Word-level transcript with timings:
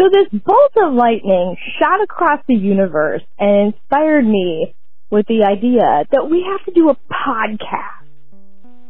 So 0.00 0.08
this 0.08 0.28
bolt 0.32 0.72
of 0.82 0.94
lightning 0.94 1.58
shot 1.78 2.02
across 2.02 2.40
the 2.48 2.54
universe 2.54 3.20
and 3.38 3.74
inspired 3.74 4.24
me 4.24 4.74
with 5.10 5.26
the 5.26 5.44
idea 5.44 6.06
that 6.10 6.26
we 6.30 6.42
have 6.50 6.64
to 6.64 6.72
do 6.72 6.88
a 6.88 6.96
podcast. 7.12 8.08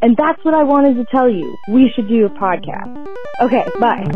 And 0.03 0.17
that's 0.17 0.39
what 0.45 0.55
I 0.55 0.63
wanted 0.63 0.95
to 0.99 1.05
tell 1.11 1.29
you. 1.29 1.57
We 1.69 1.91
should 1.97 2.07
do 2.09 2.27
a 2.27 2.31
podcast. 2.31 3.09
Okay, 3.43 3.67
bye. 3.81 4.07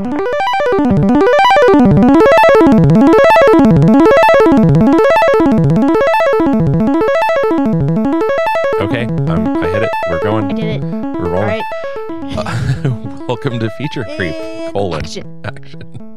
Okay, 8.81 9.05
um, 9.33 9.57
I 9.57 9.67
hit 9.67 9.83
it. 9.83 9.91
We're 10.11 10.21
going. 10.21 10.45
I 10.45 10.53
did 10.53 10.65
it. 10.65 10.85
We're 10.85 11.35
All 11.35 11.43
rolling. 11.43 11.49
right. 11.49 13.27
Welcome 13.27 13.59
to 13.59 13.69
Feature 13.79 14.05
Creep. 14.17 14.37
Colon. 14.73 15.01
Action. 15.01 15.41
Action. 15.45 16.14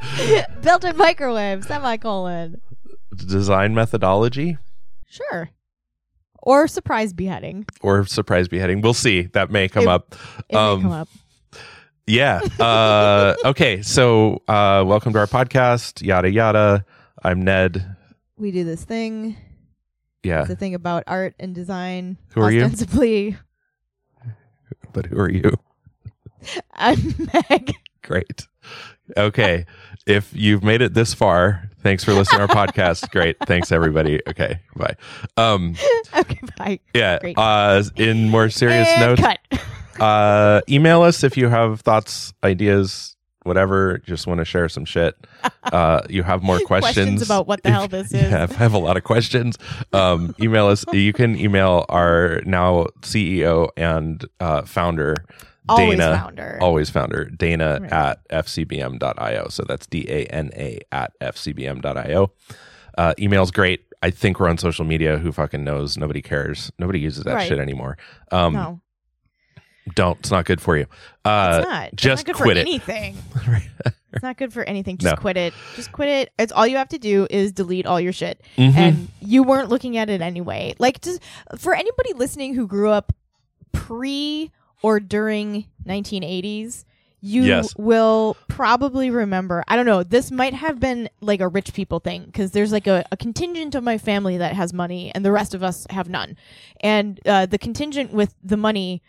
Built-in 0.62 0.96
microwave. 0.96 1.64
Semicolon. 1.64 2.60
Design 3.14 3.74
methodology 3.74 4.56
Sure. 5.08 5.50
Or 6.42 6.68
surprise 6.68 7.12
beheading. 7.12 7.66
or 7.82 8.06
surprise 8.06 8.48
beheading. 8.48 8.80
We'll 8.80 8.94
see. 8.94 9.22
That 9.22 9.50
may 9.50 9.68
come 9.68 9.82
It- 9.84 9.88
up. 9.88 10.14
It 10.48 10.56
Um, 10.56 10.78
may 10.78 10.82
come 10.84 10.92
up. 10.92 11.08
Yeah. 12.06 12.40
Uh, 12.58 13.34
okay. 13.44 13.82
So, 13.82 14.42
uh, 14.48 14.84
welcome 14.86 15.12
to 15.12 15.18
our 15.18 15.26
podcast. 15.26 16.04
Yada 16.04 16.30
yada. 16.30 16.84
I'm 17.22 17.42
Ned. 17.42 17.96
We 18.36 18.50
do 18.52 18.64
this 18.64 18.84
thing. 18.84 19.36
Yeah. 20.22 20.42
It's 20.42 20.50
a 20.50 20.56
thing 20.56 20.74
about 20.74 21.04
art 21.06 21.34
and 21.38 21.54
design. 21.54 22.16
Who 22.34 22.40
are 22.42 22.50
you? 22.50 22.62
Ostensibly, 22.62 23.36
But 24.92 25.06
who 25.06 25.18
are 25.18 25.30
you? 25.30 25.52
I'm 26.74 27.14
Meg. 27.50 27.74
Great. 28.02 28.46
Okay. 29.16 29.66
if 30.06 30.30
you've 30.34 30.62
made 30.62 30.80
it 30.82 30.94
this 30.94 31.14
far, 31.14 31.68
thanks 31.82 32.04
for 32.04 32.12
listening 32.14 32.46
to 32.46 32.54
our 32.54 32.66
podcast. 32.66 33.10
Great. 33.10 33.36
Thanks 33.46 33.70
everybody. 33.72 34.20
Okay. 34.28 34.60
Bye. 34.76 34.94
Um, 35.36 35.74
okay, 36.16 36.40
bye. 36.56 36.80
yeah. 36.94 37.18
Great. 37.18 37.38
Uh, 37.38 37.82
in 37.96 38.28
more 38.28 38.48
serious 38.50 38.88
And 38.88 39.00
notes, 39.00 39.20
cut. 39.20 39.60
uh, 40.00 40.60
email 40.68 41.02
us 41.02 41.22
if 41.24 41.36
you 41.36 41.48
have 41.48 41.80
thoughts, 41.82 42.32
ideas, 42.44 43.16
whatever. 43.44 43.98
Just 43.98 44.26
want 44.26 44.38
to 44.38 44.44
share 44.44 44.68
some 44.68 44.84
shit. 44.84 45.14
Uh, 45.62 46.00
you 46.08 46.22
have 46.22 46.42
more 46.42 46.58
questions, 46.60 46.94
Questions 46.94 47.22
about 47.22 47.46
what 47.46 47.62
the 47.62 47.70
hell 47.70 47.86
this 47.86 48.12
is. 48.12 48.22
Yeah, 48.22 48.44
if 48.44 48.52
I 48.52 48.56
have 48.56 48.72
a 48.74 48.78
lot 48.78 48.96
of 48.96 49.04
questions. 49.04 49.56
Um, 49.92 50.34
email 50.40 50.66
us. 50.66 50.84
You 50.92 51.12
can 51.12 51.38
email 51.38 51.84
our 51.88 52.40
now 52.44 52.86
CEO 53.02 53.68
and 53.76 54.24
uh, 54.40 54.62
founder, 54.62 55.16
Always 55.70 55.98
Dana. 55.98 56.16
founder. 56.18 56.58
Always 56.60 56.90
founder, 56.90 57.24
Dana 57.26 57.78
Right. 57.80 57.92
at 57.92 58.28
fcbm.io. 58.28 59.48
So 59.48 59.64
that's 59.66 59.86
D 59.86 60.06
A 60.08 60.26
N 60.26 60.50
A 60.56 60.80
at 60.92 61.12
fcbm.io. 61.20 62.32
Uh, 62.98 63.14
email's 63.18 63.50
great. 63.50 63.84
I 64.02 64.10
think 64.10 64.40
we're 64.40 64.48
on 64.48 64.58
social 64.58 64.84
media. 64.84 65.18
Who 65.18 65.30
fucking 65.32 65.62
knows? 65.62 65.96
Nobody 65.98 66.22
cares. 66.22 66.72
Nobody 66.78 67.00
uses 67.00 67.24
that 67.24 67.34
Right. 67.34 67.48
shit 67.48 67.58
anymore. 67.58 67.98
Um, 68.32 68.54
no, 68.54 68.80
Don't. 69.94 70.18
It's 70.20 70.30
not 70.30 70.44
good 70.44 70.60
for 70.60 70.76
you. 70.76 70.86
Uh, 71.24 71.58
it's 71.60 71.68
not. 71.68 71.88
It's 71.92 72.02
just 72.02 72.26
not 72.26 72.34
good 72.34 72.42
quit 72.42 72.56
for 72.56 72.60
it. 72.60 72.66
anything. 72.66 73.16
It's 74.12 74.24
not 74.24 74.36
good 74.36 74.52
for 74.52 74.64
anything. 74.64 74.96
Just 74.98 75.14
No. 75.14 75.20
quit 75.20 75.36
it. 75.36 75.54
Just 75.76 75.92
quit 75.92 76.08
it. 76.08 76.32
It's 76.36 76.50
all 76.50 76.66
you 76.66 76.78
have 76.78 76.88
to 76.88 76.98
do 76.98 77.28
is 77.30 77.52
delete 77.52 77.86
all 77.86 78.00
your 78.00 78.12
shit. 78.12 78.40
Mhm. 78.58 78.74
And 78.74 79.08
you 79.20 79.44
weren't 79.44 79.68
looking 79.68 79.96
at 79.98 80.10
it 80.10 80.20
anyway. 80.20 80.74
Like 80.80 81.00
just 81.00 81.22
for 81.58 81.74
anybody 81.76 82.14
listening 82.14 82.54
who 82.56 82.66
grew 82.66 82.90
up 82.90 83.12
pre 83.70 84.50
or 84.82 85.00
during 85.00 85.66
1980s, 85.86 86.84
you 87.22 87.42
Yes. 87.44 87.74
will 87.76 88.34
probably 88.48 89.10
remember. 89.10 89.62
I 89.68 89.76
don't 89.76 89.84
know. 89.84 90.02
This 90.02 90.30
might 90.30 90.54
have 90.54 90.80
been 90.80 91.10
like 91.20 91.40
a 91.40 91.48
rich 91.48 91.74
people 91.74 92.00
thing 92.00 92.24
because 92.24 92.52
there's 92.52 92.72
like 92.72 92.86
a, 92.86 93.04
a 93.12 93.16
contingent 93.16 93.74
of 93.74 93.84
my 93.84 93.98
family 93.98 94.38
that 94.38 94.54
has 94.54 94.72
money 94.72 95.12
and 95.14 95.22
the 95.24 95.30
rest 95.32 95.54
of 95.54 95.62
us 95.62 95.86
have 95.90 96.08
none. 96.08 96.36
And 96.80 97.20
uh, 97.26 97.44
the 97.46 97.58
contingent 97.58 98.12
with 98.12 98.34
the 98.42 98.56
money 98.56 99.02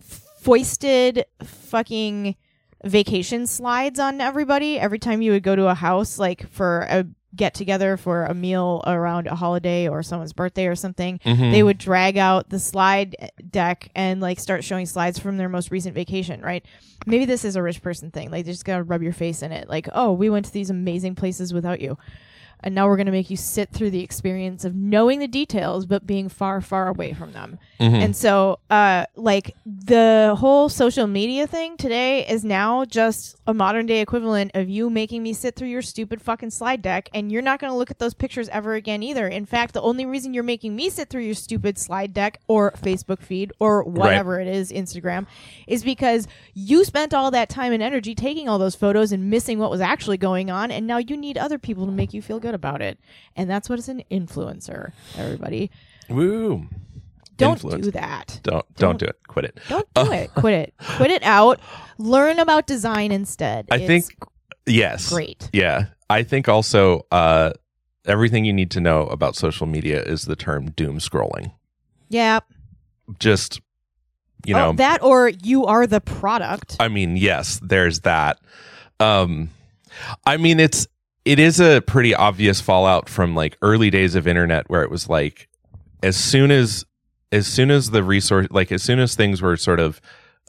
foisted 0.00 1.24
fucking 1.42 2.36
vacation 2.84 3.46
slides 3.46 3.98
on 3.98 4.20
everybody 4.20 4.78
every 4.78 4.98
time 4.98 5.22
you 5.22 5.32
would 5.32 5.42
go 5.42 5.56
to 5.56 5.66
a 5.66 5.74
house 5.74 6.18
like 6.18 6.46
for 6.50 6.86
a 6.90 7.06
get 7.34 7.54
together 7.54 7.96
for 7.96 8.24
a 8.24 8.32
meal 8.34 8.82
around 8.86 9.26
a 9.26 9.34
holiday 9.34 9.88
or 9.88 10.02
someone's 10.02 10.32
birthday 10.32 10.66
or 10.66 10.74
something 10.74 11.18
Mhm. 11.24 11.50
they 11.52 11.62
would 11.62 11.76
drag 11.78 12.16
out 12.16 12.48
the 12.48 12.58
slide 12.58 13.16
deck 13.50 13.90
and 13.94 14.20
like 14.20 14.38
start 14.40 14.64
showing 14.64 14.86
slides 14.86 15.18
from 15.18 15.36
their 15.36 15.48
most 15.48 15.70
recent 15.70 15.94
vacation 15.94 16.40
right 16.40 16.64
maybe 17.04 17.24
this 17.24 17.44
is 17.44 17.56
a 17.56 17.62
rich 17.62 17.82
person 17.82 18.10
thing 18.10 18.30
like 18.30 18.44
they 18.46 18.52
just 18.52 18.64
gotta 18.64 18.82
rub 18.84 19.02
your 19.02 19.12
face 19.12 19.42
in 19.42 19.52
it 19.52 19.68
like 19.68 19.88
oh 19.92 20.12
we 20.12 20.30
went 20.30 20.46
to 20.46 20.52
these 20.52 20.70
amazing 20.70 21.14
places 21.14 21.52
without 21.52 21.80
you 21.80 21.98
and 22.60 22.74
now 22.74 22.86
we're 22.86 22.96
going 22.96 23.06
to 23.06 23.12
make 23.12 23.30
you 23.30 23.36
sit 23.36 23.70
through 23.70 23.90
the 23.90 24.02
experience 24.02 24.64
of 24.64 24.74
knowing 24.74 25.18
the 25.18 25.28
details 25.28 25.86
but 25.86 26.06
being 26.06 26.28
far 26.28 26.60
far 26.60 26.88
away 26.88 27.12
from 27.12 27.32
them 27.32 27.58
Mhm. 27.80 28.02
and 28.02 28.16
so, 28.16 28.58
uh, 28.70 29.04
like 29.16 29.54
the 29.66 30.34
whole 30.38 30.68
social 30.68 31.06
media 31.06 31.46
thing 31.46 31.76
today 31.76 32.26
is 32.26 32.42
now 32.44 32.84
just 32.84 33.36
a 33.46 33.52
modern 33.54 33.84
day 33.86 34.00
equivalent 34.00 34.50
of 34.54 34.68
you 34.68 34.88
making 34.88 35.22
me 35.22 35.32
sit 35.32 35.54
through 35.54 35.68
your 35.68 35.82
stupid 35.82 36.20
fucking 36.22 36.50
slide 36.50 36.80
deck, 36.82 37.08
and 37.14 37.30
you're 37.30 37.42
not 37.42 37.60
going 37.60 37.70
to 37.70 37.76
look 37.76 37.90
at 37.90 37.98
those 37.98 38.14
pictures 38.14 38.48
ever 38.48 38.74
again 38.74 39.02
either. 39.02 39.28
In 39.28 39.44
fact, 39.46 39.74
the 39.74 39.82
only 39.82 40.06
reason 40.06 40.32
you're 40.34 40.42
making 40.42 40.74
me 40.74 40.88
sit 40.90 41.10
through 41.10 41.22
your 41.22 41.34
stupid 41.34 41.78
slide 41.78 42.14
deck 42.14 42.40
or 42.48 42.72
Facebook 42.72 43.20
feed 43.20 43.52
or 43.60 43.82
whatever 43.84 44.40
it 44.40 44.48
is, 44.48 44.72
Instagram, 44.72 45.26
is 45.66 45.84
because 45.84 46.26
you 46.54 46.84
spent 46.84 47.12
all 47.14 47.30
that 47.30 47.48
time 47.48 47.72
and 47.72 47.82
energy 47.82 48.14
taking 48.14 48.48
all 48.48 48.58
those 48.58 48.74
photos 48.74 49.12
and 49.12 49.28
missing 49.30 49.58
what 49.58 49.70
was 49.70 49.80
actually 49.80 50.16
going 50.16 50.50
on, 50.50 50.70
and 50.70 50.86
now 50.86 50.96
you 50.98 51.16
need 51.16 51.36
other 51.36 51.58
people 51.58 51.84
to 51.86 51.92
make 51.92 52.14
you 52.14 52.22
feel 52.22 52.40
good 52.40 52.45
about 52.54 52.82
it. 52.82 52.98
And 53.36 53.48
that's 53.50 53.68
what 53.68 53.78
is 53.78 53.88
an 53.88 54.02
influencer, 54.10 54.92
everybody. 55.16 55.70
Woo. 56.08 56.66
Don't 57.36 57.52
Influence. 57.56 57.84
do 57.84 57.90
that. 57.90 58.40
Don't, 58.44 58.64
don't 58.76 58.90
Don't- 58.92 58.98
do 59.00 59.04
it. 59.06 59.16
Quit 59.28 59.44
it. 59.44 59.58
Don't 59.68 59.86
do 59.94 60.10
it. 60.12 60.30
Quit 60.34 60.54
it. 60.54 60.74
Quit 60.96 61.10
it 61.10 61.22
out. 61.22 61.60
Learn 61.98 62.38
about 62.38 62.66
design 62.66 63.12
instead. 63.12 63.66
I 63.70 63.76
It's 63.76 63.86
think 63.86 64.04
yes. 64.66 65.10
great. 65.10 65.50
Yeah. 65.52 65.86
I 66.08 66.22
think 66.22 66.48
also 66.48 67.04
uh, 67.12 67.52
everything 68.06 68.46
you 68.46 68.54
need 68.54 68.70
to 68.70 68.80
know 68.80 69.02
about 69.08 69.36
social 69.36 69.66
media 69.66 70.02
is 70.02 70.24
the 70.24 70.36
term 70.36 70.70
doom 70.70 70.98
scrolling. 70.98 71.52
Yeah. 72.08 72.40
Just 73.18 73.60
you 74.46 74.54
Oh, 74.54 74.58
know, 74.58 74.72
that 74.74 75.02
or 75.02 75.28
you 75.28 75.66
are 75.66 75.86
the 75.86 76.00
product. 76.00 76.76
I 76.80 76.88
mean, 76.88 77.16
yes, 77.16 77.60
there's 77.62 78.00
that. 78.00 78.38
Um 79.00 79.50
I 80.24 80.36
mean 80.36 80.60
it's 80.60 80.86
it 81.26 81.40
is 81.40 81.58
a 81.58 81.82
pretty 81.82 82.14
obvious 82.14 82.60
fallout 82.60 83.08
from 83.08 83.34
like 83.34 83.58
early 83.60 83.90
days 83.90 84.14
of 84.14 84.28
internet 84.28 84.70
where 84.70 84.84
it 84.84 84.90
was 84.90 85.08
like 85.08 85.48
as 86.02 86.16
soon 86.16 86.50
as 86.52 86.84
as 87.32 87.48
soon 87.48 87.70
as 87.70 87.90
the 87.90 88.02
resource 88.02 88.46
like 88.50 88.70
as 88.70 88.82
soon 88.82 89.00
as 89.00 89.14
things 89.14 89.42
were 89.42 89.56
sort 89.56 89.80
of 89.80 90.00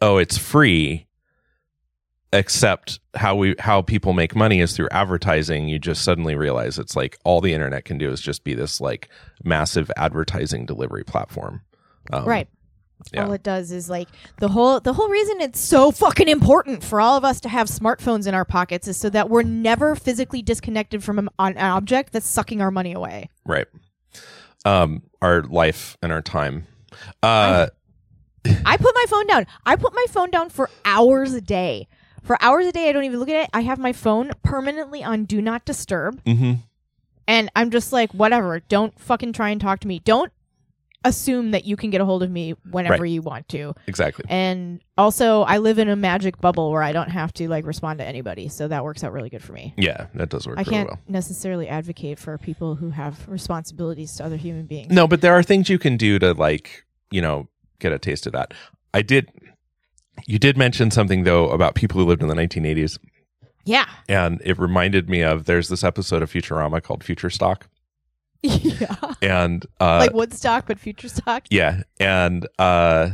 oh 0.01 0.17
it's 0.17 0.37
free 0.37 1.07
except 2.31 2.99
how 3.15 3.35
we 3.35 3.55
how 3.57 3.81
people 3.81 4.13
make 4.13 4.35
money 4.35 4.61
is 4.61 4.73
through 4.73 4.87
advertising 4.91 5.67
you 5.67 5.79
just 5.79 6.03
suddenly 6.03 6.35
realize 6.35 6.77
it's 6.77 6.95
like 6.95 7.17
all 7.23 7.41
the 7.41 7.53
internet 7.53 7.83
can 7.83 7.97
do 7.97 8.11
is 8.11 8.21
just 8.21 8.43
be 8.43 8.53
this 8.53 8.79
like 8.79 9.09
massive 9.43 9.89
advertising 9.97 10.65
delivery 10.65 11.03
platform 11.03 11.61
um, 12.13 12.25
right. 12.25 12.47
Yeah. 13.13 13.25
All 13.25 13.31
it 13.33 13.43
does 13.43 13.71
is 13.71 13.89
like 13.89 14.07
the 14.39 14.47
whole 14.49 14.79
the 14.79 14.93
whole 14.93 15.07
reason 15.07 15.39
it's 15.39 15.59
so 15.59 15.91
fucking 15.91 16.27
important 16.27 16.83
for 16.83 16.99
all 16.99 17.15
of 17.15 17.23
us 17.23 17.39
to 17.41 17.49
have 17.49 17.67
smartphones 17.67 18.27
in 18.27 18.33
our 18.33 18.45
pockets 18.45 18.87
is 18.87 18.97
so 18.97 19.09
that 19.11 19.29
we're 19.29 19.43
never 19.43 19.95
physically 19.95 20.41
disconnected 20.41 21.03
from 21.03 21.19
an, 21.19 21.29
an 21.39 21.57
object 21.57 22.11
that's 22.11 22.27
sucking 22.27 22.61
our 22.61 22.71
money 22.71 22.93
away. 22.93 23.29
right 23.45 23.67
um 24.65 25.03
our 25.21 25.43
life 25.43 25.97
and 26.01 26.11
our 26.11 26.21
time 26.21 26.65
uh 27.23 27.67
I 28.65 28.77
put 28.77 28.95
my 28.95 29.05
phone 29.09 29.27
down. 29.27 29.45
I 29.65 29.75
put 29.75 29.93
my 29.93 30.05
phone 30.09 30.31
down 30.31 30.49
for 30.49 30.69
hours 30.85 31.33
a 31.33 31.41
day. 31.41 31.87
For 32.23 32.37
hours 32.41 32.65
a 32.65 32.71
day, 32.71 32.89
I 32.89 32.91
don't 32.91 33.03
even 33.03 33.19
look 33.19 33.29
at 33.29 33.43
it. 33.43 33.49
I 33.53 33.61
have 33.61 33.79
my 33.79 33.93
phone 33.93 34.31
permanently 34.43 35.03
on 35.03 35.25
do 35.25 35.41
not 35.41 35.65
disturb. 35.65 36.23
Mm-hmm. 36.23 36.53
And 37.27 37.51
I'm 37.55 37.71
just 37.71 37.91
like, 37.91 38.13
whatever. 38.13 38.59
Don't 38.61 38.97
fucking 38.99 39.33
try 39.33 39.49
and 39.49 39.59
talk 39.59 39.79
to 39.81 39.87
me. 39.87 39.99
Don't 39.99 40.31
assume 41.05 41.51
that 41.51 41.63
you 41.65 41.75
can 41.77 41.89
get 41.89 42.01
a 42.01 42.05
hold 42.05 42.23
of 42.23 42.29
me 42.31 42.55
whenever 42.71 43.03
Right. 43.03 43.11
you 43.11 43.21
want 43.21 43.47
to. 43.49 43.73
exactly 43.85 44.25
And 44.29 44.81
also, 44.97 45.43
I 45.43 45.59
live 45.59 45.77
in 45.79 45.87
a 45.89 45.95
magic 45.95 46.41
bubble 46.41 46.71
where 46.71 46.81
I 46.81 46.91
don't 46.91 47.09
have 47.09 47.31
to 47.33 47.47
like 47.47 47.65
respond 47.65 47.99
to 47.99 48.05
anybody, 48.05 48.49
so 48.49 48.67
that 48.67 48.83
works 48.83 49.03
out 49.03 49.11
really 49.13 49.29
good 49.29 49.43
for 49.43 49.53
me. 49.53 49.73
yeah 49.77 50.07
that 50.15 50.29
does 50.29 50.47
work 50.47 50.57
I 50.57 50.63
can't 50.63 50.89
well 50.89 50.99
necessarily 51.07 51.67
advocate 51.67 52.17
for 52.19 52.37
people 52.37 52.75
who 52.75 52.89
have 52.89 53.27
responsibilities 53.27 54.15
to 54.15 54.25
other 54.25 54.37
human 54.37 54.65
beings. 54.65 54.91
no 54.91 55.07
but 55.07 55.21
there 55.21 55.33
are 55.33 55.43
things 55.43 55.69
you 55.69 55.79
can 55.79 55.97
do 55.97 56.17
to 56.19 56.33
like 56.33 56.85
you 57.11 57.21
know 57.21 57.47
get 57.79 57.91
a 57.93 57.99
taste 57.99 58.25
of 58.25 58.33
that 58.33 58.53
i 58.93 59.01
did 59.01 59.29
you 60.25 60.39
did 60.39 60.57
mention 60.57 60.89
something 60.91 61.23
though 61.23 61.49
about 61.51 61.75
people 61.75 61.99
who 62.01 62.05
lived 62.07 62.21
in 62.23 62.27
the 62.27 62.35
1980s 62.35 62.97
Yeah. 63.65 63.85
and 64.09 64.41
it 64.43 64.57
reminded 64.57 65.09
me 65.09 65.21
of 65.21 65.45
there's 65.45 65.69
this 65.69 65.83
episode 65.83 66.21
of 66.23 66.31
futurama 66.31 66.81
called 66.81 67.03
future 67.03 67.29
stock 67.29 67.67
yeah. 68.43 68.95
and 69.21 69.65
uh 69.79 69.97
like 69.99 70.13
Woodstock, 70.13 70.65
but 70.67 70.79
future 70.79 71.09
stock. 71.09 71.43
yeah 71.49 71.83
and 71.99 72.47
uh 72.59 73.09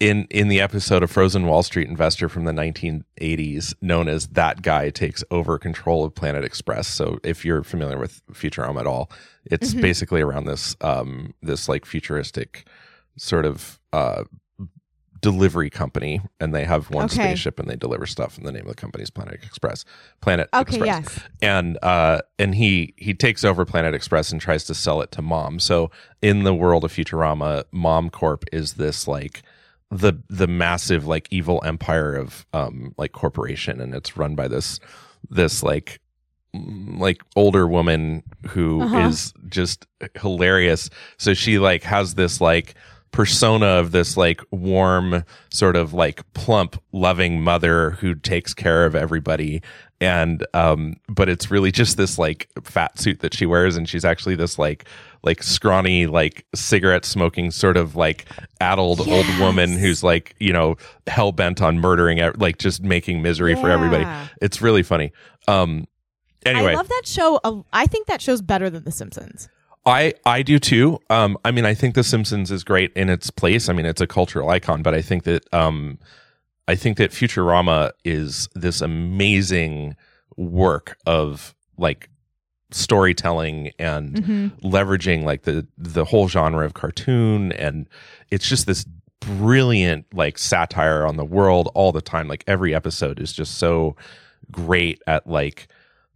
in 0.00 0.26
in 0.30 0.48
the 0.48 0.60
episode 0.60 1.02
of 1.02 1.10
Frozen 1.10 1.46
Wall 1.46 1.62
Street 1.62 1.88
investor 1.88 2.28
from 2.28 2.44
the 2.44 2.52
1980s 2.52 3.74
known 3.80 4.08
as 4.08 4.26
that 4.28 4.60
guy 4.60 4.90
takes 4.90 5.22
over 5.30 5.56
control 5.58 6.04
of 6.04 6.14
Planet 6.14 6.44
Express. 6.44 6.88
So 6.88 7.18
if 7.22 7.44
you're 7.44 7.62
familiar 7.62 7.96
with 7.96 8.20
Futurama 8.32 8.80
at 8.80 8.86
all, 8.86 9.10
it's 9.44 9.72
Mhm. 9.72 9.80
basically 9.82 10.20
around 10.20 10.44
this 10.46 10.76
um 10.80 11.32
this 11.42 11.68
like 11.68 11.84
futuristic 11.86 12.66
sort 13.16 13.46
of 13.46 13.78
uh 13.92 14.24
delivery 15.20 15.70
company 15.70 16.20
and 16.40 16.54
they 16.54 16.64
have 16.64 16.90
one 16.90 17.06
Okay. 17.06 17.14
spaceship 17.14 17.58
and 17.58 17.68
they 17.68 17.76
deliver 17.76 18.04
stuff 18.06 18.36
and 18.36 18.46
the 18.46 18.52
name 18.52 18.62
of 18.62 18.68
the 18.68 18.74
company 18.74 19.02
is 19.02 19.10
Planet 19.10 19.40
Express. 19.42 19.84
Planet 20.20 20.48
Okay, 20.54 20.76
Express 20.76 20.86
yes. 20.86 21.18
and 21.40 21.78
uh 21.82 22.20
and 22.38 22.54
he 22.54 22.92
he 22.96 23.14
takes 23.14 23.42
over 23.44 23.64
Planet 23.64 23.94
Express 23.94 24.30
and 24.32 24.40
tries 24.40 24.64
to 24.64 24.74
sell 24.74 25.00
it 25.00 25.10
to 25.12 25.22
Mom. 25.22 25.58
So 25.60 25.90
in 26.20 26.42
the 26.44 26.54
world 26.54 26.84
of 26.84 26.92
Futurama, 26.92 27.64
Mom 27.72 28.10
Corp 28.10 28.44
is 28.52 28.74
this 28.74 29.08
like 29.08 29.42
the 29.90 30.14
the 30.28 30.46
massive 30.46 31.06
like 31.06 31.28
evil 31.30 31.62
empire 31.64 32.14
of 32.14 32.44
um 32.52 32.94
like 32.98 33.12
corporation 33.12 33.80
and 33.80 33.94
it's 33.94 34.16
run 34.16 34.34
by 34.34 34.48
this 34.48 34.80
this 35.30 35.62
like 35.62 36.00
mm, 36.54 36.98
like 36.98 37.22
older 37.36 37.66
woman 37.68 38.22
who 38.48 38.82
is 39.06 39.32
Uh-huh. 39.36 39.46
just 39.48 39.86
hilarious. 40.20 40.90
So 41.16 41.32
she 41.34 41.58
like 41.58 41.82
has 41.84 42.14
this 42.14 42.40
like 42.40 42.74
persona 43.14 43.66
of 43.66 43.92
this 43.92 44.16
like 44.16 44.40
warm 44.50 45.22
sort 45.48 45.76
of 45.76 45.94
like 45.94 46.20
plump 46.32 46.82
loving 46.90 47.40
mother 47.40 47.92
who 47.92 48.12
takes 48.12 48.52
care 48.52 48.84
of 48.84 48.96
everybody. 48.96 49.62
And 50.00 50.44
um 50.52 50.96
but 51.08 51.28
it's 51.28 51.48
really 51.48 51.70
just 51.70 51.96
this 51.96 52.18
like 52.18 52.48
fat 52.64 52.98
suit 52.98 53.20
that 53.20 53.32
she 53.32 53.46
wears. 53.46 53.76
And 53.76 53.88
she's 53.88 54.04
actually 54.04 54.34
this 54.34 54.58
like 54.58 54.86
like 55.22 55.44
scrawny 55.44 56.06
like 56.06 56.44
cigarette 56.56 57.04
smoking 57.04 57.52
sort 57.52 57.76
of 57.76 57.94
like 57.94 58.26
addled 58.60 59.06
old 59.06 59.26
woman 59.38 59.78
who's 59.78 60.02
like 60.02 60.34
you 60.40 60.52
know 60.52 60.74
hell 61.06 61.30
bent 61.30 61.62
on 61.62 61.78
murdering 61.78 62.18
like 62.38 62.58
just 62.58 62.82
making 62.82 63.22
misery 63.22 63.54
for 63.54 63.70
everybody. 63.70 64.04
It's 64.42 64.60
really 64.60 64.82
funny. 64.82 65.12
Um 65.46 65.86
anyway. 66.44 66.72
I 66.72 66.74
love 66.74 66.88
that 66.88 67.02
show. 67.04 67.64
I 67.72 67.86
think 67.86 68.08
that 68.08 68.20
show's 68.20 68.42
better 68.42 68.68
than 68.68 68.82
The 68.82 68.90
Simpsons. 68.90 69.48
I 69.86 70.14
I 70.24 70.42
do 70.42 70.58
too. 70.58 70.98
Um, 71.10 71.36
I 71.44 71.50
mean, 71.50 71.64
I 71.66 71.74
think 71.74 71.94
The 71.94 72.04
Simpsons 72.04 72.50
is 72.50 72.64
great 72.64 72.92
in 72.94 73.08
its 73.10 73.30
place. 73.30 73.68
I 73.68 73.72
mean, 73.74 73.86
it's 73.86 74.00
a 74.00 74.06
cultural 74.06 74.48
icon, 74.48 74.82
but 74.82 74.94
I 74.94 75.02
think 75.02 75.24
that 75.24 75.44
um, 75.52 75.98
I 76.68 76.74
think 76.74 76.96
that 76.96 77.10
Futurama 77.10 77.92
is 78.04 78.48
this 78.54 78.80
amazing 78.80 79.96
work 80.36 80.96
of 81.06 81.54
like 81.76 82.08
storytelling 82.70 83.70
and 83.78 84.14
Mm-hmm. 84.14 84.66
leveraging 84.66 85.24
like 85.24 85.42
the 85.42 85.66
the 85.78 86.04
whole 86.04 86.28
genre 86.28 86.64
of 86.64 86.74
cartoon, 86.74 87.52
and 87.52 87.88
it's 88.30 88.48
just 88.48 88.66
this 88.66 88.84
brilliant 89.20 90.06
like 90.14 90.38
satire 90.38 91.06
on 91.06 91.16
the 91.16 91.24
world 91.24 91.70
all 91.74 91.92
the 91.92 92.00
time. 92.02 92.26
Like 92.28 92.44
every 92.46 92.74
episode 92.74 93.20
is 93.20 93.32
just 93.32 93.58
so 93.58 93.96
great 94.50 95.02
at 95.06 95.26
like 95.26 95.68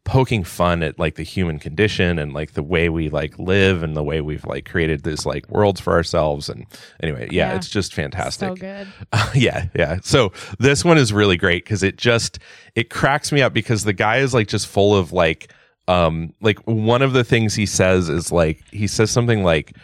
poking 0.09 0.43
fun 0.43 0.83
at 0.83 0.99
like 0.99 1.17
the 1.17 1.23
human 1.23 1.59
condition 1.59 2.19
and 2.19 2.33
like 2.33 2.55
the 2.55 2.63
way 2.63 2.89
we 2.89 3.11
like 3.11 3.39
live 3.39 3.83
and 3.83 3.95
the 3.95 4.03
way 4.03 4.23
we've 4.23 4.47
like 4.47 4.65
created 4.65 5.03
this 5.05 5.27
like 5.27 5.47
worlds 5.51 5.81
for 5.83 5.93
ourselves 5.93 6.49
and 6.49 6.65
anyway 7.03 7.29
yeah, 7.31 7.51
Yeah. 7.51 7.57
it's 7.57 7.69
just 7.69 7.93
fantastic 7.93 8.49
So 8.49 8.55
good. 8.57 8.89
yeah 9.35 9.67
yeah 9.77 9.99
so 10.03 10.33
this 10.59 10.83
one 10.85 10.97
is 10.97 11.13
really 11.13 11.37
great 11.37 11.63
because 11.65 11.83
it 11.83 11.99
just 11.99 12.39
it 12.75 12.89
cracks 12.89 13.31
me 13.33 13.43
up 13.43 13.53
because 13.53 13.85
the 13.85 13.93
guy 13.93 14.17
is 14.17 14.33
like 14.33 14.49
just 14.49 14.67
full 14.67 14.97
of 14.97 15.13
like 15.13 15.53
um 15.89 16.33
like 16.41 16.59
one 16.67 17.03
of 17.03 17.13
the 17.13 17.23
things 17.23 17.55
he 17.55 17.67
says 17.67 18.09
is 18.09 18.33
like 18.33 18.63
he 18.73 18.87
says 18.87 19.11
something 19.11 19.43
like 19.45 19.77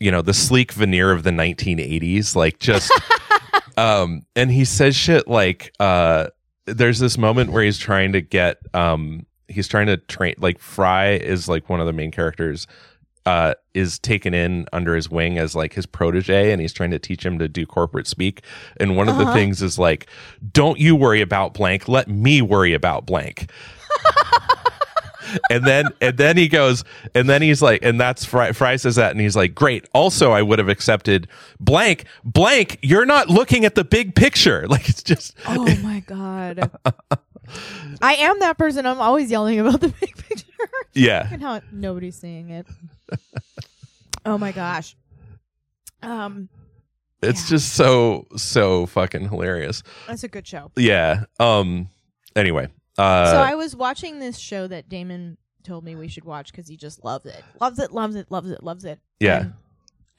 you 0.00 0.10
know 0.10 0.20
the 0.22 0.34
sleek 0.34 0.72
veneer 0.72 1.12
of 1.12 1.22
the 1.22 1.30
1980s 1.30 2.34
like 2.34 2.58
just 2.58 2.90
um 3.76 4.22
and 4.34 4.50
he 4.50 4.64
says 4.64 4.96
shit 4.96 5.28
like 5.28 5.72
uh 5.78 6.26
there's 6.66 6.98
this 6.98 7.16
moment 7.16 7.52
where 7.52 7.62
he's 7.62 7.78
trying 7.78 8.12
to 8.12 8.20
get 8.20 8.58
um 8.74 9.26
he's 9.50 9.68
trying 9.68 9.86
to 9.86 9.96
train 9.96 10.34
like 10.38 10.58
fry 10.58 11.10
is 11.10 11.48
like 11.48 11.68
one 11.68 11.80
of 11.80 11.86
the 11.86 11.92
main 11.92 12.10
characters 12.10 12.66
uh 13.26 13.52
is 13.74 13.98
taken 13.98 14.32
in 14.32 14.66
under 14.72 14.94
his 14.96 15.10
wing 15.10 15.36
as 15.38 15.54
like 15.54 15.74
his 15.74 15.84
protege 15.84 16.52
and 16.52 16.60
he's 16.60 16.72
trying 16.72 16.90
to 16.90 16.98
teach 16.98 17.24
him 17.24 17.38
to 17.38 17.48
do 17.48 17.66
corporate 17.66 18.06
speak. 18.06 18.42
And 18.78 18.96
one 18.96 19.08
of 19.10 19.18
the 19.18 19.24
Uh-huh. 19.24 19.34
things 19.34 19.60
is 19.62 19.78
like 19.78 20.06
don't 20.52 20.78
you 20.80 20.96
worry 20.96 21.20
about 21.20 21.52
blank. 21.52 21.86
Let 21.88 22.08
me 22.08 22.40
worry 22.40 22.72
about 22.72 23.04
blank. 23.06 23.50
And 25.48 25.64
then 25.64 25.86
and 26.00 26.16
then 26.16 26.36
he 26.36 26.48
goes 26.48 26.82
and 27.14 27.28
then 27.28 27.40
he's 27.40 27.62
like 27.62 27.84
and 27.84 28.00
that's 28.00 28.24
Fry, 28.24 28.50
Fry 28.50 28.74
says 28.74 28.96
that 28.96 29.12
and 29.12 29.20
he's 29.20 29.36
like 29.36 29.54
great. 29.54 29.86
Also 29.92 30.32
I 30.32 30.42
would 30.42 30.58
have 30.58 30.68
accepted 30.68 31.28
blank. 31.60 32.04
Blank 32.24 32.78
you're 32.82 33.06
not 33.06 33.28
looking 33.28 33.64
at 33.64 33.76
the 33.76 33.84
big 33.84 34.14
picture. 34.16 34.66
Like 34.70 34.88
it's 34.88 35.04
just 35.04 35.34
Oh 35.46 35.66
my 35.82 36.00
god. 36.00 36.70
I 38.02 38.14
am 38.16 38.38
that 38.40 38.56
person. 38.58 38.86
I'm 38.86 39.00
always 39.00 39.30
yelling 39.30 39.58
about 39.60 39.80
the 39.80 39.88
big 40.00 40.16
picture 40.16 40.46
yeah 40.92 41.28
and 41.30 41.40
how 41.42 41.60
nobody's 41.72 42.16
seeing 42.16 42.50
it. 42.50 42.66
oh 44.26 44.36
my 44.38 44.52
gosh. 44.52 44.96
Um, 46.02 46.48
it's 47.22 47.42
Yeah. 47.44 47.48
just 47.56 47.74
so 47.74 48.26
so 48.36 48.86
fucking 48.86 49.28
hilarious 49.28 49.82
that's 50.06 50.24
a 50.24 50.28
good 50.28 50.46
show. 50.46 50.70
yeah 50.76 51.24
um 51.38 51.88
anyway 52.34 52.68
uh 52.96 53.30
so 53.30 53.36
I 53.38 53.54
was 53.54 53.76
watching 53.76 54.18
this 54.18 54.38
show 54.38 54.66
that 54.66 54.88
Damon 54.88 55.36
told 55.62 55.84
me 55.84 55.94
we 55.96 56.08
should 56.08 56.24
watch 56.24 56.50
because 56.50 56.66
he 56.68 56.76
just 56.78 57.04
loves 57.04 57.26
it, 57.26 57.42
loves 57.60 57.78
it, 57.78 57.92
loves 57.92 58.16
it, 58.16 58.30
loves 58.30 58.50
it, 58.50 58.62
loves 58.62 58.84
it. 58.86 58.98
Yeah. 59.20 59.40
And 59.40 59.52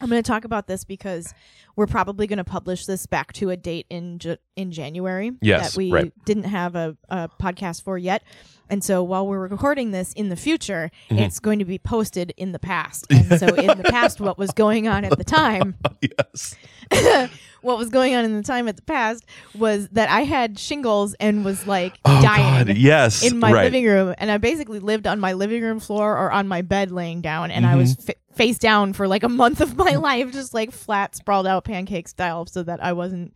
I'm 0.01 0.09
going 0.09 0.21
to 0.21 0.27
talk 0.27 0.43
about 0.45 0.67
this 0.67 0.83
because 0.83 1.33
we're 1.75 1.87
probably 1.87 2.27
going 2.27 2.37
to 2.37 2.43
publish 2.43 2.85
this 2.85 3.05
back 3.05 3.31
to 3.33 3.49
a 3.51 3.57
date 3.57 3.85
in 3.89 4.19
J- 4.19 4.37
in 4.55 4.71
January 4.71 5.31
Yes, 5.41 5.71
that 5.73 5.77
we 5.77 5.91
right. 5.91 6.13
didn't 6.25 6.43
have 6.45 6.75
a, 6.75 6.97
a 7.09 7.29
podcast 7.41 7.83
for 7.83 7.97
yet. 7.97 8.23
And 8.69 8.83
so 8.83 9.03
while 9.03 9.27
we're 9.27 9.47
recording 9.47 9.91
this 9.91 10.13
in 10.13 10.29
the 10.29 10.35
future, 10.37 10.91
Mhm. 11.09 11.19
it's 11.21 11.39
going 11.39 11.59
to 11.59 11.65
be 11.65 11.77
posted 11.77 12.33
in 12.37 12.51
the 12.53 12.59
past. 12.59 13.05
And 13.09 13.37
so 13.39 13.47
in 13.55 13.77
the 13.77 13.83
past, 13.89 14.19
what 14.21 14.37
was 14.37 14.51
going 14.51 14.87
on 14.87 15.03
at 15.05 15.17
the 15.17 15.23
time 15.25 15.75
yes 16.01 16.55
what 17.61 17.77
was 17.77 17.89
going 17.89 18.15
on 18.15 18.25
in 18.25 18.35
the 18.35 18.43
time 18.43 18.67
at 18.67 18.75
the 18.75 18.81
past 18.81 19.23
was 19.55 19.87
that 19.89 20.09
I 20.09 20.21
had 20.21 20.57
shingles 20.59 21.13
and 21.19 21.45
was 21.45 21.65
like 21.67 21.97
oh 22.05 22.21
dying 22.21 22.65
god 22.67 22.77
yes 22.77 23.23
in 23.23 23.39
my 23.39 23.51
right. 23.51 23.63
living 23.65 23.85
room, 23.85 24.13
and 24.17 24.31
I 24.31 24.37
basically 24.37 24.79
lived 24.79 25.05
on 25.07 25.19
my 25.19 25.33
living 25.33 25.61
room 25.61 25.79
floor 25.79 26.17
or 26.17 26.31
on 26.31 26.47
my 26.47 26.61
bed 26.63 26.91
laying 26.91 27.21
down, 27.21 27.51
and 27.51 27.65
I 27.65 27.71
Mm-hmm. 27.71 27.79
was 27.79 27.95
fa- 27.95 28.13
face 28.35 28.57
down 28.57 28.93
for 28.93 29.07
like 29.07 29.23
a 29.23 29.29
month 29.29 29.61
of 29.61 29.75
my 29.77 29.95
life, 29.95 30.31
just 30.31 30.53
like 30.53 30.71
flat, 30.71 31.15
sprawled 31.15 31.47
out 31.47 31.63
pancake 31.65 32.07
style, 32.07 32.45
so 32.45 32.63
that 32.63 32.83
I 32.83 32.93
wasn't. 32.93 33.33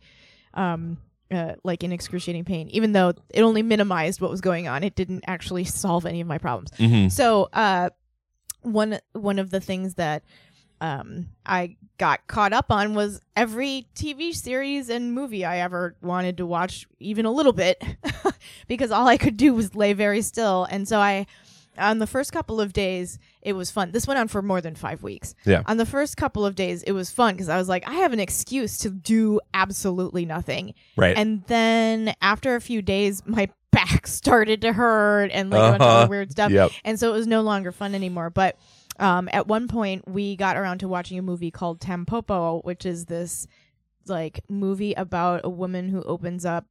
Um, 0.54 0.98
uh, 1.28 1.54
like 1.64 1.82
in 1.82 1.90
excruciating 1.90 2.44
pain, 2.44 2.68
even 2.68 2.92
though 2.92 3.12
it 3.30 3.42
only 3.42 3.60
minimized 3.60 4.20
what 4.20 4.30
was 4.30 4.40
going 4.40 4.68
on, 4.68 4.84
it 4.84 4.94
didn't 4.94 5.24
actually 5.26 5.64
solve 5.64 6.06
any 6.06 6.20
of 6.20 6.26
my 6.28 6.38
problems. 6.38 6.70
Mhm. 6.78 7.10
So, 7.10 7.48
uh, 7.52 7.90
one 8.62 9.00
one 9.12 9.38
of 9.40 9.50
the 9.50 9.60
things 9.60 9.94
that 9.94 10.22
um, 10.80 11.28
I 11.44 11.76
got 11.98 12.26
caught 12.26 12.52
up 12.52 12.70
on 12.70 12.94
was 12.94 13.20
every 13.34 13.86
TV 13.94 14.34
series 14.34 14.88
and 14.90 15.14
movie 15.14 15.44
I 15.44 15.58
ever 15.60 15.96
wanted 16.02 16.36
to 16.36 16.46
watch, 16.46 16.86
even 17.00 17.24
a 17.24 17.30
little 17.32 17.52
bit, 17.54 17.82
because 18.68 18.90
all 18.90 19.06
I 19.08 19.16
could 19.16 19.36
do 19.36 19.54
was 19.54 19.74
lay 19.74 19.94
very 19.94 20.20
still. 20.22 20.64
And 20.70 20.86
so 20.86 21.00
I, 21.00 21.26
on 21.78 21.98
the 21.98 22.06
first 22.06 22.32
couple 22.32 22.60
of 22.60 22.72
days, 22.72 23.18
it 23.42 23.52
was 23.54 23.70
fun. 23.70 23.90
This 23.92 24.06
went 24.06 24.18
on 24.18 24.28
for 24.28 24.42
more 24.42 24.60
than 24.60 24.74
five 24.74 25.02
weeks. 25.02 25.34
Yeah. 25.44 25.62
On 25.66 25.76
the 25.76 25.86
first 25.86 26.16
couple 26.16 26.44
of 26.46 26.54
days, 26.54 26.82
it 26.82 26.92
was 26.92 27.10
fun 27.10 27.34
because 27.34 27.48
I 27.48 27.56
was 27.58 27.68
like, 27.68 27.86
I 27.88 27.94
have 27.94 28.12
an 28.12 28.20
excuse 28.20 28.78
to 28.78 28.90
do 28.90 29.40
absolutely 29.54 30.24
nothing. 30.26 30.74
right 30.96 31.16
And 31.16 31.42
then 31.46 32.14
after 32.20 32.54
a 32.56 32.60
few 32.60 32.82
days, 32.82 33.22
my 33.26 33.48
back 33.72 34.06
started 34.06 34.62
to 34.62 34.72
hurt 34.72 35.30
and 35.32 35.50
like 35.50 35.58
a 35.58 35.70
bunch 35.78 35.82
of 35.82 35.86
Uh-huh. 35.88 36.06
weird 36.08 36.30
stuff. 36.30 36.50
Yep. 36.50 36.70
And 36.84 36.98
so 36.98 37.10
it 37.10 37.12
was 37.12 37.26
no 37.26 37.42
longer 37.42 37.72
fun 37.72 37.94
anymore. 37.94 38.30
But 38.30 38.56
um, 38.98 39.28
at 39.32 39.46
one 39.46 39.68
point, 39.68 40.08
we 40.08 40.34
got 40.36 40.56
around 40.56 40.78
to 40.78 40.88
watching 40.88 41.18
a 41.18 41.22
movie 41.22 41.50
called 41.50 41.78
Tampopo, 41.80 42.64
which 42.64 42.86
is 42.86 43.04
this 43.04 43.46
like 44.06 44.40
movie 44.48 44.94
about 44.94 45.42
a 45.44 45.50
woman 45.50 45.88
who 45.90 46.02
opens 46.04 46.46
up 46.46 46.64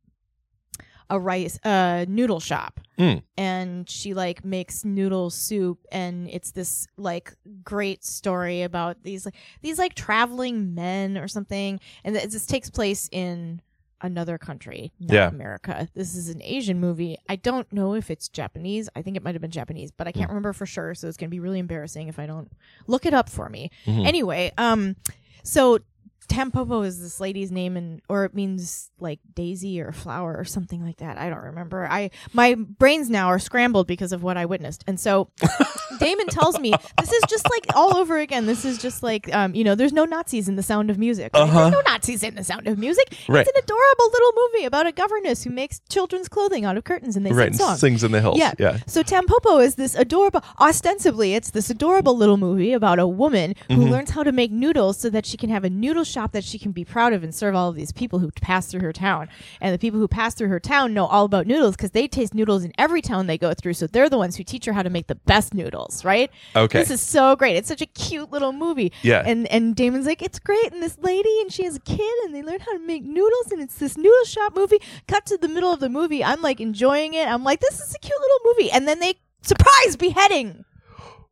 a 1.10 1.20
rice 1.20 1.60
uh 1.64 2.06
noodle 2.08 2.40
shop. 2.40 2.80
Mm. 2.98 3.24
and 3.38 3.90
she 3.90 4.14
like 4.14 4.46
makes 4.46 4.86
noodle 4.86 5.30
soup 5.30 5.80
and 5.92 6.30
it's 6.30 6.52
this 6.52 6.88
like 6.96 7.34
great 7.62 8.06
story 8.06 8.62
about 8.62 9.04
these 9.04 9.26
like 9.26 9.36
these 9.62 9.78
like 9.78 9.96
traveling 9.96 10.74
men 10.74 11.18
or 11.18 11.28
something. 11.28 11.80
And 12.06 12.16
it, 12.16 12.32
this 12.32 12.46
takes 12.46 12.70
place 12.70 13.10
in 13.12 13.62
another 14.02 14.38
country 14.38 14.94
not 15.00 15.14
Yeah. 15.14 15.28
america. 15.28 15.90
This 15.94 16.16
is 16.16 16.30
an 16.30 16.42
asian 16.42 16.80
movie. 16.80 17.18
I 17.28 17.36
don't 17.36 17.72
know 17.74 17.96
if 17.96 18.10
it's 18.10 18.30
japanese. 18.30 18.88
I 18.96 19.02
think 19.02 19.18
it 19.18 19.24
might 19.24 19.36
have 19.36 19.42
been 19.42 19.52
japanese 19.52 19.92
but 19.92 20.08
i 20.08 20.12
can't 20.14 20.30
remember 20.30 20.54
for 20.54 20.66
sure 20.66 20.94
so 20.96 21.08
it's 21.08 21.18
going 21.18 21.30
to 21.30 21.36
be 21.36 21.40
really 21.40 21.60
embarrassing 21.60 22.08
if 22.08 22.18
i 22.20 22.26
don't 22.26 22.50
look 22.88 23.06
it 23.06 23.14
up 23.14 23.30
for 23.30 23.50
me. 23.50 23.72
Mhm. 23.86 24.06
anyway 24.08 24.52
um 24.58 24.96
so 25.44 25.80
Tampopo 26.26 26.86
is 26.86 27.02
this 27.02 27.20
lady's 27.20 27.52
name, 27.52 27.78
and 27.78 28.02
or 28.10 28.26
it 28.26 28.34
means 28.34 28.92
like 29.00 29.20
daisy 29.34 29.80
or 29.82 29.92
flower 29.92 30.36
or 30.38 30.46
something 30.46 30.84
like 30.84 30.98
that. 30.98 31.18
I 31.18 31.30
don't 31.30 31.44
remember. 31.44 31.88
I 31.90 32.10
my 32.34 32.56
brains 32.56 33.10
now 33.10 33.28
are 33.28 33.40
scrambled 33.40 33.88
because 33.88 34.12
of 34.12 34.24
what 34.24 34.38
I 34.38 34.46
witnessed, 34.46 34.84
and 34.88 35.00
so 35.00 35.30
Damon 36.00 36.28
tells 36.28 36.60
me 36.60 36.74
this 37.00 37.12
is 37.12 37.24
just 37.30 37.50
like 37.50 37.66
all 37.76 37.96
over 37.98 38.18
again. 38.18 38.46
This 38.46 38.66
is 38.66 38.78
just 38.78 39.04
like 39.04 39.34
um, 39.34 39.56
you 39.56 39.64
know, 39.64 39.76
there's 39.76 39.94
no 39.94 40.06
Nazis 40.06 40.48
in 40.50 40.56
The 40.56 40.64
Sound 40.64 40.90
of 40.90 40.98
Music. 40.98 41.32
right? 41.34 41.42
Uh-huh. 41.44 41.60
There's 41.70 41.72
no 41.74 41.82
Nazis 41.92 42.24
in 42.24 42.36
The 42.36 42.44
Sound 42.44 42.68
of 42.68 42.78
Music. 42.78 43.16
Right. 43.30 43.46
It's 43.48 43.58
an 43.58 43.64
adorable 43.64 44.12
little 44.12 44.32
movie 44.36 44.66
about 44.66 44.88
a 44.88 44.92
governess 44.92 45.44
who 45.44 45.50
makes 45.52 45.80
children's 45.90 46.28
clothing 46.28 46.66
out 46.66 46.76
of 46.78 46.84
curtains 46.84 47.16
and 47.16 47.26
they 47.26 47.32
right. 47.32 47.54
sing 47.54 47.66
songs. 47.66 47.80
Sings 47.80 48.04
in 48.04 48.12
the 48.12 48.22
hills. 48.22 48.38
Yeah. 48.38 48.54
Yeah. 48.60 48.80
So 48.88 49.04
Tampopo 49.04 49.64
is 49.64 49.76
this 49.76 49.96
adorable, 49.96 50.44
ostensibly, 50.60 51.34
it's 51.36 51.52
this 51.52 51.70
adorable 51.70 52.18
little 52.18 52.38
movie 52.38 52.74
about 52.74 53.00
a 53.00 53.08
woman 53.08 53.56
who 53.70 53.76
Mm-hmm. 53.76 53.92
learns 53.92 54.10
how 54.12 54.24
to 54.24 54.32
make 54.32 54.52
noodles 54.52 54.98
so 54.98 55.10
that 55.10 55.26
she 55.26 55.36
can 55.38 55.50
have 55.50 55.64
a 55.66 55.70
noodle 55.70 56.04
shop 56.16 56.32
that 56.32 56.44
she 56.44 56.58
can 56.58 56.72
be 56.72 56.86
proud 56.86 57.14
of 57.14 57.24
and 57.24 57.36
serve 57.36 57.56
all 57.56 57.70
of 57.70 57.76
these 57.76 57.92
people 57.92 58.20
who 58.20 58.32
pass 58.32 58.68
through 58.68 58.82
her 58.82 58.94
town. 58.94 59.28
And 59.60 59.74
the 59.74 59.78
people 59.78 60.00
who 60.00 60.08
pass 60.08 60.34
through 60.34 60.48
her 60.48 60.60
town 60.60 60.94
know 60.94 61.06
all 61.06 61.26
about 61.26 61.46
noodles 61.46 61.76
because 61.76 61.92
they 61.92 62.08
taste 62.08 62.34
noodles 62.34 62.64
in 62.64 62.72
every 62.78 63.02
town 63.02 63.28
they 63.28 63.38
go 63.38 63.54
through. 63.54 63.74
So 63.74 63.86
they're 63.86 64.10
the 64.10 64.18
ones 64.18 64.38
who 64.38 64.44
teach 64.44 64.66
her 64.66 64.74
how 64.74 64.82
to 64.82 64.90
make 64.90 65.08
the 65.08 65.16
best 65.16 65.54
noodles, 65.54 66.06
right? 66.06 66.32
Okay. 66.56 66.80
This 66.80 66.90
is 66.90 67.02
so 67.02 67.36
great. 67.36 67.58
It's 67.58 67.68
such 67.68 67.82
a 67.82 67.86
cute 67.86 68.32
little 68.32 68.54
movie. 68.54 68.92
Yeah. 69.02 69.24
And 69.26 69.48
and 69.48 69.76
Damon's 69.76 70.06
like, 70.06 70.22
it's 70.22 70.40
great. 70.40 70.72
And 70.72 70.82
this 70.82 70.98
lady 71.02 71.42
and 71.42 71.52
she 71.52 71.64
has 71.66 71.76
a 71.76 71.82
kid 71.82 72.24
and 72.24 72.34
they 72.34 72.42
learn 72.42 72.60
how 72.60 72.74
to 72.74 72.80
make 72.80 73.04
noodles 73.04 73.52
and 73.52 73.62
it's 73.62 73.76
this 73.76 73.98
noodle 73.98 74.26
shop 74.26 74.56
movie. 74.56 74.80
Cut 75.08 75.26
to 75.28 75.38
the 75.38 75.50
middle 75.50 75.72
of 75.72 75.80
the 75.80 75.90
movie. 75.90 76.24
I'm 76.24 76.42
like 76.42 76.60
enjoying 76.62 77.14
it. 77.14 77.28
I'm 77.28 77.44
like, 77.44 77.60
this 77.60 77.80
is 77.82 77.94
a 77.94 78.00
cute 78.00 78.20
little 78.20 78.40
movie. 78.46 78.72
And 78.72 78.88
then 78.88 79.00
they 79.00 79.16
surprise 79.42 79.96
beheading. 79.98 80.66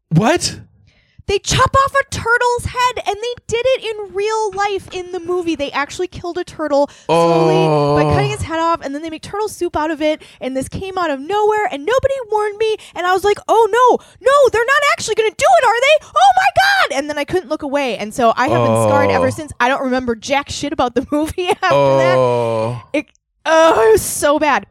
What? 0.10 0.60
They 1.26 1.40
chop 1.40 1.74
off 1.74 1.94
a 1.96 2.04
turtle's 2.12 2.66
head 2.66 3.04
and 3.08 3.16
they 3.16 3.34
did 3.48 3.66
it 3.66 3.84
in 3.86 4.14
real 4.14 4.52
life 4.52 4.90
in 4.94 5.12
the 5.14 5.20
movie. 5.22 5.56
They 5.56 5.72
actually 5.72 6.08
killed 6.08 6.38
a 6.38 6.44
turtle 6.44 6.90
slowly 7.06 8.04
by 8.04 8.10
Oh. 8.10 8.14
cutting 8.14 8.32
its 8.32 8.44
head 8.44 8.60
off 8.60 8.82
and 8.84 8.94
then 8.94 9.02
they 9.02 9.10
make 9.10 9.22
turtle 9.22 9.48
soup 9.48 9.76
out 9.78 9.90
of 9.90 10.02
it 10.02 10.22
and 10.42 10.56
this 10.58 10.68
came 10.68 10.98
out 10.98 11.10
of 11.12 11.20
nowhere 11.22 11.68
and 11.72 11.86
nobody 11.86 12.14
warned 12.30 12.58
me 12.58 12.76
and 12.94 13.06
I 13.08 13.14
was 13.14 13.24
like, 13.24 13.38
"Oh 13.48 13.68
no. 13.72 14.06
No, 14.22 14.50
they're 14.52 14.66
not 14.66 14.82
actually 14.92 15.16
going 15.16 15.30
to 15.32 15.36
do 15.38 15.46
it, 15.62 15.66
are 15.66 15.82
they? 15.82 16.08
Oh 16.08 16.32
my 16.36 16.50
god." 16.90 16.98
And 16.98 17.10
then 17.10 17.18
I 17.18 17.24
couldn't 17.24 17.50
look 17.50 17.62
away. 17.64 17.98
And 17.98 18.14
so 18.14 18.34
I 18.36 18.50
have 18.50 18.62
been 18.66 18.84
scarred 18.84 19.10
Oh. 19.10 19.14
ever 19.16 19.32
since. 19.32 19.52
I 19.60 19.70
don't 19.70 19.82
remember 19.84 20.16
jack 20.16 20.50
shit 20.50 20.74
about 20.74 20.94
the 20.96 21.08
movie 21.12 21.50
after 21.50 21.60
that. 21.70 22.16
Oh. 22.18 22.82
It, 22.92 23.08
oh, 23.46 23.88
it 23.90 23.92
was 23.94 24.02
so 24.02 24.40
bad. 24.40 24.68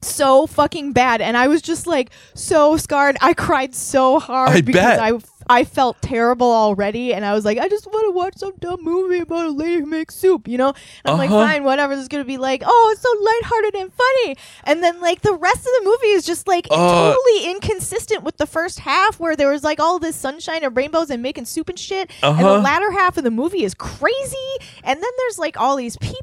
So 0.00 0.46
fucking 0.46 0.92
bad. 0.92 1.20
And 1.20 1.36
I 1.36 1.48
was 1.48 1.60
just 1.60 1.86
like 1.88 2.10
so 2.34 2.76
scarred. 2.76 3.16
I 3.20 3.34
cried 3.34 3.74
so 3.74 4.20
hard 4.20 4.50
I 4.50 4.60
because 4.60 4.80
bet. 4.80 5.00
I 5.00 5.18
I 5.48 5.64
felt 5.64 6.00
terrible 6.02 6.50
already 6.52 7.14
and 7.14 7.24
I 7.24 7.32
was 7.32 7.44
like, 7.44 7.58
I 7.58 7.68
just 7.68 7.86
want 7.86 8.06
to 8.06 8.10
watch 8.12 8.34
some 8.36 8.52
dumb 8.58 8.82
movie 8.82 9.18
about 9.20 9.46
a 9.46 9.50
lady 9.50 9.80
who 9.80 9.86
makes 9.86 10.14
soup, 10.14 10.46
you 10.48 10.58
know? 10.58 10.68
And 11.04 11.12
I'm 11.12 11.18
like, 11.18 11.30
Uh-huh. 11.30 11.44
fine, 11.46 11.64
whatever. 11.64 11.94
This 11.96 12.02
is 12.02 12.08
gonna 12.08 12.24
be 12.24 12.36
like, 12.38 12.62
oh, 12.66 12.90
it's 12.92 13.02
so 13.02 13.10
lighthearted 13.22 13.74
and 13.80 13.92
funny. 13.92 14.36
And 14.64 14.82
then 14.82 15.00
like 15.00 15.22
the 15.22 15.34
rest 15.34 15.58
of 15.58 15.64
the 15.64 15.82
movie 15.84 16.08
is 16.08 16.24
just 16.26 16.46
like 16.46 16.66
Uh. 16.70 16.76
totally 17.14 17.50
inconsistent 17.50 18.22
with 18.24 18.36
the 18.36 18.46
first 18.46 18.80
half 18.80 19.18
where 19.18 19.36
there 19.36 19.50
was 19.50 19.64
like 19.64 19.80
all 19.80 19.98
this 19.98 20.16
sunshine 20.16 20.62
and 20.64 20.76
rainbows 20.76 21.10
and 21.10 21.22
making 21.22 21.46
soup 21.46 21.68
and 21.68 21.78
shit. 21.78 22.10
And 22.22 22.38
the 22.40 22.44
Uh-huh. 22.44 22.60
latter 22.60 22.90
half 22.92 23.16
of 23.16 23.24
the 23.24 23.30
movie 23.30 23.64
is 23.64 23.74
crazy. 23.74 24.36
And 24.84 25.02
then 25.02 25.10
there's 25.18 25.38
like 25.38 25.58
all 25.58 25.76
these 25.76 25.96
people 25.96 26.16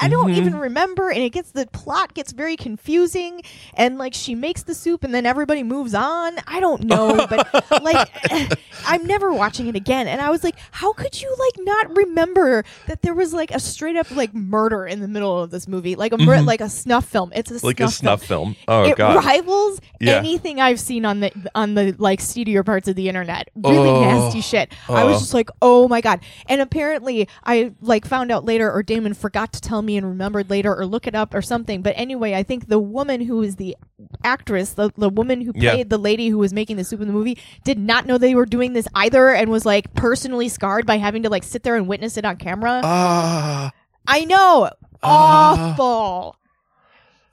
I 0.00 0.08
don't 0.08 0.28
Mm-hmm. 0.28 0.38
even 0.38 0.56
remember, 0.56 1.10
and 1.10 1.22
it 1.22 1.30
gets 1.30 1.52
the 1.52 1.66
plot 1.68 2.12
gets 2.14 2.32
very 2.32 2.56
confusing. 2.56 3.40
And 3.74 3.98
like 3.98 4.12
she 4.14 4.34
makes 4.34 4.62
the 4.62 4.74
soup, 4.74 5.02
and 5.04 5.14
then 5.14 5.24
everybody 5.26 5.62
moves 5.62 5.94
on. 5.94 6.36
I 6.46 6.60
don't 6.60 6.84
know, 6.84 7.26
but 7.28 7.48
like 7.82 8.08
I'm 8.86 9.06
never 9.06 9.32
watching 9.32 9.66
it 9.66 9.76
again. 9.76 10.06
And 10.08 10.20
I 10.20 10.30
was 10.30 10.42
like, 10.44 10.56
how 10.72 10.92
could 10.92 11.20
you 11.20 11.34
like 11.38 11.64
not 11.66 11.96
remember 11.96 12.64
that 12.86 13.02
there 13.02 13.14
was 13.14 13.32
like 13.34 13.50
a 13.50 13.60
straight 13.60 13.96
up 13.96 14.10
like 14.10 14.34
murder 14.34 14.86
in 14.86 15.00
the 15.00 15.08
middle 15.08 15.40
of 15.42 15.50
this 15.50 15.66
movie, 15.68 15.96
like 15.96 16.12
a 16.12 16.18
mur- 16.18 16.42
like 16.42 16.60
a 16.60 16.68
snuff 16.68 17.04
film. 17.06 17.32
It's 17.34 17.50
a 17.50 17.54
Mm-hmm. 17.54 17.66
Like 17.66 17.76
snuff 17.78 17.90
a 17.90 17.94
snuff 17.94 18.22
film. 18.24 18.54
film. 18.54 18.64
Oh 18.68 18.82
it 18.84 18.96
god. 18.96 19.24
rivals 19.24 19.80
Yeah. 20.00 20.16
anything 20.18 20.60
I've 20.60 20.78
seen 20.80 21.04
on 21.04 21.20
the 21.20 21.32
on 21.54 21.74
the 21.74 21.94
like 21.98 22.20
seedier 22.20 22.62
parts 22.62 22.88
of 22.88 22.94
the 22.96 23.08
internet. 23.08 23.48
Really 23.56 23.88
Oh. 23.88 24.00
nasty 24.00 24.40
shit. 24.40 24.72
I 24.88 25.04
was 25.04 25.16
Oh. 25.16 25.18
just 25.20 25.34
like, 25.34 25.50
oh 25.60 25.88
my 25.88 26.00
god. 26.00 26.20
And 26.48 26.60
apparently, 26.60 27.28
I 27.44 27.72
like 27.80 28.06
found 28.06 28.30
out 28.30 28.44
later, 28.44 28.70
or 28.70 28.82
Damon 28.82 29.14
forgot 29.14 29.52
to 29.54 29.60
tell 29.60 29.82
me 29.82 29.96
and 29.96 30.06
remembered 30.06 30.50
later, 30.50 30.74
or 30.74 30.86
look 30.86 31.06
it 31.06 31.14
up 31.14 31.34
or 31.34 31.42
something. 31.42 31.82
But 31.82 31.94
anyway, 31.96 32.34
I 32.34 32.42
think 32.42 32.68
the 32.68 32.78
woman 32.78 33.22
who 33.22 33.42
is 33.42 33.56
the 33.56 33.76
actress, 34.24 34.72
the 34.74 34.90
the 34.96 35.08
woman 35.08 35.40
who 35.40 35.52
Yeah. 35.54 35.72
played 35.72 35.90
the 35.90 35.98
lady 35.98 36.28
who 36.28 36.38
was 36.38 36.52
making 36.52 36.76
the 36.76 36.84
soup 36.84 37.00
in 37.00 37.06
the 37.08 37.12
movie, 37.12 37.38
did 37.64 37.78
not 37.78 38.06
know 38.06 38.18
they 38.18 38.34
were 38.34 38.46
doing 38.46 38.72
this 38.72 38.86
either, 38.94 39.28
and 39.34 39.50
was 39.50 39.66
like 39.66 39.92
personally 39.94 40.48
scarred 40.48 40.86
by 40.86 40.98
having 40.98 41.22
to 41.24 41.28
like 41.30 41.42
sit 41.44 41.62
there 41.62 41.76
and 41.76 41.86
witness 41.88 42.16
it 42.16 42.24
on 42.24 42.36
camera. 42.36 42.80
Ah. 42.84 43.72
I 44.06 44.24
know. 44.24 44.70
Ah. 45.02 45.72
Awful. 45.72 46.36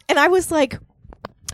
And 0.10 0.20
I 0.20 0.28
was 0.28 0.52
like, 0.52 0.78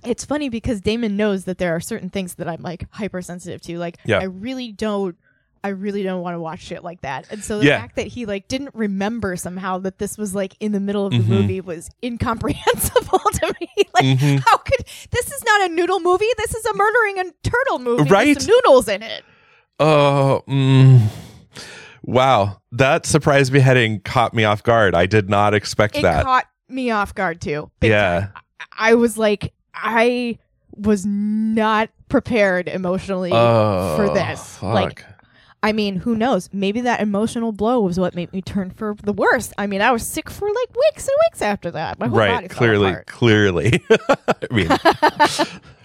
it's 0.03 0.25
funny 0.25 0.49
because 0.49 0.81
Damon 0.81 1.15
knows 1.15 1.45
that 1.45 1.57
there 1.57 1.75
are 1.75 1.79
certain 1.79 2.09
things 2.09 2.35
that 2.35 2.47
I'm 2.47 2.61
like 2.61 2.85
hypersensitive 2.91 3.61
to. 3.61 3.77
Like, 3.77 3.97
Yeah. 4.05 4.19
I 4.19 4.23
really 4.23 4.71
don't. 4.71 5.15
I 5.63 5.69
really 5.69 6.01
don't 6.03 6.21
want 6.21 6.35
to 6.35 6.39
watch 6.39 6.61
shit 6.61 6.83
like 6.83 7.01
that. 7.01 7.27
And 7.29 7.43
so 7.43 7.59
the 7.59 7.65
Yeah. 7.67 7.81
fact 7.81 7.95
that 7.97 8.07
he 8.07 8.25
like 8.25 8.47
didn't 8.47 8.73
remember 8.73 9.35
somehow 9.35 9.77
that 9.79 9.99
this 9.99 10.17
was 10.17 10.33
like 10.33 10.55
in 10.59 10.71
the 10.71 10.79
middle 10.79 11.05
of 11.05 11.11
the 11.11 11.19
Mhm. 11.19 11.27
movie 11.27 11.61
was 11.61 11.89
incomprehensible 12.03 13.19
to 13.33 13.53
me. 13.61 13.67
like 13.93 14.05
Mhm. 14.05 14.43
how 14.47 14.57
could 14.57 14.85
this 15.11 15.31
is 15.31 15.43
not 15.45 15.69
a 15.69 15.73
noodle 15.73 15.99
movie, 15.99 16.25
this 16.37 16.55
is 16.55 16.65
a 16.65 16.73
murdering 16.75 17.19
a 17.19 17.23
turtle 17.47 17.79
movie 17.79 18.09
Right. 18.09 18.35
with 18.37 18.47
noodles 18.47 18.87
in 18.87 19.03
it. 19.03 19.23
Oh. 19.79 20.43
Mm. 20.47 21.01
Wow. 22.03 22.61
That 22.71 23.05
surprise 23.05 23.49
beheading 23.49 23.99
caught 24.01 24.33
me 24.33 24.43
off 24.43 24.63
guard. 24.63 24.95
I 24.95 25.05
did 25.05 25.29
not 25.29 25.53
expect 25.53 25.95
It 25.97 26.01
that. 26.03 26.23
caught 26.25 26.47
me 26.69 26.89
off 26.89 27.13
guard 27.13 27.39
too. 27.41 27.69
Yeah. 27.81 28.27
I 28.77 28.95
was 28.95 29.17
like, 29.17 29.53
I 29.75 30.37
was 30.75 31.05
not 31.05 31.89
prepared 32.09 32.67
emotionally 32.67 33.31
Oh, 33.33 33.95
for 33.95 34.13
this. 34.13 34.61
Like, 34.63 35.01
fuck. 35.01 35.10
I 35.63 35.73
mean, 35.73 35.97
who 35.97 36.15
knows? 36.15 36.49
Maybe 36.51 36.81
that 36.81 37.01
emotional 37.01 37.51
blow 37.51 37.81
was 37.81 37.99
what 37.99 38.15
made 38.15 38.33
me 38.33 38.41
turn 38.41 38.71
for 38.71 38.95
the 39.03 39.13
worst. 39.13 39.53
I 39.59 39.67
mean, 39.67 39.81
I 39.81 39.91
was 39.91 40.05
sick 40.05 40.29
for 40.29 40.47
like 40.47 40.75
weeks 40.75 41.07
and 41.07 41.15
weeks 41.27 41.41
after 41.41 41.69
that. 41.71 41.99
My 41.99 42.07
whole 42.07 42.17
body 42.17 42.31
right. 42.31 42.51
fell 42.51 42.57
Clearly. 42.57 42.95
Clearly. 43.05 43.83
I 44.17 44.47
mean. 44.49 44.69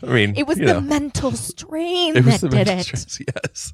I 0.02 0.06
mean. 0.06 0.34
It 0.36 0.46
was 0.46 0.58
the 0.58 0.64
know, 0.64 0.80
mental 0.80 1.32
strain 1.32 2.16
It 2.16 2.22
that 2.24 2.40
did 2.50 2.68
it. 2.68 2.82
stress, 2.84 3.20
Yes. 3.34 3.72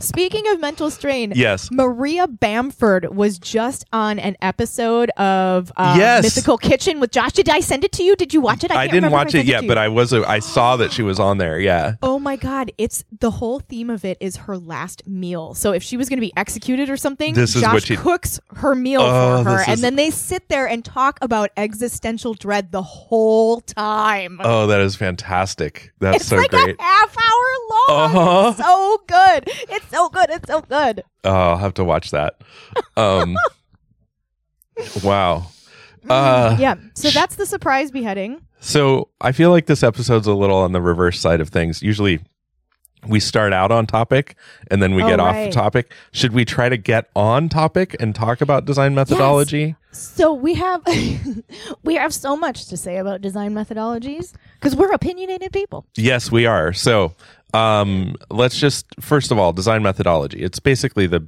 Speaking 0.00 0.46
of 0.48 0.60
mental 0.60 0.90
strain, 0.90 1.32
Yes. 1.34 1.70
Maria 1.70 2.26
Bamford 2.26 3.14
was 3.14 3.38
just 3.38 3.84
on 3.92 4.18
an 4.18 4.36
episode 4.42 5.10
of 5.10 5.72
uh, 5.76 5.94
Yes. 5.98 6.24
Mythical 6.24 6.58
Kitchen 6.58 7.00
with 7.00 7.10
Josh. 7.10 7.32
Did 7.32 7.48
I 7.48 7.60
send 7.60 7.84
it 7.84 7.92
to 7.92 8.02
you? 8.02 8.16
Did 8.16 8.34
you 8.34 8.40
watch 8.40 8.64
it? 8.64 8.70
I, 8.70 8.86
can't 8.86 8.92
didn't 8.92 9.10
watch 9.12 9.34
I 9.34 9.38
it 9.38 9.46
yet, 9.46 9.66
but. 9.66 9.78
I 9.78 9.88
was. 9.88 10.12
I 10.12 10.38
saw 10.38 10.76
that 10.76 10.92
she 10.92 11.02
was 11.02 11.18
on 11.18 11.38
there. 11.38 11.58
Yeah. 11.58 11.94
Oh 12.02 12.18
my 12.18 12.36
god, 12.36 12.70
it's 12.78 13.04
the 13.20 13.30
whole 13.30 13.60
theme 13.60 13.90
of 13.90 14.04
it 14.04 14.16
is 14.20 14.36
her 14.36 14.56
last 14.58 15.06
meal. 15.08 15.54
So 15.54 15.72
if 15.72 15.82
she 15.82 15.96
was 15.96 16.08
going 16.08 16.18
to 16.18 16.20
be 16.26 16.32
executed 16.36 16.90
or 16.90 16.96
something, 16.96 17.34
This 17.34 17.56
is 17.56 17.62
Josh 17.62 17.72
what 17.74 17.82
she- 17.84 17.96
cooks 17.96 18.38
her 18.56 18.74
meal 18.74 19.00
Oh, 19.02 19.42
for 19.42 19.50
her 19.50 19.60
and 19.62 19.74
is- 19.74 19.80
then 19.80 19.96
they 19.96 20.10
sit 20.10 20.48
there 20.48 20.68
and 20.68 20.84
talk 20.84 21.18
about 21.22 21.50
existential 21.56 22.34
dread 22.34 22.70
the 22.72 22.82
whole 22.82 23.60
time. 23.60 24.40
Oh, 24.44 24.66
that 24.68 24.80
is 24.80 24.94
fantastic. 24.96 25.71
That's 25.98 26.18
it's 26.18 26.26
so 26.26 26.36
like 26.36 26.50
great. 26.50 26.76
a 26.78 26.82
half 26.82 27.16
hour 27.16 27.48
long. 27.70 28.04
Uh-huh. 28.04 28.48
It's 28.50 28.58
so 28.58 29.02
good. 29.06 29.44
It's 29.70 29.88
so 29.90 30.08
good. 30.08 30.30
It's 30.30 30.48
so 30.48 30.60
good. 30.62 31.04
Oh, 31.24 31.30
I'll 31.30 31.56
have 31.58 31.74
to 31.74 31.84
watch 31.84 32.10
that. 32.10 32.40
Um. 32.96 33.36
wow. 35.04 35.46
Uh, 36.08 36.56
yeah. 36.58 36.74
So 36.94 37.10
that's 37.10 37.36
the 37.36 37.46
surprise 37.46 37.90
beheading. 37.90 38.40
So 38.60 39.08
I 39.20 39.32
feel 39.32 39.50
like 39.50 39.66
this 39.66 39.82
episode's 39.82 40.26
a 40.26 40.34
little 40.34 40.56
on 40.56 40.72
the 40.72 40.80
reverse 40.80 41.20
side 41.20 41.40
of 41.40 41.48
things. 41.48 41.82
Usually 41.82 42.20
we 43.06 43.18
start 43.20 43.52
out 43.52 43.72
on 43.72 43.86
topic 43.86 44.36
and 44.70 44.82
then 44.82 44.94
we 44.94 45.02
Oh, 45.02 45.08
get 45.08 45.20
off 45.20 45.34
right. 45.34 45.52
topic. 45.52 45.92
Should 46.12 46.32
we 46.32 46.44
try 46.44 46.68
to 46.68 46.76
get 46.76 47.10
on 47.16 47.48
topic 47.48 47.96
and 48.00 48.14
talk 48.14 48.40
about 48.40 48.64
design 48.64 48.94
methodology? 48.94 49.74
So 49.92 50.32
we 50.32 50.54
have 50.54 50.82
we 51.82 51.94
have 51.96 52.14
so 52.14 52.36
much 52.36 52.66
to 52.68 52.76
say 52.76 52.96
about 52.98 53.20
design 53.20 53.52
methodologies 53.54 54.32
because 54.54 54.74
we're 54.76 54.92
opinionated 54.92 55.52
people. 55.52 55.84
Yes, 55.96 56.30
we 56.30 56.46
are. 56.46 56.72
So 56.72 57.14
um, 57.54 58.14
let's 58.30 58.58
just 58.58 58.86
first 59.00 59.30
of 59.30 59.38
all, 59.38 59.52
design 59.52 59.82
methodology. 59.82 60.40
It's 60.42 60.58
basically 60.60 61.06
the 61.06 61.26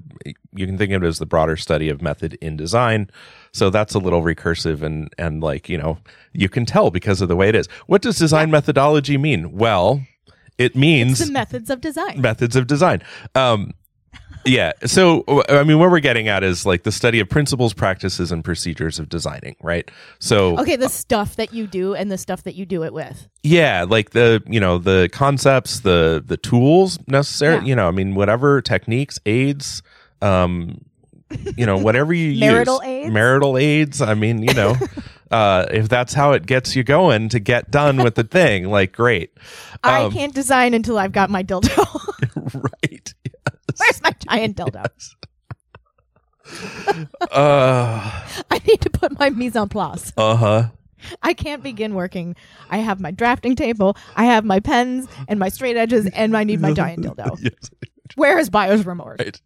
you 0.55 0.67
can 0.67 0.79
think 0.79 0.93
of 0.93 1.03
it 1.03 1.07
as 1.07 1.19
the 1.19 1.27
broader 1.27 1.57
study 1.57 1.89
of 1.89 2.01
method 2.01 2.35
in 2.41 2.57
design. 2.57 3.11
So 3.53 3.69
that's 3.69 3.95
a 3.95 3.99
little 3.99 4.23
recursive 4.23 4.83
and 4.83 5.13
and 5.19 5.43
like 5.43 5.69
you 5.69 5.77
know 5.77 5.99
you 6.33 6.49
can 6.49 6.65
tell 6.65 6.91
because 6.91 7.21
of 7.21 7.29
the 7.29 7.37
way 7.37 7.49
it 7.49 7.55
is. 7.55 7.67
What 7.87 8.01
does 8.01 8.17
design 8.19 8.51
methodology 8.51 9.19
mean? 9.19 9.53
Well, 9.53 10.03
it 10.59 10.77
means 10.77 11.21
It's 11.21 11.29
the 11.29 11.33
methods 11.33 11.71
of 11.71 11.81
design. 11.81 12.21
methods 12.21 12.57
of 12.57 12.67
design. 12.67 13.03
Um, 13.35 13.73
yeah. 14.47 14.73
So, 14.85 15.25
I 15.49 15.65
mean, 15.65 15.79
what 15.79 15.91
we're 15.91 16.01
getting 16.01 16.29
at 16.29 16.45
is 16.45 16.67
like 16.67 16.83
the 16.83 16.93
study 16.93 17.19
of 17.19 17.29
principles, 17.31 17.73
practices, 17.73 18.31
and 18.31 18.45
procedures 18.45 18.99
of 18.99 19.09
designing, 19.09 19.57
right? 19.63 19.91
So, 20.19 20.59
Okay, 20.61 20.77
the 20.77 20.91
stuff 20.91 21.37
that 21.37 21.55
you 21.55 21.67
do 21.67 21.95
and 21.95 22.13
the 22.13 22.19
stuff 22.19 22.43
that 22.43 22.55
you 22.55 22.67
do 22.67 22.85
it 22.85 22.93
with. 22.93 23.27
yeah, 23.43 23.85
like 23.89 24.11
the 24.11 24.43
you 24.47 24.61
know 24.61 24.77
the 24.79 25.09
concepts, 25.13 25.81
the 25.81 26.23
the 26.25 26.37
tools 26.37 26.99
necessary. 27.09 27.57
Yeah. 27.57 27.65
You 27.65 27.77
know, 27.77 27.89
I 27.89 27.91
mean, 27.91 28.15
whatever 28.15 28.61
techniques, 28.61 29.19
aids, 29.25 29.83
um, 30.21 30.85
you 31.57 31.65
know, 31.65 31.79
whatever 31.79 32.13
you 32.13 32.39
Marital 32.47 32.81
use. 32.83 32.87
aids? 32.87 33.13
Marital 33.13 33.57
aids. 33.59 34.03
I 34.03 34.13
mean, 34.15 34.43
you 34.43 34.53
know, 34.53 34.77
uh, 35.31 35.67
if 35.71 35.89
that's 35.89 36.15
how 36.15 36.33
it 36.33 36.47
gets 36.47 36.75
you 36.77 36.85
going 36.85 37.29
to 37.31 37.39
get 37.41 37.71
done 37.71 37.97
with 38.03 38.15
the 38.15 38.25
thing, 38.25 38.65
like 38.71 38.93
great. 38.93 39.33
I 39.83 40.05
Um, 40.05 40.13
can't 40.13 40.35
design 40.35 40.75
until 40.75 40.99
I've 40.99 41.13
got 41.13 41.31
my 41.31 41.43
dildo. 41.43 41.75
right. 42.55 43.15
Where's 43.77 44.03
my 44.03 44.13
giant 44.29 44.57
dildo? 44.57 44.87
Uh 47.33 48.23
I 48.51 48.61
need 48.67 48.81
to 48.83 48.91
put 48.91 49.19
my 49.19 49.31
mise 49.31 49.57
en 49.57 49.69
place. 49.69 50.13
Uh 50.17 50.37
huh. 50.37 50.69
I 51.23 51.35
can't 51.35 51.63
begin 51.63 51.95
working. 51.95 52.35
I 52.71 52.79
have 52.79 53.01
my 53.01 53.11
drafting 53.11 53.57
table, 53.57 53.97
I 54.17 54.25
have 54.25 54.45
my 54.45 54.61
pens 54.61 55.07
and 55.29 55.39
my 55.39 55.49
straight 55.49 55.77
edges, 55.77 56.07
and 56.15 56.37
I 56.37 56.45
need 56.45 56.61
my 56.61 56.73
giant 56.73 57.05
dildo. 57.05 57.39
Yes. 57.43 57.71
Where 58.17 58.39
is 58.39 58.51
buyer's 58.51 58.87
remorse? 58.87 59.19
Right. 59.19 59.41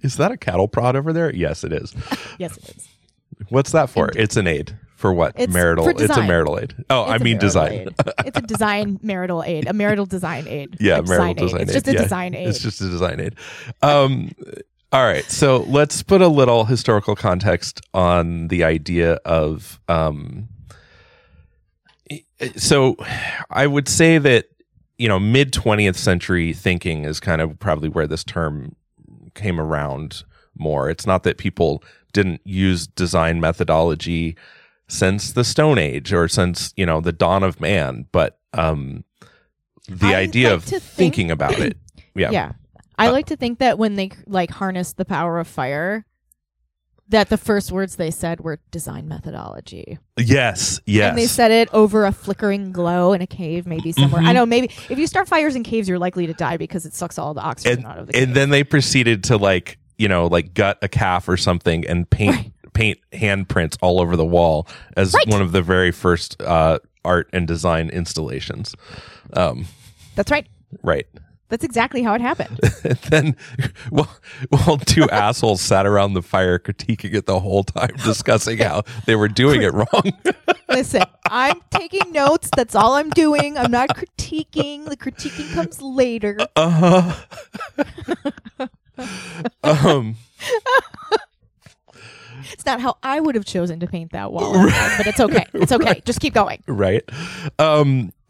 Is 0.00 0.16
that 0.16 0.30
a 0.30 0.36
cattle 0.36 0.68
prod 0.68 0.96
over 0.96 1.12
there? 1.12 1.34
Yes, 1.34 1.64
it 1.64 1.72
is. 1.72 1.94
Yes, 2.38 2.56
it 2.56 2.76
is. 2.76 2.88
What's 3.48 3.72
that 3.72 3.90
for? 3.90 4.10
It's 4.16 4.36
an 4.36 4.46
aid 4.46 4.76
for 4.96 5.12
what? 5.12 5.34
It's 5.36 5.52
marital. 5.52 5.84
for 5.84 5.90
it's 5.90 6.16
a 6.16 6.22
marital 6.26 6.58
aid. 6.58 6.74
Oh, 6.90 7.02
It's 7.02 7.10
I 7.12 7.18
mean 7.24 7.38
design. 7.38 7.72
aid. 7.72 7.94
it's 8.26 8.38
a 8.38 8.42
design 8.42 8.98
marital 9.02 9.42
aid, 9.44 9.66
a 9.66 9.72
marital 9.72 10.06
design 10.06 10.46
aid. 10.48 10.76
yeah, 10.80 10.98
A 10.98 11.02
marital 11.02 11.34
design 11.34 11.36
design 11.36 11.60
aid. 11.60 11.68
aid. 11.68 11.68
It's 11.68 11.72
just 11.74 11.88
a 11.88 11.92
Yeah, 11.92 12.02
design 12.02 12.34
aid. 12.34 12.48
It's 12.48 12.58
just 12.60 12.80
a 12.80 12.88
design 12.88 13.20
aid. 13.20 13.34
Um, 13.82 14.30
all 14.92 15.04
right, 15.04 15.24
so 15.24 15.58
let's 15.68 16.02
put 16.02 16.22
a 16.22 16.28
little 16.28 16.64
historical 16.64 17.14
context 17.16 17.80
on 17.92 18.48
the 18.48 18.64
idea 18.64 19.14
of. 19.24 19.80
Um, 19.88 20.48
so, 22.56 22.96
I 23.50 23.66
would 23.66 23.88
say 23.88 24.18
that 24.18 24.46
you 24.98 25.08
know 25.08 25.18
mid 25.18 25.52
twentieth 25.52 25.96
century 25.96 26.52
thinking 26.52 27.04
is 27.04 27.18
kind 27.20 27.40
of 27.40 27.58
probably 27.58 27.88
where 27.88 28.06
this 28.06 28.22
term 28.24 28.74
came 29.34 29.58
around 29.60 30.24
more. 30.56 30.88
It's 30.90 31.06
not 31.06 31.22
that 31.24 31.38
people 31.38 31.82
didn't 32.12 32.40
use 32.44 32.86
design 32.86 33.40
methodology 33.40 34.36
since 34.88 35.32
the 35.32 35.44
Stone 35.44 35.78
Age 35.78 36.12
or 36.12 36.28
since 36.28 36.72
you 36.76 36.86
know 36.86 37.00
the 37.00 37.12
dawn 37.12 37.42
of 37.42 37.60
man, 37.60 38.06
but 38.12 38.38
um, 38.52 39.04
the 39.88 40.08
I 40.08 40.16
idea 40.16 40.48
like 40.48 40.56
of 40.56 40.64
think- 40.64 40.82
thinking 40.82 41.30
about 41.30 41.58
it, 41.58 41.76
yeah, 42.14 42.30
Yeah. 42.30 42.52
I 42.96 43.08
Uh, 43.08 43.12
like 43.12 43.26
to 43.26 43.36
think 43.36 43.58
that 43.58 43.76
when 43.78 43.96
they 43.96 44.10
like 44.26 44.50
harnessed 44.50 44.96
the 44.98 45.04
power 45.04 45.38
of 45.40 45.48
fire, 45.48 46.06
that 47.08 47.28
the 47.28 47.36
first 47.36 47.72
words 47.72 47.96
they 47.96 48.10
said 48.10 48.40
were 48.40 48.60
design 48.70 49.08
methodology. 49.08 49.98
yes, 50.16 50.80
yes, 50.86 51.08
And 51.10 51.18
they 51.18 51.26
said 51.26 51.50
it 51.50 51.68
over 51.74 52.06
a 52.06 52.12
flickering 52.12 52.70
glow 52.72 53.12
in 53.12 53.20
a 53.20 53.26
cave, 53.26 53.66
maybe 53.66 53.92
somewhere. 53.92 54.22
Mhm. 54.22 54.26
I 54.28 54.32
know, 54.32 54.46
maybe 54.46 54.70
if 54.88 54.98
you 54.98 55.06
start 55.06 55.28
fires 55.28 55.54
in 55.56 55.64
caves, 55.64 55.86
you're 55.88 55.98
likely 55.98 56.26
to 56.28 56.34
die 56.34 56.56
because 56.56 56.86
it 56.86 56.94
sucks 56.94 57.18
all 57.18 57.34
the 57.34 57.42
oxygen 57.42 57.78
and, 57.80 57.86
out 57.86 57.98
of 57.98 58.06
the 58.06 58.12
cave. 58.14 58.22
and 58.22 58.34
then 58.36 58.50
they 58.50 58.62
proceeded 58.64 59.24
to 59.24 59.36
like 59.36 59.78
you 59.98 60.08
know 60.08 60.26
like 60.28 60.54
gut 60.54 60.78
a 60.82 60.88
calf 60.88 61.28
or 61.28 61.36
something 61.36 61.86
and 61.86 62.08
paint 62.08 62.34
Right. 62.36 62.52
Paint 62.74 62.98
handprints 63.12 63.76
all 63.80 64.00
over 64.00 64.16
the 64.16 64.24
wall 64.26 64.68
as 64.96 65.14
Right. 65.14 65.28
one 65.28 65.40
of 65.40 65.52
the 65.52 65.62
very 65.62 65.90
first 65.92 66.40
uh, 66.42 66.78
art 67.04 67.30
and 67.32 67.46
design 67.48 67.88
installations. 67.90 68.74
Um, 69.32 69.66
That's 70.16 70.30
right. 70.30 70.46
right. 70.82 71.06
That's 71.50 71.62
exactly 71.64 72.02
how 72.02 72.14
it 72.14 72.20
happened. 72.20 72.58
Then, 73.10 73.36
well, 73.90 74.08
well, 74.50 74.78
two 74.78 75.08
assholes 75.10 75.60
sat 75.60 75.86
around 75.86 76.14
the 76.14 76.22
fire 76.22 76.58
critiquing 76.58 77.14
it 77.14 77.26
the 77.26 77.38
whole 77.38 77.62
time, 77.62 77.90
discussing 78.02 78.58
how 78.58 78.82
they 79.06 79.14
were 79.14 79.28
doing 79.28 79.62
it 79.62 79.72
wrong. 79.72 80.12
Listen, 80.68 81.02
I'm 81.30 81.60
taking 81.70 82.10
notes. 82.12 82.48
That's 82.56 82.74
all 82.74 82.94
I'm 82.94 83.10
doing. 83.10 83.56
I'm 83.56 83.70
not 83.70 83.90
critiquing. 83.90 84.86
The 84.88 84.96
critiquing 84.96 85.52
comes 85.54 85.80
later. 85.80 86.38
Uh 86.56 87.14
huh. 88.58 88.66
um. 89.62 90.16
It's 92.52 92.66
not 92.66 92.80
how 92.80 92.96
I 93.02 93.20
would 93.20 93.34
have 93.34 93.44
chosen 93.44 93.80
to 93.80 93.86
paint 93.86 94.12
that 94.12 94.32
wall, 94.32 94.52
but 94.52 95.06
it's 95.06 95.20
okay. 95.20 95.46
It's 95.54 95.72
okay. 95.72 96.02
Just 96.04 96.20
keep 96.20 96.34
going. 96.34 96.62
Right. 96.66 97.02
Um. 97.58 98.12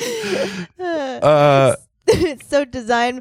Uh. 1.22 1.76
so 2.46 2.64
design 2.64 3.20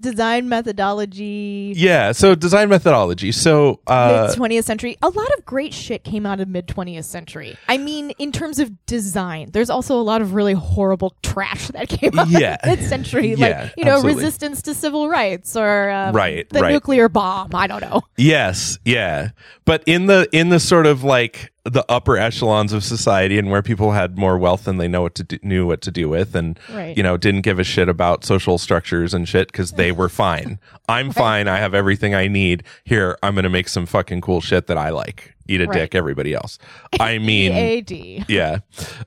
design 0.00 0.48
methodology 0.48 1.72
Yeah. 1.76 2.12
So 2.12 2.34
design 2.34 2.68
methodology. 2.68 3.32
So. 3.32 3.80
Uh. 3.86 4.28
mid 4.30 4.38
20th 4.38 4.64
century 4.64 4.96
a 5.02 5.08
lot 5.08 5.28
of 5.36 5.44
great 5.44 5.72
shit 5.74 6.04
came 6.04 6.24
out 6.26 6.40
of 6.40 6.48
mid 6.48 6.66
20th 6.66 7.04
century 7.04 7.56
i 7.68 7.76
mean 7.78 8.10
in 8.12 8.30
terms 8.32 8.58
of 8.58 8.86
design 8.86 9.48
there's 9.52 9.70
also 9.70 9.98
a 9.98 10.02
lot 10.02 10.20
of 10.22 10.34
really 10.34 10.52
horrible 10.54 11.14
trash 11.22 11.68
that 11.68 11.88
came 11.88 12.18
out 12.18 12.28
Yeah. 12.28 12.56
mid 12.64 12.82
century 12.84 13.34
Yeah, 13.38 13.62
like 13.64 13.74
you 13.76 13.84
know 13.84 13.92
absolutely. 13.96 14.22
resistance 14.24 14.62
to 14.62 14.74
civil 14.74 15.08
rights 15.08 15.56
or 15.56 15.90
um, 15.90 16.14
Right, 16.14 16.48
the 16.50 16.60
right. 16.60 16.72
nuclear 16.72 17.08
bomb 17.08 17.50
i 17.54 17.66
don't 17.66 17.80
know 17.82 18.02
Yes, 18.16 18.78
yeah. 18.84 19.30
But 19.64 19.82
in 19.86 20.06
the 20.06 20.28
in 20.32 20.48
the 20.48 20.60
sort 20.60 20.86
of 20.86 21.04
like 21.04 21.52
the 21.68 21.84
upper 21.88 22.16
echelons 22.16 22.72
of 22.72 22.82
society 22.84 23.38
and 23.38 23.50
where 23.50 23.62
people 23.62 23.92
had 23.92 24.16
more 24.18 24.36
wealth 24.38 24.66
and 24.68 24.80
they 24.80 24.88
know 24.88 25.02
what 25.02 25.14
to 25.16 25.24
do, 25.24 25.38
knew 25.42 25.66
what 25.66 25.80
to 25.82 25.90
do 25.90 26.08
with 26.08 26.34
and 26.34 26.58
Right. 26.72 26.96
you 26.96 27.02
know 27.02 27.16
didn't 27.16 27.42
give 27.42 27.58
a 27.58 27.64
shit 27.64 27.88
about 27.88 28.24
social 28.24 28.58
structures 28.58 29.12
and 29.14 29.28
shit 29.28 29.52
cuz 29.52 29.72
they 29.72 29.92
were 29.92 30.08
fine. 30.08 30.58
I'm 30.88 31.10
fine. 31.12 31.48
I 31.48 31.58
have 31.58 31.74
everything 31.74 32.14
I 32.14 32.28
need. 32.28 32.62
Here, 32.84 33.18
I'm 33.22 33.34
going 33.34 33.42
to 33.44 33.50
make 33.50 33.68
some 33.68 33.84
fucking 33.86 34.20
cool 34.22 34.40
shit 34.40 34.66
that 34.68 34.78
I 34.78 34.90
like. 34.90 35.34
Eat 35.48 35.60
a 35.60 35.66
Right. 35.66 35.78
dick 35.80 35.94
everybody 35.94 36.34
else. 36.34 36.58
I 37.00 37.18
mean 37.18 37.52
EAD. 37.52 38.24
yeah. 38.28 38.58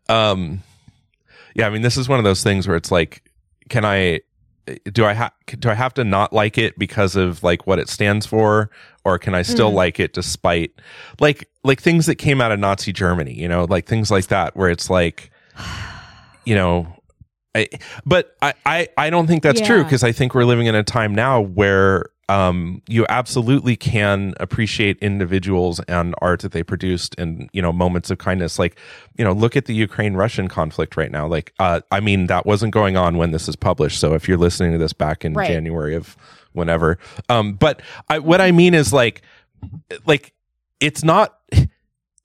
Um 0.10 0.62
yeah, 1.56 1.68
I 1.68 1.70
mean 1.70 1.82
this 1.82 1.98
is 1.98 2.08
one 2.08 2.20
of 2.20 2.26
those 2.26 2.44
things 2.44 2.68
where 2.68 2.78
it's 2.78 2.92
like 2.92 3.24
can 3.70 3.86
I 3.86 4.22
do 4.92 5.06
I 5.06 5.14
ha- 5.14 5.32
do 5.48 5.70
I 5.70 5.74
have 5.74 5.94
to 5.96 6.04
not 6.04 6.32
like 6.32 6.58
it 6.58 6.78
because 6.78 7.16
of 7.16 7.44
like 7.44 7.66
what 7.68 7.80
it 7.80 7.90
stands 7.90 8.26
for 8.26 8.70
or 9.06 9.18
can 9.20 9.34
I 9.36 9.42
still 9.42 9.72
Mhm. 9.72 9.76
like 9.76 10.00
it 10.00 10.14
despite 10.14 10.72
like 11.20 11.48
like 11.64 11.82
things 11.82 12.06
that 12.08 12.16
came 12.16 12.42
out 12.42 12.52
of 12.52 12.60
Nazi 12.60 12.92
Germany, 12.94 13.34
you 13.34 13.48
know, 13.48 13.66
like 13.66 13.86
things 13.86 14.10
like 14.12 14.28
that 14.28 14.56
where 14.56 14.70
it's 14.70 14.90
like 14.90 15.32
you 16.46 16.56
know 16.56 16.88
I, 17.54 17.68
but 18.06 18.38
I, 18.42 18.54
I, 18.66 18.88
I 18.98 19.10
don't 19.10 19.28
think 19.28 19.44
that's 19.44 19.60
true 19.60 19.84
because 19.84 20.06
I 20.06 20.14
think 20.14 20.34
we're 20.34 20.46
living 20.46 20.68
in 20.68 20.76
a 20.76 20.84
time 20.84 21.14
now 21.14 21.42
where 21.42 22.06
um, 22.30 22.82
you 22.88 23.06
absolutely 23.10 23.76
can 23.76 24.36
appreciate 24.40 24.98
individuals 25.00 25.82
and 25.90 26.16
art 26.22 26.40
that 26.44 26.54
they 26.54 26.64
produced 26.64 27.14
and 27.20 27.50
you 27.52 27.62
know 27.62 27.74
moments 27.74 28.10
of 28.10 28.20
kindness 28.20 28.58
like 28.58 28.80
you 29.18 29.26
know 29.26 29.34
look 29.34 29.58
at 29.58 29.66
the 29.66 29.76
Ukraine 29.76 30.14
Russian 30.14 30.48
conflict 30.48 30.96
right 30.96 31.12
now 31.12 31.28
like 31.28 31.54
uh, 31.60 31.82
I 31.92 32.00
mean 32.00 32.28
that 32.28 32.46
wasn't 32.46 32.72
going 32.74 32.96
on 32.96 33.18
when 33.18 33.32
this 33.32 33.50
is 33.50 33.58
published 33.58 34.00
so 34.00 34.14
if 34.14 34.30
you're 34.30 34.38
listening 34.38 34.72
to 34.72 34.78
this 34.78 34.94
back 34.94 35.26
in 35.26 35.34
Right. 35.34 35.48
January 35.50 35.94
of 35.94 36.16
whenever 36.54 36.98
um, 37.30 37.54
but 37.54 37.82
I, 38.10 38.20
what 38.20 38.42
I 38.42 38.52
mean 38.52 38.74
is 38.74 38.92
like 38.94 39.22
like 40.06 40.34
it's 40.80 41.04
not 41.04 41.38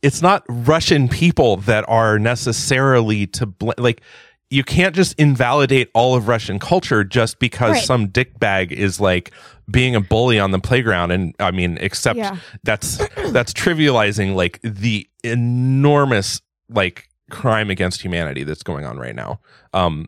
it's 0.03 0.23
not 0.23 0.45
Russian 0.49 1.09
people 1.09 1.57
that 1.59 1.85
are 1.89 2.19
necessarily 2.19 3.27
to 3.29 3.47
bl- 3.47 3.73
like 3.79 4.01
you 4.49 4.62
can't 4.62 4.95
just 4.95 5.19
invalidate 5.19 5.91
all 5.93 6.15
of 6.15 6.29
Russian 6.29 6.59
culture 6.61 7.03
just 7.03 7.39
because 7.41 7.73
Right. 7.73 7.85
some 7.85 8.09
dickbag 8.09 8.71
is 8.71 9.01
like 9.01 9.33
being 9.69 9.97
a 9.97 10.01
bully 10.01 10.39
on 10.39 10.53
the 10.53 10.61
playground 10.61 11.11
and 11.11 11.35
I 11.41 11.51
mean 11.51 11.77
except 11.81 12.19
Yeah. 12.19 12.37
that's 12.62 12.99
that's 13.33 13.53
trivializing 13.53 14.35
like 14.35 14.61
the 14.62 15.09
enormous 15.25 16.41
like 16.69 17.09
crime 17.31 17.71
against 17.71 18.03
humanity 18.03 18.45
that's 18.45 18.62
going 18.62 18.85
on 18.85 18.99
right 18.99 19.15
now. 19.17 19.41
Um 19.73 20.07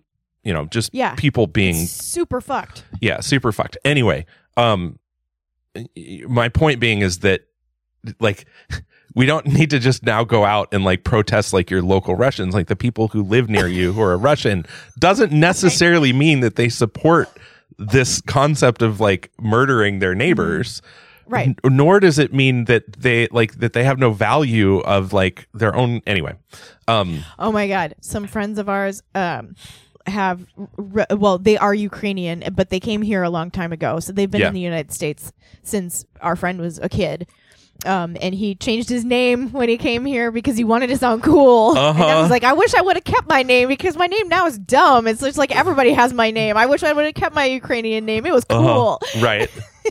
you 0.48 0.54
know, 0.54 0.64
just 0.66 0.90
Yeah. 0.94 1.14
people 1.16 1.46
being 1.46 1.76
It's 1.76 1.90
super 1.92 2.40
fucked. 2.40 2.84
Yeah 3.00 3.20
super 3.20 3.52
fucked. 3.52 3.76
Anyway 3.84 4.24
um 4.56 4.98
my 6.26 6.48
point 6.48 6.80
being 6.80 7.00
is 7.00 7.18
that 7.18 7.42
like 8.20 8.46
we 9.14 9.26
don't 9.26 9.46
need 9.46 9.70
to 9.70 9.78
just 9.78 10.02
now 10.04 10.24
go 10.24 10.44
out 10.44 10.68
and 10.72 10.84
like 10.84 11.04
protest 11.04 11.52
like 11.52 11.70
your 11.70 11.82
local 11.82 12.14
russians. 12.16 12.54
Like 12.54 12.66
the 12.68 12.76
people 12.76 13.08
who 13.08 13.22
live 13.22 13.48
near 13.48 13.66
you 13.68 13.92
who 13.92 14.00
are 14.02 14.16
russian 14.16 14.64
doesn't 14.98 15.32
necessarily 15.32 16.12
mean 16.12 16.40
that 16.40 16.56
they 16.56 16.68
support 16.68 17.28
this 17.78 18.20
concept 18.22 18.82
of 18.82 19.00
like 19.00 19.30
murdering 19.40 19.98
their 20.00 20.14
neighbors. 20.14 20.82
Right. 21.26 21.48
N- 21.62 21.76
nor 21.76 22.00
does 22.00 22.18
it 22.18 22.32
mean 22.32 22.64
that 22.64 22.84
they 23.00 23.28
like 23.30 23.58
that 23.60 23.72
they 23.74 23.84
have 23.84 23.98
no 23.98 24.12
value 24.12 24.78
of 24.78 25.12
like 25.12 25.46
their 25.52 25.76
own 25.76 26.00
anyway 26.06 26.34
um 26.88 27.22
Oh 27.38 27.52
my 27.52 27.68
god, 27.68 27.94
some 28.00 28.26
friends 28.26 28.58
of 28.58 28.68
ours 28.68 29.02
um 29.14 29.54
have 30.08 30.46
re- 30.76 31.06
well, 31.10 31.38
they 31.38 31.56
are 31.58 31.74
Ukrainian, 31.74 32.44
but 32.54 32.70
they 32.70 32.80
came 32.80 33.02
here 33.02 33.22
a 33.22 33.30
long 33.30 33.50
time 33.50 33.72
ago. 33.72 34.00
So 34.00 34.12
they've 34.12 34.30
been 34.30 34.40
Yeah. 34.40 34.48
in 34.48 34.54
the 34.54 34.60
United 34.60 34.92
States 34.92 35.32
since 35.62 36.04
our 36.20 36.36
friend 36.36 36.60
was 36.60 36.78
a 36.78 36.88
kid. 36.88 37.26
Um, 37.86 38.16
and 38.20 38.34
he 38.34 38.56
changed 38.56 38.88
his 38.88 39.04
name 39.04 39.50
when 39.52 39.68
he 39.68 39.76
came 39.78 40.04
here 40.04 40.32
because 40.32 40.56
he 40.56 40.64
wanted 40.64 40.88
to 40.88 40.96
sound 40.96 41.22
cool. 41.22 41.70
And 41.70 41.78
I 41.78 41.88
Uh-huh. 41.90 42.22
was 42.22 42.28
like, 42.30 42.42
I 42.42 42.52
wish 42.52 42.74
I 42.74 42.80
would 42.80 42.96
have 42.96 43.04
kept 43.04 43.28
my 43.28 43.44
name 43.44 43.68
because 43.68 43.96
my 43.96 44.08
name 44.08 44.26
now 44.28 44.46
is 44.46 44.58
dumb. 44.58 45.06
It's 45.06 45.20
just 45.20 45.38
like 45.38 45.54
everybody 45.54 45.92
has 45.92 46.12
my 46.12 46.32
name. 46.32 46.56
I 46.56 46.66
wish 46.66 46.82
I 46.82 46.92
would 46.92 47.04
have 47.04 47.14
kept 47.14 47.36
my 47.36 47.44
Ukrainian 47.44 48.04
name. 48.04 48.26
It 48.26 48.32
was 48.32 48.44
cool 48.44 48.98
uh-huh, 49.00 49.24
right 49.24 49.48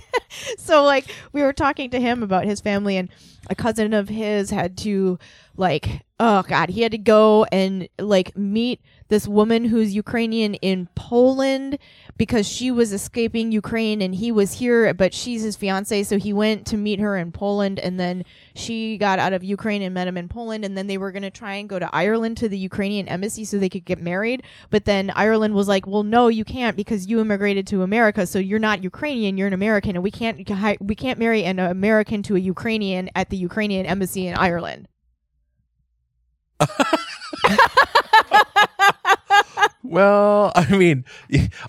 so 0.58 0.84
like 0.84 1.06
we 1.32 1.42
were 1.42 1.54
talking 1.54 1.90
to 1.92 2.00
him 2.00 2.24
about 2.24 2.44
his 2.46 2.60
family 2.60 2.98
and 2.98 3.10
a 3.50 3.56
cousin 3.56 3.94
of 3.94 4.10
his 4.10 4.50
had 4.50 4.78
to 4.78 5.18
like 5.56 6.02
oh 6.20 6.44
god 6.44 6.70
he 6.70 6.82
had 6.82 6.92
to 6.92 6.98
go 6.98 7.46
and 7.52 7.88
like 7.98 8.36
meet 8.38 8.82
this 9.10 9.28
woman 9.28 9.66
who's 9.66 9.94
ukrainian 9.94 10.56
in 10.56 10.88
poland 10.96 11.78
because 12.18 12.48
she 12.48 12.72
was 12.72 12.92
escaping 12.92 13.52
ukraine 13.52 14.02
and 14.02 14.16
he 14.16 14.32
was 14.32 14.54
here 14.54 14.94
but 14.94 15.14
she's 15.14 15.44
his 15.44 15.56
fiance. 15.56 16.04
So 16.04 16.18
he 16.18 16.34
went 16.34 16.66
to 16.68 16.78
meet 16.78 17.00
her 17.00 17.16
in 17.18 17.32
poland 17.32 17.80
and 17.80 18.00
then 18.00 18.24
she 18.56 18.98
got 18.98 19.20
out 19.20 19.34
of 19.34 19.44
ukraine 19.44 19.82
and 19.82 19.94
met 19.94 20.08
him 20.08 20.18
in 20.18 20.28
poland. 20.28 20.66
And 20.66 20.78
then 20.78 20.88
they 20.88 20.98
were 20.98 21.12
going 21.12 21.24
to 21.24 21.30
try 21.30 21.56
and 21.56 21.70
go 21.70 21.80
to 21.80 21.90
ireland 21.94 22.38
to 22.38 22.50
the 22.50 22.58
ukrainian 22.58 23.08
embassy 23.08 23.46
so 23.46 23.58
they 23.58 23.70
could 23.70 23.86
get 23.86 24.02
married. 24.02 24.44
But 24.70 24.86
then 24.86 25.12
ireland 25.12 25.54
was 25.54 25.68
like 25.68 25.88
well 25.88 26.04
no 26.04 26.28
you 26.28 26.44
can't 26.44 26.76
because 26.76 27.08
you 27.08 27.20
immigrated 27.20 27.68
to 27.68 27.84
america. 27.84 28.26
So 28.26 28.40
you're 28.40 28.60
not 28.60 28.84
ukrainian 28.84 29.38
you're 29.38 29.48
an 29.48 29.54
american. 29.54 29.96
And 29.96 30.04
we 30.04 30.12
can't 30.12 30.38
we 30.82 30.96
can't 30.96 31.20
marry 31.20 31.44
an 31.44 31.60
american 31.60 32.24
to 32.24 32.36
a 32.36 32.40
ukrainian 32.40 33.10
at 33.16 33.30
the 33.30 33.38
ukrainian 33.38 33.86
embassy 33.86 34.28
in 34.28 34.36
ireland 34.36 34.88
well, 39.90 40.52
I 40.56 40.76
mean, 40.76 41.06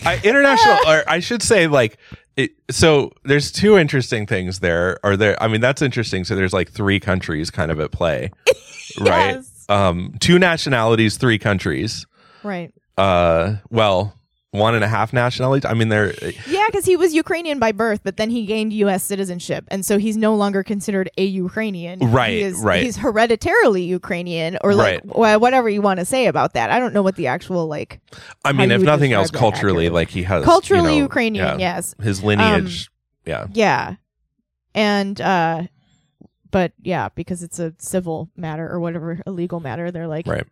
I, 0.05 0.21
international, 0.23 0.79
or 0.87 1.05
I 1.09 1.21
should 1.21 1.43
say, 1.43 1.67
like, 1.67 1.99
it, 2.37 2.53
so 2.71 3.13
there's 3.25 3.51
two 3.51 3.77
interesting 3.77 4.27
things 4.27 4.61
there. 4.61 4.99
Are 5.05 5.17
there, 5.17 5.41
I 5.43 5.49
mean, 5.49 5.61
that's 5.61 5.83
interesting. 5.83 6.25
So 6.25 6.37
there's 6.37 6.53
like 6.53 6.71
three 6.71 7.01
countries 7.01 7.51
kind 7.51 7.71
of 7.71 7.81
at 7.81 7.91
play, 7.91 8.31
right? 9.01 9.37
Yes. 9.37 9.67
Um, 9.69 10.15
two 10.21 10.39
nationalities, 10.39 11.17
three 11.17 11.39
countries. 11.39 12.07
right 12.43 12.73
Uh, 12.97 13.57
well, 13.71 14.18
one 14.53 14.75
and 14.75 14.83
a 14.83 14.89
half 14.89 15.13
nationalities. 15.13 15.65
I 15.69 15.75
mean, 15.75 15.89
they're 15.91 16.15
yeah 16.47 16.65
because 16.69 16.87
he 16.87 16.97
was 16.97 17.13
ukrainian 17.13 17.59
by 17.59 17.71
birth 17.73 18.01
but 18.03 18.17
then 18.17 18.31
he 18.31 18.47
gained 18.47 18.73
u.s 18.73 19.03
citizenship 19.03 19.65
and 19.69 19.85
so 19.85 19.99
he's 19.99 20.17
no 20.17 20.35
longer 20.35 20.63
considered 20.63 21.11
a 21.19 21.25
ukrainian 21.25 21.99
Right, 22.01 22.31
he 22.31 22.41
is, 22.43 22.59
right. 22.61 22.83
he's 22.83 22.97
hereditarily 22.97 23.83
ukrainian 23.83 24.57
or 24.65 24.75
like 24.75 25.05
Right. 25.05 25.07
wha- 25.07 25.37
whatever 25.39 25.69
you 25.69 25.83
want 25.83 26.01
to 26.01 26.07
say 26.07 26.27
about 26.27 26.55
that 26.55 26.71
i 26.71 26.79
don't 26.79 26.95
know 26.95 27.03
what 27.03 27.17
the 27.17 27.27
actual 27.27 27.67
like 27.67 28.01
I 28.45 28.53
mean, 28.53 28.71
if 28.71 28.81
nothing 28.81 29.13
else, 29.13 29.31
culturally, 29.31 29.91
like 29.91 30.09
he 30.09 30.23
has 30.23 30.45
culturally 30.45 30.95
you 30.95 31.01
know, 31.01 31.05
ukrainian 31.05 31.61
yeah, 31.61 31.75
yes 31.77 31.95
his 32.01 32.23
lineage. 32.25 32.89
yeah, 33.27 33.47
Yeah. 33.53 33.97
And 34.75 35.21
uh 35.21 35.65
but 36.51 36.73
yeah, 36.81 37.11
because 37.15 37.43
it's 37.43 37.59
a 37.59 37.75
civil 37.79 38.31
matter 38.35 38.67
or 38.67 38.81
whatever, 38.81 39.21
a 39.27 39.31
legal 39.31 39.61
matter, 39.61 39.91
they're 39.91 40.09
like 40.09 40.27
right. 40.27 40.47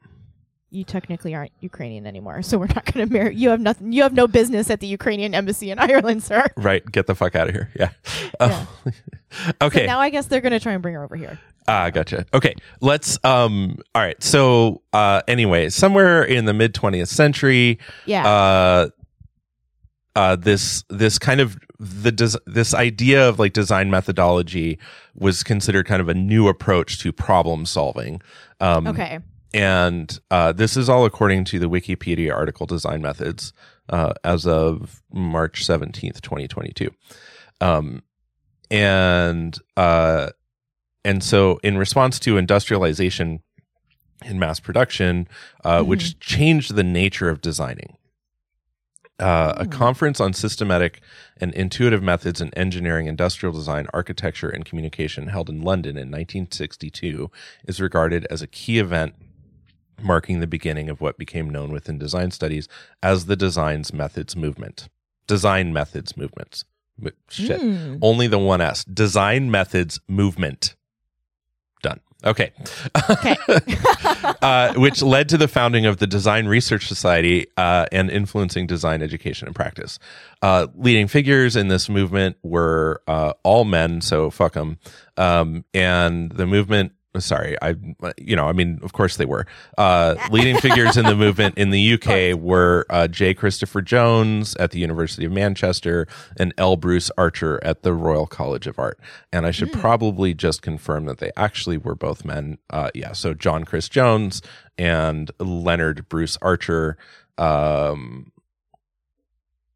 You 0.71 0.85
technically 0.85 1.35
aren't 1.35 1.53
Ukrainian 1.61 2.07
anymore, 2.07 2.43
so 2.43 2.59
we're 2.59 2.67
not 2.67 2.85
going 2.93 3.07
to 3.07 3.13
marry 3.13 3.35
you 3.35 3.49
have 3.51 3.61
nothing 3.61 3.93
you 3.93 4.03
have 4.03 4.13
no 4.13 4.27
business 4.27 4.69
at 4.71 4.81
the 4.81 4.87
Ukrainian 4.87 5.35
embassy 5.35 5.71
in 5.71 5.79
Ireland, 5.91 6.23
sir. 6.23 6.45
Right. 6.57 6.85
Get 6.91 7.07
the 7.07 7.15
fuck 7.15 7.35
out 7.37 7.49
of 7.49 7.55
here. 7.55 7.71
Yeah. 7.79 7.91
Oh. 8.41 8.69
okay. 9.63 9.87
Now 9.87 10.01
I 10.01 10.11
guess 10.11 10.27
they're 10.27 10.41
going 10.41 10.53
to 10.53 10.61
try 10.61 10.73
and 10.73 10.83
bring 10.83 10.95
her 10.95 11.05
over 11.05 11.17
here. 11.17 11.39
Ah, 11.69 11.91
gotcha. 11.91 12.25
Okay, 12.33 12.55
let's. 12.81 13.19
Um. 13.25 13.79
All 13.95 14.03
right. 14.03 14.21
So, 14.23 14.83
uh. 14.93 15.23
Anyway, 15.27 15.69
somewhere 15.69 16.23
in 16.23 16.45
the 16.45 16.55
mid 16.55 16.75
twentieth 16.75 17.09
century, 17.09 17.81
Yeah. 18.05 18.25
uh, 18.25 18.89
uh, 20.15 20.37
this 20.37 20.85
this 20.89 21.19
kind 21.19 21.41
of 21.41 21.59
the 21.81 22.13
des- 22.13 22.39
this 22.47 22.73
idea 22.73 23.29
of 23.29 23.39
like 23.41 23.53
design 23.53 23.91
methodology 23.91 24.79
was 25.15 25.43
considered 25.43 25.87
kind 25.87 26.01
of 26.01 26.09
a 26.09 26.15
new 26.15 26.47
approach 26.47 27.01
to 27.01 27.13
problem 27.13 27.67
solving. 27.67 28.23
Um, 28.61 28.87
okay. 28.87 29.19
And 29.55 30.19
uh, 30.31 30.53
this 30.53 30.77
is 30.77 30.89
all 30.89 31.05
according 31.05 31.45
to 31.47 31.59
the 31.59 31.69
Wikipedia 31.69 32.35
article 32.35 32.67
Design 32.67 33.03
Methods 33.03 33.53
uh, 33.89 34.13
as 34.25 34.47
of 34.47 35.03
March 35.13 35.65
17th, 35.65 36.21
2022. 36.21 36.91
Um, 37.61 38.03
and 38.71 39.57
uh, 39.77 40.31
and 41.05 41.23
so 41.23 41.59
in 41.63 41.79
response 41.79 42.19
to 42.21 42.37
industrialization 42.37 43.41
and 44.23 44.41
mass 44.41 44.59
production, 44.61 45.29
uh, 45.65 45.83
which 45.83 46.19
changed 46.19 46.75
the 46.75 46.83
nature 46.83 47.29
of 47.29 47.41
designing. 47.41 47.97
Uh, 49.19 49.55
a 49.57 49.65
Hmm. 49.65 49.71
conference 49.71 50.21
on 50.21 50.35
systematic 50.35 51.01
and 51.39 51.55
intuitive 51.55 52.03
methods 52.03 52.41
in 52.41 52.53
engineering, 52.53 53.07
industrial 53.07 53.55
design, 53.55 53.87
architecture, 53.95 54.51
and 54.51 54.67
communication 54.67 55.29
held 55.29 55.49
in 55.49 55.63
London 55.63 55.97
in 55.97 56.11
1962 56.11 57.31
is 57.67 57.81
regarded 57.81 58.27
as 58.31 58.43
a 58.43 58.47
key 58.47 58.79
event 58.79 59.15
marking 60.03 60.41
the 60.41 60.47
beginning 60.47 60.89
of 60.89 61.01
what 61.01 61.19
became 61.19 61.51
known 61.51 61.73
within 61.73 61.99
design 61.99 62.31
studies 62.31 62.69
as 63.03 63.27
the 63.27 63.37
designs 63.37 63.93
methods 63.93 64.37
movement. 64.37 64.89
Design 65.27 65.73
methods 65.73 66.17
movements. 66.17 66.65
Shit. 67.29 67.61
Hmm. 67.61 67.97
Only 68.01 68.27
the 68.27 68.39
one 68.39 68.61
S. 68.61 68.85
Design 68.85 69.51
methods 69.51 70.01
movement. 70.09 70.77
Done. 71.83 72.01
Okay. 72.25 72.53
Okay. 73.11 73.37
uh, 74.43 74.73
which 74.75 75.03
led 75.03 75.29
to 75.29 75.37
the 75.37 75.49
founding 75.49 75.85
of 75.85 75.99
the 75.99 76.07
Design 76.07 76.47
Research 76.47 76.87
Society 76.87 77.47
uh, 77.57 77.87
and 77.93 78.11
influencing 78.11 78.67
design 78.67 79.03
education 79.03 79.47
and 79.47 79.55
practice. 79.55 79.99
Uh, 80.41 80.67
leading 80.75 81.09
figures 81.09 81.55
in 81.55 81.69
this 81.69 81.89
movement 81.89 82.37
were 82.43 83.03
uh, 83.07 83.35
all 83.43 83.65
men, 83.65 84.01
so 84.01 84.31
fuck 84.31 84.55
them. 84.55 84.79
Um, 85.19 85.65
and 85.75 86.33
the 86.33 86.47
movement, 86.47 86.93
sorry, 87.21 87.57
I, 87.63 87.75
you 88.19 88.37
know, 88.37 88.47
I 88.47 88.53
mean, 88.53 88.79
of 88.83 88.93
course 88.93 89.17
they 89.17 89.25
were. 89.25 89.47
Uh, 89.79 90.17
leading 90.31 90.57
figures 90.59 90.97
in 90.97 91.05
the 91.05 91.15
movement 91.15 91.57
in 91.59 91.71
the 91.71 91.95
UK 91.95 92.39
were 92.41 92.87
uh, 92.91 93.09
J. 93.09 93.35
Christopher 93.35 93.83
Jones 93.83 94.55
at 94.57 94.71
the 94.71 94.79
University 94.79 95.25
of 95.25 95.33
Manchester 95.33 96.07
and 96.39 96.53
L. 96.59 96.77
Bruce 96.77 97.11
Archer 97.19 97.63
at 97.63 97.83
the 97.83 97.93
Royal 97.93 98.27
College 98.27 98.67
of 98.67 98.79
Art. 98.79 98.99
And 99.33 99.47
I 99.47 99.51
should 99.51 99.73
probably 99.73 100.35
just 100.35 100.63
confirm 100.63 101.07
that 101.07 101.19
they 101.19 101.31
actually 101.37 101.79
were 101.79 101.95
both 101.95 102.25
men. 102.25 102.59
Uh, 102.71 102.91
yeah, 102.95 103.13
so 103.13 103.35
John 103.35 103.65
Chris 103.65 103.89
Jones 103.89 104.43
and 104.79 105.31
Leonard 105.39 106.09
Bruce 106.09 106.39
Archer. 106.43 106.97
Um, 107.39 108.33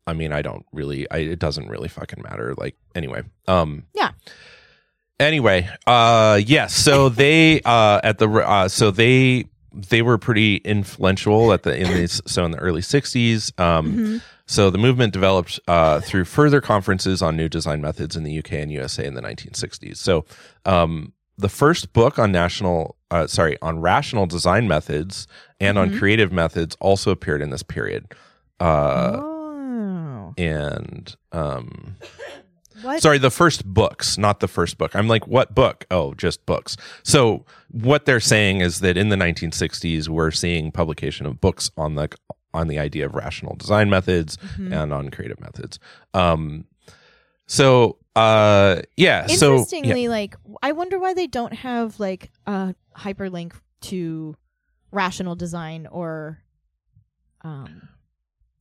I 0.07 0.13
mean, 0.13 0.33
I 0.33 0.43
don't 0.43 0.67
really, 0.73 1.09
I, 1.11 1.19
it 1.19 1.39
doesn't 1.39 1.69
really 1.69 1.89
fucking 1.89 2.23
matter. 2.23 2.55
Like, 2.57 2.77
anyway. 2.95 3.23
Um, 3.47 3.85
Yeah. 3.95 4.11
Anyway, 5.21 5.69
uh, 5.87 6.41
yes. 6.45 6.75
So 6.75 7.09
they, 7.11 7.61
uh, 7.63 8.01
at 8.03 8.19
the, 8.19 8.29
uh, 8.29 8.69
so 8.69 8.91
they, 8.91 9.45
they 9.73 10.03
were 10.03 10.19
pretty 10.19 10.57
influential 10.57 11.53
at 11.53 11.63
the 11.63 11.77
in 11.77 11.87
these 11.95 12.21
so 12.27 12.45
in 12.45 12.51
the 12.51 12.59
early 12.59 12.81
60s 12.81 13.53
um 13.61 13.95
Mhm. 13.97 14.23
so 14.47 14.69
the 14.69 14.79
movement 14.79 15.13
developed 15.13 15.61
uh, 15.69 16.01
through 16.01 16.25
further 16.25 16.61
conferences 16.61 17.23
on 17.23 17.37
new 17.37 17.49
design 17.49 17.81
methods 17.81 18.17
in 18.17 18.25
the 18.25 18.37
UK 18.37 18.55
and 18.55 18.73
USA 18.73 19.05
in 19.07 19.15
the 19.15 19.21
1960s. 19.23 19.99
So 19.99 20.25
um, 20.65 21.13
the 21.39 21.49
first 21.49 21.93
book 21.93 22.19
on 22.19 22.33
national, 22.33 22.97
uh, 23.13 23.29
sorry, 23.29 23.59
on 23.63 23.79
rational 23.79 24.27
design 24.27 24.67
methods 24.67 25.29
and 25.61 25.79
on 25.79 25.91
Mhm. 25.93 25.99
creative 26.01 26.33
methods 26.33 26.77
also 26.81 27.13
appeared 27.13 27.41
in 27.41 27.51
this 27.51 27.63
period. 27.63 28.07
Uh, 28.59 29.19
oh. 29.21 30.35
And 30.37 31.15
um, 31.31 31.95
What? 32.83 33.03
sorry, 33.03 33.19
the 33.19 33.31
first 33.31 33.65
books, 33.65 34.17
not 34.19 34.41
the 34.41 34.49
first 34.49 34.79
book. 34.79 34.95
I'm 34.97 35.09
like, 35.09 35.27
what 35.27 35.55
book? 35.55 35.87
Oh, 35.91 36.15
just 36.15 36.45
books. 36.47 36.77
So 37.03 37.45
what 37.71 38.07
they're 38.07 38.21
saying 38.21 38.61
is 38.61 38.81
that 38.81 38.97
in 38.97 39.09
the 39.09 39.17
1960s, 39.17 40.09
we're 40.09 40.31
seeing 40.31 40.71
publication 40.73 41.27
of 41.27 41.41
books 41.41 41.71
on 41.77 41.95
the 41.95 42.09
on 42.53 42.67
the 42.67 42.79
idea 42.81 43.07
of 43.07 43.15
rational 43.15 43.55
design 43.55 43.89
methods 43.91 44.37
Mhm. 44.57 44.73
and 44.83 44.93
on 44.93 45.09
creative 45.11 45.41
methods. 45.41 45.79
Um, 46.15 46.65
so 47.47 47.97
uh, 48.17 48.83
yeah. 48.97 49.27
So 49.27 49.47
yeah. 49.47 49.53
Interestingly, 49.59 50.09
like 50.09 50.35
I 50.63 50.73
wonder 50.73 50.99
why 50.99 51.15
they 51.15 51.27
don't 51.29 51.53
have 51.55 52.01
like 52.01 52.31
a 52.47 52.75
hyperlink 52.97 53.53
to 53.83 54.35
rational 54.91 55.37
design 55.37 55.87
or 55.87 56.41
um 57.43 57.89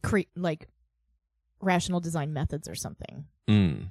cre- 0.04 0.30
like 0.36 0.68
rational 1.62 2.00
design 2.00 2.32
methods 2.32 2.68
or 2.70 2.76
something. 2.76 3.26
Mm. 3.50 3.88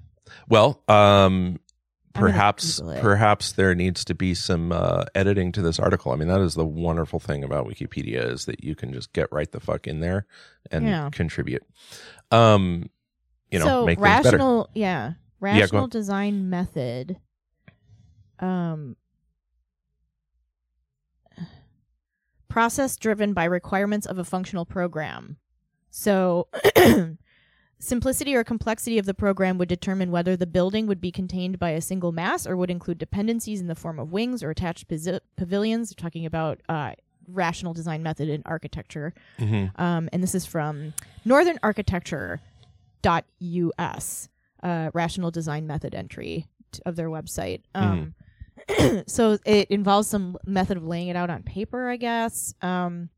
Well, 0.48 0.82
um, 0.88 1.60
perhaps 2.14 2.80
perhaps 3.00 3.52
there 3.52 3.74
needs 3.74 4.04
to 4.06 4.14
be 4.14 4.34
some 4.34 4.72
uh, 4.72 5.04
editing 5.14 5.52
to 5.52 5.62
this 5.62 5.78
article. 5.78 6.12
I 6.12 6.16
mean, 6.16 6.28
that 6.28 6.40
is 6.40 6.54
the 6.54 6.64
wonderful 6.64 7.20
thing 7.20 7.44
about 7.44 7.66
Wikipedia 7.66 8.30
is 8.32 8.44
that 8.46 8.64
you 8.64 8.74
can 8.74 8.92
just 8.92 9.12
get 9.12 9.30
right 9.32 9.50
the 9.50 9.60
fuck 9.60 9.86
in 9.86 10.00
there 10.00 10.26
and 10.70 10.86
Yeah. 10.86 11.10
contribute. 11.12 11.62
Um, 12.30 12.90
you 13.50 13.58
know, 13.58 13.66
so 13.66 13.86
make 13.86 13.98
things 13.98 14.22
better. 14.22 14.36
rational, 14.36 14.68
yeah, 14.74 15.12
rational 15.40 15.84
on. 15.84 15.88
design 15.90 16.50
method. 16.50 17.18
Um, 18.40 18.96
process 22.48 22.96
driven 22.96 23.32
by 23.32 23.44
requirements 23.44 24.06
of 24.06 24.18
a 24.18 24.24
functional 24.24 24.64
program. 24.64 25.36
So, 25.90 26.48
simplicity 27.78 28.34
or 28.34 28.44
complexity 28.44 28.98
of 28.98 29.06
the 29.06 29.14
program 29.14 29.58
would 29.58 29.68
determine 29.68 30.10
whether 30.10 30.36
the 30.36 30.46
building 30.46 30.86
would 30.86 31.00
be 31.00 31.10
contained 31.12 31.58
by 31.58 31.70
a 31.70 31.80
single 31.80 32.12
mass 32.12 32.46
or 32.46 32.56
would 32.56 32.70
include 32.70 32.98
dependencies 32.98 33.60
in 33.60 33.66
the 33.68 33.74
form 33.74 33.98
of 33.98 34.12
wings 34.12 34.42
or 34.42 34.50
attached 34.50 34.88
pavil- 34.88 35.20
pavilions. 35.36 35.90
We're 35.92 36.02
talking 36.02 36.26
about 36.26 36.60
uh, 36.68 36.92
rational 37.28 37.74
design 37.74 38.02
method 38.02 38.28
in 38.28 38.42
architecture. 38.46 39.14
Mhm. 39.38 39.78
Um, 39.78 40.08
and 40.12 40.22
this 40.22 40.34
is 40.34 40.44
from 40.46 40.94
Northern 41.24 41.58
Architecture 41.62 42.40
dot 43.02 43.24
us 43.78 44.28
uh, 44.62 44.90
rational 44.92 45.30
design 45.30 45.66
method 45.66 45.94
entry 45.94 46.46
t- 46.72 46.82
of 46.84 46.96
their 46.96 47.08
website 47.08 47.60
um, 47.76 48.14
so 49.06 49.38
it 49.44 49.70
involves 49.70 50.08
some 50.08 50.36
method 50.44 50.76
of 50.76 50.84
laying 50.84 51.08
it 51.08 51.16
out 51.16 51.30
on 51.30 51.42
paper, 51.42 51.88
I 51.88 51.96
guess. 51.96 52.54
Um, 52.60 53.08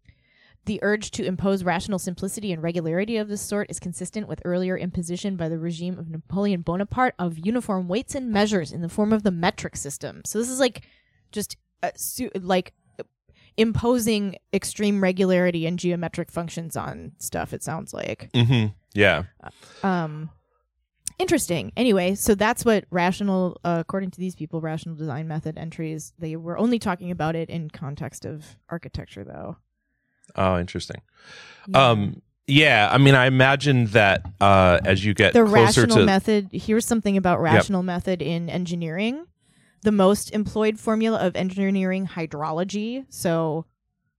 the 0.71 0.79
urge 0.85 1.11
to 1.11 1.25
impose 1.25 1.65
rational 1.65 1.99
simplicity 1.99 2.53
and 2.53 2.63
regularity 2.63 3.17
of 3.17 3.27
this 3.27 3.41
sort 3.41 3.69
is 3.69 3.81
consistent 3.81 4.29
with 4.29 4.41
earlier 4.45 4.79
imposition 4.79 5.35
by 5.35 5.49
the 5.49 5.59
regime 5.59 5.99
of 5.99 6.09
Napoleon 6.09 6.61
Bonaparte 6.61 7.17
of 7.19 7.37
uniform 7.45 7.89
weights 7.89 8.15
and 8.15 8.31
measures 8.31 8.71
in 8.71 8.81
the 8.81 8.89
form 8.89 9.13
of 9.13 9.25
the 9.25 9.33
metric 9.33 9.77
system. 9.77 10.23
So 10.25 10.39
this 10.39 10.49
is 10.49 10.61
like 10.61 10.83
just 11.33 11.57
uh, 11.83 11.91
su- 11.97 12.31
like 12.37 12.73
imposing 13.57 14.37
extreme 14.53 15.03
regularity 15.03 15.67
and 15.67 15.77
geometric 15.77 16.31
functions 16.31 16.77
on 16.77 17.15
stuff. 17.19 17.53
It 17.53 17.65
sounds 17.65 17.93
like. 17.93 18.31
hmm 18.33 18.67
Yeah. 18.95 19.25
Um, 19.83 20.31
interesting. 21.19 21.73
Anyway, 21.77 22.15
so 22.15 22.37
that's 22.37 22.65
what 22.65 22.85
rational, 22.93 23.59
uh, 23.65 23.79
according 23.81 24.13
to 24.13 24.21
these 24.21 24.37
people, 24.37 24.61
rational 24.61 24.95
design 24.95 25.27
method 25.27 25.59
entries. 25.59 26.13
They 26.17 26.37
were 26.37 26.57
only 26.57 26.79
talking 26.79 27.11
about 27.11 27.35
it 27.35 27.51
in 27.51 27.71
context 27.71 28.25
of 28.25 28.45
architecture, 28.69 29.25
though. 29.25 29.57
Oh, 30.37 30.59
interesting. 30.59 31.01
Um, 31.75 32.23
yeah. 32.47 32.89
I 32.91 32.99
mean, 32.99 33.15
I 33.15 33.27
imagine 33.27 33.87
that 33.87 34.27
uh, 34.41 34.81
as 34.85 35.05
you 35.05 35.15
get 35.15 35.33
the 35.33 35.45
closer 35.45 35.83
rational 35.83 35.97
to 35.99 36.05
method. 36.05 36.49
Here's 36.53 36.85
something 36.85 37.17
about 37.17 37.41
rational 37.41 37.83
method 37.83 38.23
in 38.23 38.49
engineering. 38.51 39.27
The 39.83 39.93
most 39.93 40.33
employed 40.33 40.79
formula 40.79 41.19
of 41.19 41.37
engineering 41.37 42.07
hydrology. 42.07 43.07
So, 43.09 43.67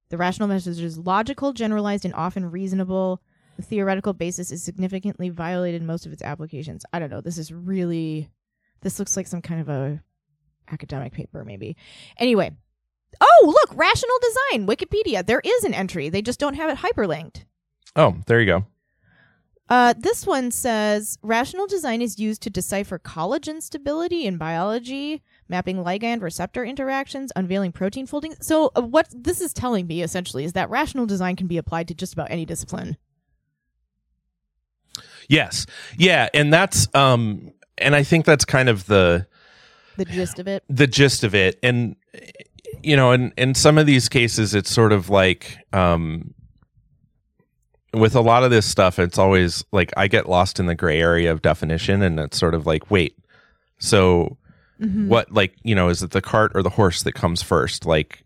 the 0.09 0.17
rational 0.17 0.47
method 0.47 0.77
is 0.77 0.97
logical, 0.97 1.53
generalized, 1.53 2.03
and 2.03 2.13
often 2.15 2.49
reasonable. 2.49 3.21
The 3.57 3.63
theoretical 3.63 4.13
basis 4.13 4.51
is 4.51 4.63
significantly 4.63 5.29
violated 5.29 5.81
in 5.81 5.87
most 5.87 6.05
of 6.05 6.13
its 6.13 6.23
applications. 6.23 6.83
I 6.91 6.99
don't 6.99 7.11
know. 7.11 7.21
This 7.21 7.37
is 7.37 7.51
really. 7.51 8.29
This 8.81 8.97
looks 8.97 9.15
like 9.15 9.27
some 9.27 9.43
kind 9.43 9.61
of 9.61 9.69
a 9.69 10.01
academic 10.71 11.13
paper, 11.13 11.43
maybe. 11.45 11.77
Anyway. 12.17 12.51
Oh, 13.19 13.43
look, 13.61 13.77
rational 13.77 14.15
design, 14.21 14.67
Wikipedia. 14.67 15.25
There 15.25 15.41
is 15.43 15.63
an 15.63 15.73
entry. 15.73 16.09
They 16.09 16.21
just 16.21 16.39
don't 16.39 16.55
have 16.55 16.69
it 16.69 16.77
hyperlinked. 16.77 17.43
oh, 17.95 18.15
there 18.27 18.39
you 18.39 18.45
go. 18.45 18.65
Uh, 19.69 19.93
this 19.97 20.25
one 20.27 20.51
says 20.51 21.17
rational 21.21 21.65
design 21.65 22.01
is 22.01 22.19
used 22.19 22.41
to 22.41 22.49
decipher 22.49 22.99
collagen 22.99 23.61
stability 23.61 24.25
in 24.25 24.37
biology, 24.37 25.21
mapping 25.47 25.77
ligand 25.77 26.21
receptor 26.21 26.65
interactions, 26.65 27.31
unveiling 27.37 27.71
protein 27.71 28.05
folding. 28.05 28.35
So, 28.41 28.71
uh, 28.75 28.81
what 28.81 29.07
this 29.13 29.39
is 29.39 29.53
telling 29.53 29.87
me 29.87 30.01
essentially 30.01 30.43
is 30.43 30.51
that 30.53 30.69
rational 30.69 31.05
design 31.05 31.37
can 31.37 31.47
be 31.47 31.57
applied 31.57 31.87
to 31.87 31.93
just 31.93 32.11
about 32.11 32.29
any 32.31 32.45
discipline. 32.45 32.97
Yes. 35.29 35.65
Yeah, 35.97 36.27
and 36.33 36.51
that's 36.51 36.93
um, 36.93 37.53
and 37.77 37.95
I 37.95 38.03
think 38.03 38.25
that's 38.25 38.43
kind 38.43 38.67
of 38.67 38.85
the 38.87 39.25
The 39.95 40.05
gist 40.05 40.39
of 40.39 40.47
it. 40.47 40.63
the 40.67 40.87
gist 40.87 41.23
of 41.23 41.33
it 41.33 41.57
and 41.63 41.95
you 42.83 42.95
know 42.95 43.11
in 43.11 43.31
in 43.37 43.53
some 43.53 43.77
of 43.77 43.85
these 43.85 44.07
cases 44.09 44.53
it's 44.55 44.69
sort 44.71 44.91
of 44.91 45.09
like 45.09 45.57
um 45.73 46.33
with 47.93 48.15
a 48.15 48.21
lot 48.21 48.43
of 48.43 48.51
this 48.51 48.65
stuff 48.65 48.99
it's 48.99 49.17
always 49.17 49.63
like 49.71 49.91
i 49.97 50.07
get 50.07 50.29
lost 50.29 50.59
in 50.59 50.65
the 50.65 50.75
gray 50.75 50.99
area 51.01 51.31
of 51.31 51.41
definition 51.41 52.01
and 52.01 52.19
it's 52.19 52.37
sort 52.37 52.53
of 52.53 52.65
like 52.65 52.89
wait 52.89 53.17
so 53.79 54.37
Mhm. 54.81 55.07
what 55.09 55.31
like 55.31 55.53
you 55.63 55.75
know 55.75 55.89
is 55.89 56.01
it 56.01 56.09
the 56.11 56.21
cart 56.21 56.51
or 56.55 56.63
the 56.63 56.69
horse 56.71 57.03
that 57.03 57.11
comes 57.11 57.43
first 57.43 57.85
like 57.85 58.23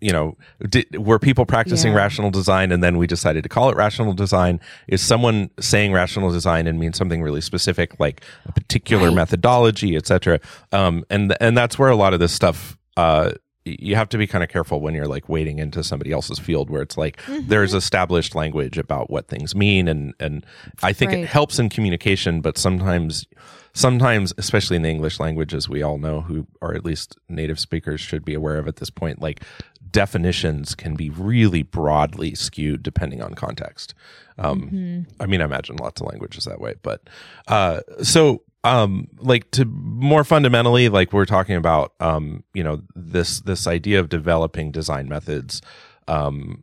you 0.00 0.10
know 0.10 0.36
did, 0.68 0.84
were 0.98 1.18
people 1.20 1.46
practicing 1.46 1.92
Yeah. 1.92 1.98
rational 1.98 2.30
design 2.32 2.72
and 2.72 2.82
then 2.82 2.96
we 2.98 3.06
decided 3.06 3.44
to 3.44 3.48
call 3.48 3.70
it 3.70 3.76
rational 3.76 4.12
design 4.12 4.58
is 4.88 5.00
someone 5.00 5.48
saying 5.60 5.92
rational 5.92 6.32
design 6.32 6.66
and 6.66 6.80
means 6.80 6.96
something 6.98 7.22
really 7.22 7.40
specific 7.40 8.00
like 8.00 8.20
a 8.46 8.52
particular 8.52 9.08
Right. 9.08 9.14
methodology 9.16 9.94
etc 9.94 10.40
um 10.72 11.04
and 11.08 11.36
and 11.40 11.56
that's 11.56 11.78
where 11.78 11.88
a 11.90 11.96
lot 11.96 12.14
of 12.14 12.18
this 12.20 12.32
stuff 12.32 12.76
uh 12.96 13.30
you 13.66 13.96
have 13.96 14.08
to 14.10 14.16
be 14.18 14.26
kind 14.26 14.44
of 14.44 14.48
careful 14.50 14.80
when 14.80 14.94
you're 14.94 15.08
like 15.08 15.28
wading 15.28 15.58
into 15.58 15.82
somebody 15.82 16.12
else's 16.12 16.38
field 16.38 16.70
where 16.70 16.82
it's 16.82 16.96
like 16.96 17.16
Mm-hmm. 17.22 17.48
there's 17.48 17.74
established 17.74 18.34
language 18.34 18.78
about 18.78 19.10
what 19.10 19.26
things 19.28 19.54
mean 19.54 19.88
and 19.88 20.14
and 20.20 20.46
I 20.82 20.92
think 20.92 21.10
Right. 21.12 21.20
it 21.22 21.26
helps 21.28 21.58
in 21.58 21.68
communication 21.68 22.40
but 22.40 22.56
sometimes 22.58 23.26
sometimes 23.74 24.32
especially 24.38 24.76
in 24.76 24.82
the 24.82 24.88
English 24.88 25.18
language 25.20 25.52
as 25.52 25.68
we 25.68 25.82
all 25.82 25.98
know 25.98 26.20
who 26.22 26.46
are 26.62 26.74
at 26.74 26.84
least 26.84 27.16
native 27.28 27.58
speakers 27.60 28.00
should 28.00 28.24
be 28.24 28.34
aware 28.34 28.56
of 28.58 28.68
at 28.68 28.76
this 28.76 28.90
point 28.90 29.20
like 29.20 29.42
definitions 29.90 30.74
can 30.74 30.94
be 30.94 31.10
really 31.10 31.62
broadly 31.62 32.34
skewed 32.34 32.82
depending 32.82 33.22
on 33.22 33.34
context 33.34 33.94
um 34.38 35.06
I 35.20 35.26
mean 35.26 35.40
I 35.40 35.44
imagine 35.44 35.76
lots 35.76 36.00
of 36.00 36.06
languages 36.06 36.44
that 36.44 36.60
way 36.60 36.74
but 36.82 37.08
uh 37.48 37.80
so 38.02 38.42
um 38.66 39.06
like 39.18 39.50
to 39.52 39.64
more 39.64 40.24
fundamentally 40.24 40.88
like 40.88 41.12
we're 41.12 41.24
talking 41.24 41.56
about 41.56 41.94
um 42.00 42.42
you 42.52 42.64
know 42.64 42.82
this 42.94 43.40
this 43.42 43.66
idea 43.66 44.00
of 44.00 44.08
developing 44.08 44.70
design 44.72 45.08
methods 45.08 45.62
um 46.08 46.62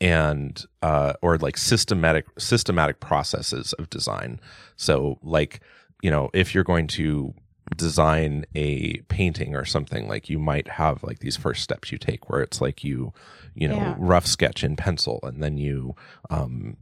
and 0.00 0.66
uh 0.82 1.14
or 1.22 1.38
like 1.38 1.56
systematic 1.56 2.26
systematic 2.38 3.00
processes 3.00 3.72
of 3.74 3.88
design 3.88 4.40
so 4.76 5.18
like 5.22 5.60
you 6.02 6.10
know 6.10 6.28
if 6.34 6.54
you're 6.54 6.64
going 6.64 6.86
to 6.86 7.32
design 7.76 8.44
a 8.54 8.98
painting 9.08 9.54
or 9.54 9.64
something 9.64 10.08
like 10.08 10.28
you 10.28 10.38
might 10.38 10.68
have 10.68 11.02
like 11.02 11.20
these 11.20 11.36
first 11.36 11.62
steps 11.62 11.90
you 11.92 11.96
take 11.96 12.28
where 12.28 12.42
it's 12.42 12.60
like 12.60 12.84
you 12.84 13.12
you 13.54 13.68
know 13.68 13.76
Yeah. 13.76 13.94
rough 13.98 14.26
sketch 14.26 14.62
in 14.64 14.76
pencil 14.76 15.20
and 15.22 15.42
then 15.42 15.56
you 15.56 15.94
um 16.28 16.76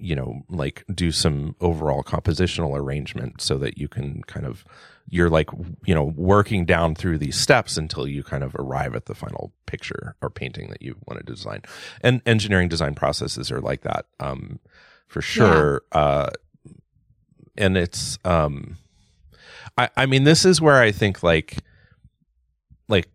you 0.00 0.14
know 0.14 0.42
like 0.48 0.84
do 0.94 1.12
some 1.12 1.54
overall 1.60 2.02
compositional 2.02 2.76
arrangement 2.76 3.40
so 3.40 3.58
that 3.58 3.78
you 3.78 3.88
can 3.88 4.22
kind 4.22 4.46
of 4.46 4.64
you're 5.08 5.30
like 5.30 5.50
you 5.84 5.94
know 5.94 6.12
working 6.16 6.64
down 6.64 6.94
through 6.94 7.18
these 7.18 7.38
steps 7.38 7.76
until 7.76 8.06
you 8.06 8.22
kind 8.22 8.42
of 8.42 8.54
arrive 8.56 8.94
at 8.94 9.06
the 9.06 9.14
final 9.14 9.52
picture 9.66 10.16
or 10.22 10.30
painting 10.30 10.68
that 10.70 10.82
you 10.82 10.96
want 11.06 11.18
to 11.18 11.24
design. 11.24 11.62
And 12.00 12.22
engineering 12.26 12.68
design 12.68 12.94
processes 12.94 13.50
are 13.50 13.60
like 13.60 13.82
that 13.82 14.06
um 14.18 14.58
for 15.06 15.20
sure 15.20 15.82
uh 15.92 16.30
and 17.56 17.76
it's 17.76 18.18
um 18.24 18.76
i 19.76 19.88
i 19.96 20.06
mean 20.06 20.24
this 20.24 20.44
is 20.44 20.60
where 20.60 20.80
i 20.80 20.92
think 20.92 21.22
like 21.22 21.58
like 22.88 23.08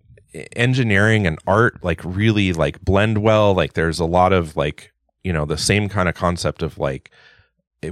engineering 0.56 1.28
and 1.28 1.40
art 1.48 1.84
like 1.84 2.02
really 2.04 2.54
like 2.54 2.82
blend 2.82 3.20
well. 3.20 3.54
Like 3.54 3.74
there's 3.74 4.00
a 4.00 4.06
lot 4.06 4.34
of 4.34 4.56
like 4.58 4.92
you 5.26 5.34
know 5.34 5.46
the 5.46 5.58
same 5.58 5.90
kind 5.90 6.08
of 6.08 6.16
concept 6.16 6.62
of 6.62 6.78
like 6.78 7.12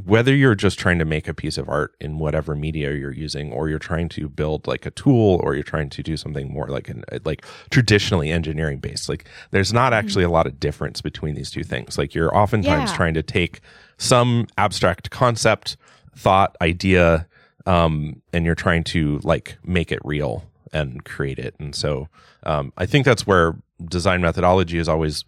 whether 0.06 0.34
you're 0.34 0.56
just 0.56 0.80
trying 0.80 0.98
to 0.98 1.06
make 1.06 1.28
a 1.28 1.34
piece 1.34 1.58
of 1.58 1.70
art 1.70 1.96
in 2.00 2.18
whatever 2.18 2.56
media 2.56 2.94
you're 2.94 3.12
using 3.14 3.52
or 3.52 3.70
you're 3.70 3.78
trying 3.92 4.10
to 4.10 4.28
build 4.30 4.66
like 4.66 4.86
a 4.86 4.92
tool 4.92 5.40
or 5.44 5.54
you're 5.54 5.64
trying 5.64 5.90
to 5.90 6.02
do 6.02 6.16
something 6.18 6.52
more 6.52 6.68
like 6.68 6.90
an 6.90 7.04
like 7.26 7.46
traditionally 7.70 8.32
engineering 8.32 8.80
based 8.80 9.08
like 9.10 9.28
there's 9.52 9.74
not 9.74 9.94
actually 9.94 10.24
a 10.24 10.30
lot 10.30 10.48
of 10.48 10.60
difference 10.60 11.02
between 11.02 11.36
these 11.36 11.52
two 11.52 11.64
things. 11.64 11.98
Like 11.98 12.16
you're 12.16 12.36
oftentimes 12.36 12.92
Yeah. 12.92 12.98
trying 12.98 13.14
to 13.16 13.24
take 13.24 13.62
some 13.98 14.48
abstract 14.58 15.10
concept 15.12 15.78
thought 16.16 16.56
idea 16.62 17.28
um 17.66 18.22
and 18.32 18.46
you're 18.46 18.56
trying 18.56 18.84
to 18.84 19.20
like 19.24 19.58
make 19.64 19.92
it 19.92 20.00
real 20.04 20.44
and 20.72 21.04
create 21.06 21.40
it. 21.40 21.56
And 21.60 21.76
so 21.76 22.08
um 22.44 22.74
i 22.78 22.86
think 22.86 23.06
that's 23.06 23.28
where 23.28 23.56
design 23.86 24.22
methodology 24.22 24.78
is 24.80 24.90
always 24.90 25.24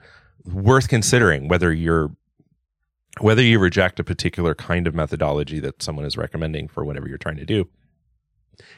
worth 0.46 0.88
considering 0.88 1.48
whether 1.48 1.74
you're 1.74 2.12
whether 3.22 3.42
you 3.42 3.60
reject 3.60 4.00
a 4.00 4.04
particular 4.04 4.54
kind 4.54 4.88
of 4.88 4.94
methodology 4.94 5.60
that 5.62 5.82
someone 5.82 6.04
is 6.06 6.18
recommending 6.18 6.68
for 6.68 6.84
whatever 6.84 7.08
you're 7.08 7.18
trying 7.18 7.38
to 7.38 7.46
do. 7.46 7.68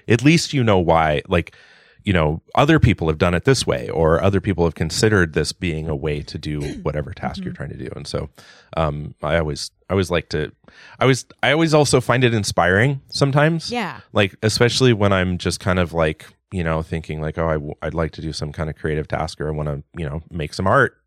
At 0.08 0.24
least 0.24 0.54
you 0.54 0.64
know 0.64 0.80
why 0.80 1.24
like 1.28 1.56
you 2.04 2.14
know 2.14 2.42
other 2.56 2.80
people 2.80 3.08
have 3.08 3.18
done 3.18 3.34
it 3.34 3.46
this 3.46 3.66
way 3.68 3.90
or 3.90 4.22
other 4.22 4.40
people 4.40 4.64
have 4.64 4.76
considered 4.76 5.34
this 5.34 5.52
being 5.52 5.90
a 5.90 5.96
way 5.96 6.22
to 6.22 6.38
do 6.38 6.62
whatever 6.84 7.14
task 7.14 7.44
you're 7.44 7.54
trying 7.54 7.70
to 7.70 7.78
do. 7.78 7.90
And 7.96 8.08
so 8.08 8.30
um 8.76 9.16
i 9.24 9.38
always 9.38 9.72
i 9.90 9.94
always 9.94 10.12
like 10.12 10.30
to 10.30 10.52
i 11.00 11.04
always 11.04 11.26
i 11.44 11.52
always 11.52 11.74
also 11.74 12.00
find 12.00 12.24
it 12.24 12.34
inspiring 12.34 13.02
sometimes. 13.10 13.72
Yeah. 13.72 14.02
like 14.14 14.36
especially 14.44 14.94
when 14.94 15.12
i'm 15.14 15.38
just 15.38 15.60
kind 15.60 15.80
of 15.80 15.94
like 15.94 16.28
you 16.52 16.64
know 16.64 16.82
thinking 16.82 17.22
like 17.22 17.38
oh 17.38 17.48
I 17.48 17.54
w- 17.54 17.76
i'd 17.82 17.94
like 17.94 18.12
to 18.12 18.22
do 18.22 18.32
some 18.32 18.52
kind 18.54 18.70
of 18.70 18.76
creative 18.78 19.08
task 19.08 19.42
or 19.42 19.48
i 19.50 19.52
want 19.52 19.68
to 19.68 19.84
you 20.00 20.08
know 20.08 20.22
make 20.32 20.54
some 20.54 20.66
art 20.68 20.98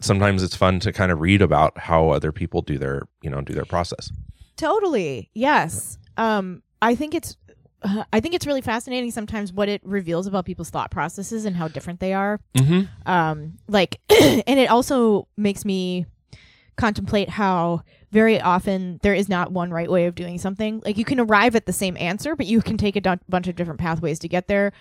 sometimes 0.00 0.42
it's 0.42 0.56
fun 0.56 0.80
to 0.80 0.92
kind 0.92 1.10
of 1.12 1.20
read 1.20 1.42
about 1.42 1.76
how 1.78 2.10
other 2.10 2.32
people 2.32 2.62
do 2.62 2.78
their 2.78 3.02
you 3.22 3.30
know 3.30 3.40
do 3.40 3.52
their 3.52 3.64
process 3.64 4.10
Totally. 4.56 5.30
Yes. 5.34 5.98
Um, 6.16 6.62
I 6.82 6.94
think 6.94 7.14
it's. 7.14 7.36
Uh, 7.82 8.04
I 8.12 8.20
think 8.20 8.34
it's 8.34 8.46
really 8.46 8.62
fascinating 8.62 9.10
sometimes 9.10 9.52
what 9.52 9.68
it 9.68 9.82
reveals 9.84 10.26
about 10.26 10.46
people's 10.46 10.70
thought 10.70 10.90
processes 10.90 11.44
and 11.44 11.54
how 11.54 11.68
different 11.68 12.00
they 12.00 12.14
are. 12.14 12.40
mm-hmm. 12.56 13.10
um 13.10 13.58
like 13.68 14.00
and 14.10 14.58
it 14.58 14.70
also 14.70 15.28
makes 15.36 15.64
me 15.64 16.06
contemplate 16.76 17.28
how 17.28 17.82
very 18.12 18.40
often 18.40 18.98
there 19.02 19.14
is 19.14 19.28
not 19.28 19.50
one 19.52 19.70
right 19.70 19.90
way 19.90 20.06
of 20.06 20.14
doing 20.14 20.38
something 20.38 20.82
like 20.84 20.98
you 20.98 21.04
can 21.04 21.18
arrive 21.18 21.56
at 21.56 21.64
the 21.64 21.72
same 21.72 21.96
answer 21.96 22.36
but 22.36 22.44
you 22.44 22.60
can 22.60 22.76
take 22.76 22.96
a 22.96 23.18
bunch 23.28 23.48
of 23.48 23.56
different 23.56 23.80
pathways 23.80 24.18
to 24.18 24.28
get 24.28 24.46
there 24.46 24.72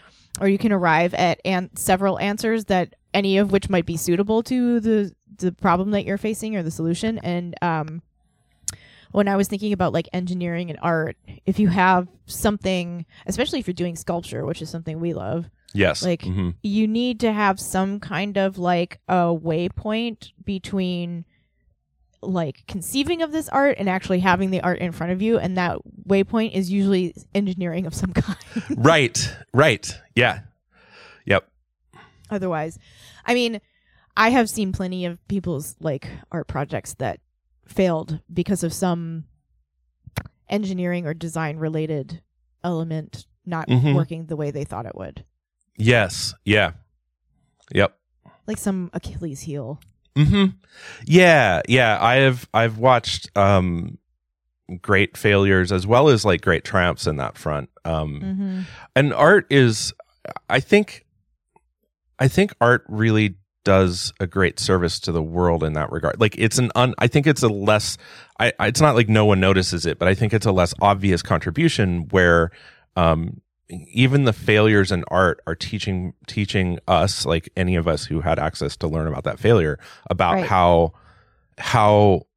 or 0.41 0.49
you 0.49 0.57
can 0.57 0.73
arrive 0.73 1.13
at 1.13 1.39
an- 1.45 1.69
several 1.77 2.19
answers 2.19 2.65
that 2.65 2.95
any 3.15 3.38
of 3.39 3.51
which 3.51 3.69
might 3.69 3.86
be 3.88 3.97
suitable 3.97 4.43
to 4.43 4.80
the 4.80 5.12
the 5.38 5.51
problem 5.51 5.91
that 5.91 6.06
you're 6.06 6.17
facing 6.17 6.56
or 6.56 6.62
the 6.63 6.69
solution 6.71 7.17
and 7.19 7.56
um 7.62 8.01
when 9.12 9.28
I 9.30 9.38
was 9.38 9.47
thinking 9.47 9.71
about 9.71 9.93
like 9.93 10.10
engineering 10.12 10.69
and 10.69 10.78
art, 10.82 11.15
if 11.45 11.58
you 11.58 11.69
have 11.69 12.10
something, 12.25 13.06
especially 13.25 13.60
if 13.60 13.67
you're 13.67 13.73
doing 13.73 13.95
sculpture, 13.95 14.45
which 14.45 14.62
is 14.62 14.69
something 14.69 14.99
we 14.99 15.13
love, 15.13 15.49
Yes. 15.73 16.04
like 16.04 16.23
Mhm. 16.23 16.56
you 16.63 16.86
need 16.86 17.21
to 17.21 17.32
have 17.32 17.58
some 17.58 18.01
kind 18.01 18.36
of 18.38 18.58
like 18.58 18.99
a 19.08 19.28
waypoint 19.34 20.32
between 20.43 21.23
like 22.21 22.65
conceiving 22.67 23.21
of 23.21 23.32
this 23.32 23.47
art 23.49 23.78
and 23.80 23.88
actually 23.88 24.19
having 24.19 24.51
the 24.51 24.60
art 24.62 24.80
in 24.80 24.91
front 24.91 25.13
of 25.13 25.21
you 25.21 25.38
and 25.38 25.56
that 25.58 25.78
waypoint 26.08 26.54
is 26.54 26.69
usually 26.71 27.13
engineering 27.34 27.86
of 27.86 27.93
some 27.95 28.12
kind 28.21 28.38
Right. 28.75 29.34
Right. 29.54 29.97
Yeah. 30.13 30.39
Yep. 31.25 31.47
otherwise 32.30 32.80
i 33.25 33.33
mean 33.33 33.59
i 34.17 34.29
have 34.29 34.49
seen 34.49 34.71
plenty 34.71 35.05
of 35.05 35.25
people's 35.27 35.75
like 35.79 36.07
art 36.31 36.47
projects 36.47 36.93
that 36.95 37.19
failed 37.67 38.19
because 38.31 38.63
of 38.63 38.71
some 38.73 39.25
engineering 40.49 41.05
or 41.05 41.13
design 41.13 41.57
related 41.57 42.21
element 42.63 43.25
not 43.45 43.67
Mhm. 43.67 43.95
working 43.95 44.25
the 44.27 44.35
way 44.35 44.51
they 44.51 44.63
thought 44.63 44.85
it 44.85 44.95
would 44.95 45.23
Yes. 45.77 46.33
Yeah. 46.45 46.71
Yep. 47.73 47.97
like 48.47 48.57
some 48.57 48.89
achilles 48.93 49.41
heel 49.41 49.79
Hmm. 50.17 50.45
Yeah. 51.03 51.61
Yeah. 51.67 51.97
I 52.01 52.15
have. 52.15 52.47
I've 52.53 52.77
watched 52.77 53.29
um, 53.38 53.97
great 54.81 55.17
failures 55.17 55.73
as 55.73 55.85
well 55.85 56.07
as 56.07 56.23
like 56.23 56.39
great 56.39 56.63
triumphs 56.63 57.05
in 57.05 57.17
that 57.17 57.38
front. 57.38 57.69
Um, 57.83 58.21
mm-hmm. 58.21 58.59
and 58.95 59.13
art 59.13 59.45
is, 59.49 59.93
I 60.49 60.61
think, 60.61 61.04
I 62.19 62.28
think 62.28 62.54
art 62.62 62.86
really 62.88 63.36
does 63.63 64.13
a 64.19 64.28
great 64.28 64.60
service 64.60 64.99
to 65.01 65.12
the 65.12 65.23
world 65.23 65.63
in 65.63 65.73
that 65.73 65.91
regard. 65.91 66.19
Like 66.19 66.36
it's 66.38 66.58
an 66.60 66.71
un. 66.75 66.93
I 66.99 67.08
think 67.08 67.25
it's 67.28 67.43
a 67.43 67.47
less. 67.49 67.97
I. 68.39 68.54
I- 68.60 68.67
It's 68.67 68.82
not 68.82 68.95
like 68.95 69.10
no 69.10 69.25
one 69.25 69.39
notices 69.39 69.86
it, 69.86 69.97
but 69.99 70.08
I 70.08 70.13
think 70.13 70.34
it's 70.34 70.45
a 70.45 70.51
less 70.51 70.73
obvious 70.82 71.21
contribution 71.21 72.08
where. 72.12 72.51
Um, 72.97 73.41
even 73.67 74.25
the 74.25 74.32
failures 74.32 74.91
in 74.91 75.04
art 75.08 75.41
are 75.47 75.56
teaching 75.56 76.13
teaching 76.28 76.78
us 76.88 77.25
like 77.25 77.49
any 77.58 77.75
of 77.75 77.88
us 77.88 78.06
who 78.06 78.21
had 78.21 78.38
access 78.38 78.78
to 78.78 78.88
learn 78.88 79.08
about 79.08 79.23
that 79.23 79.39
failure 79.39 79.80
about 80.08 80.36
Right. 80.36 80.45
how 80.45 80.93
how 81.58 82.28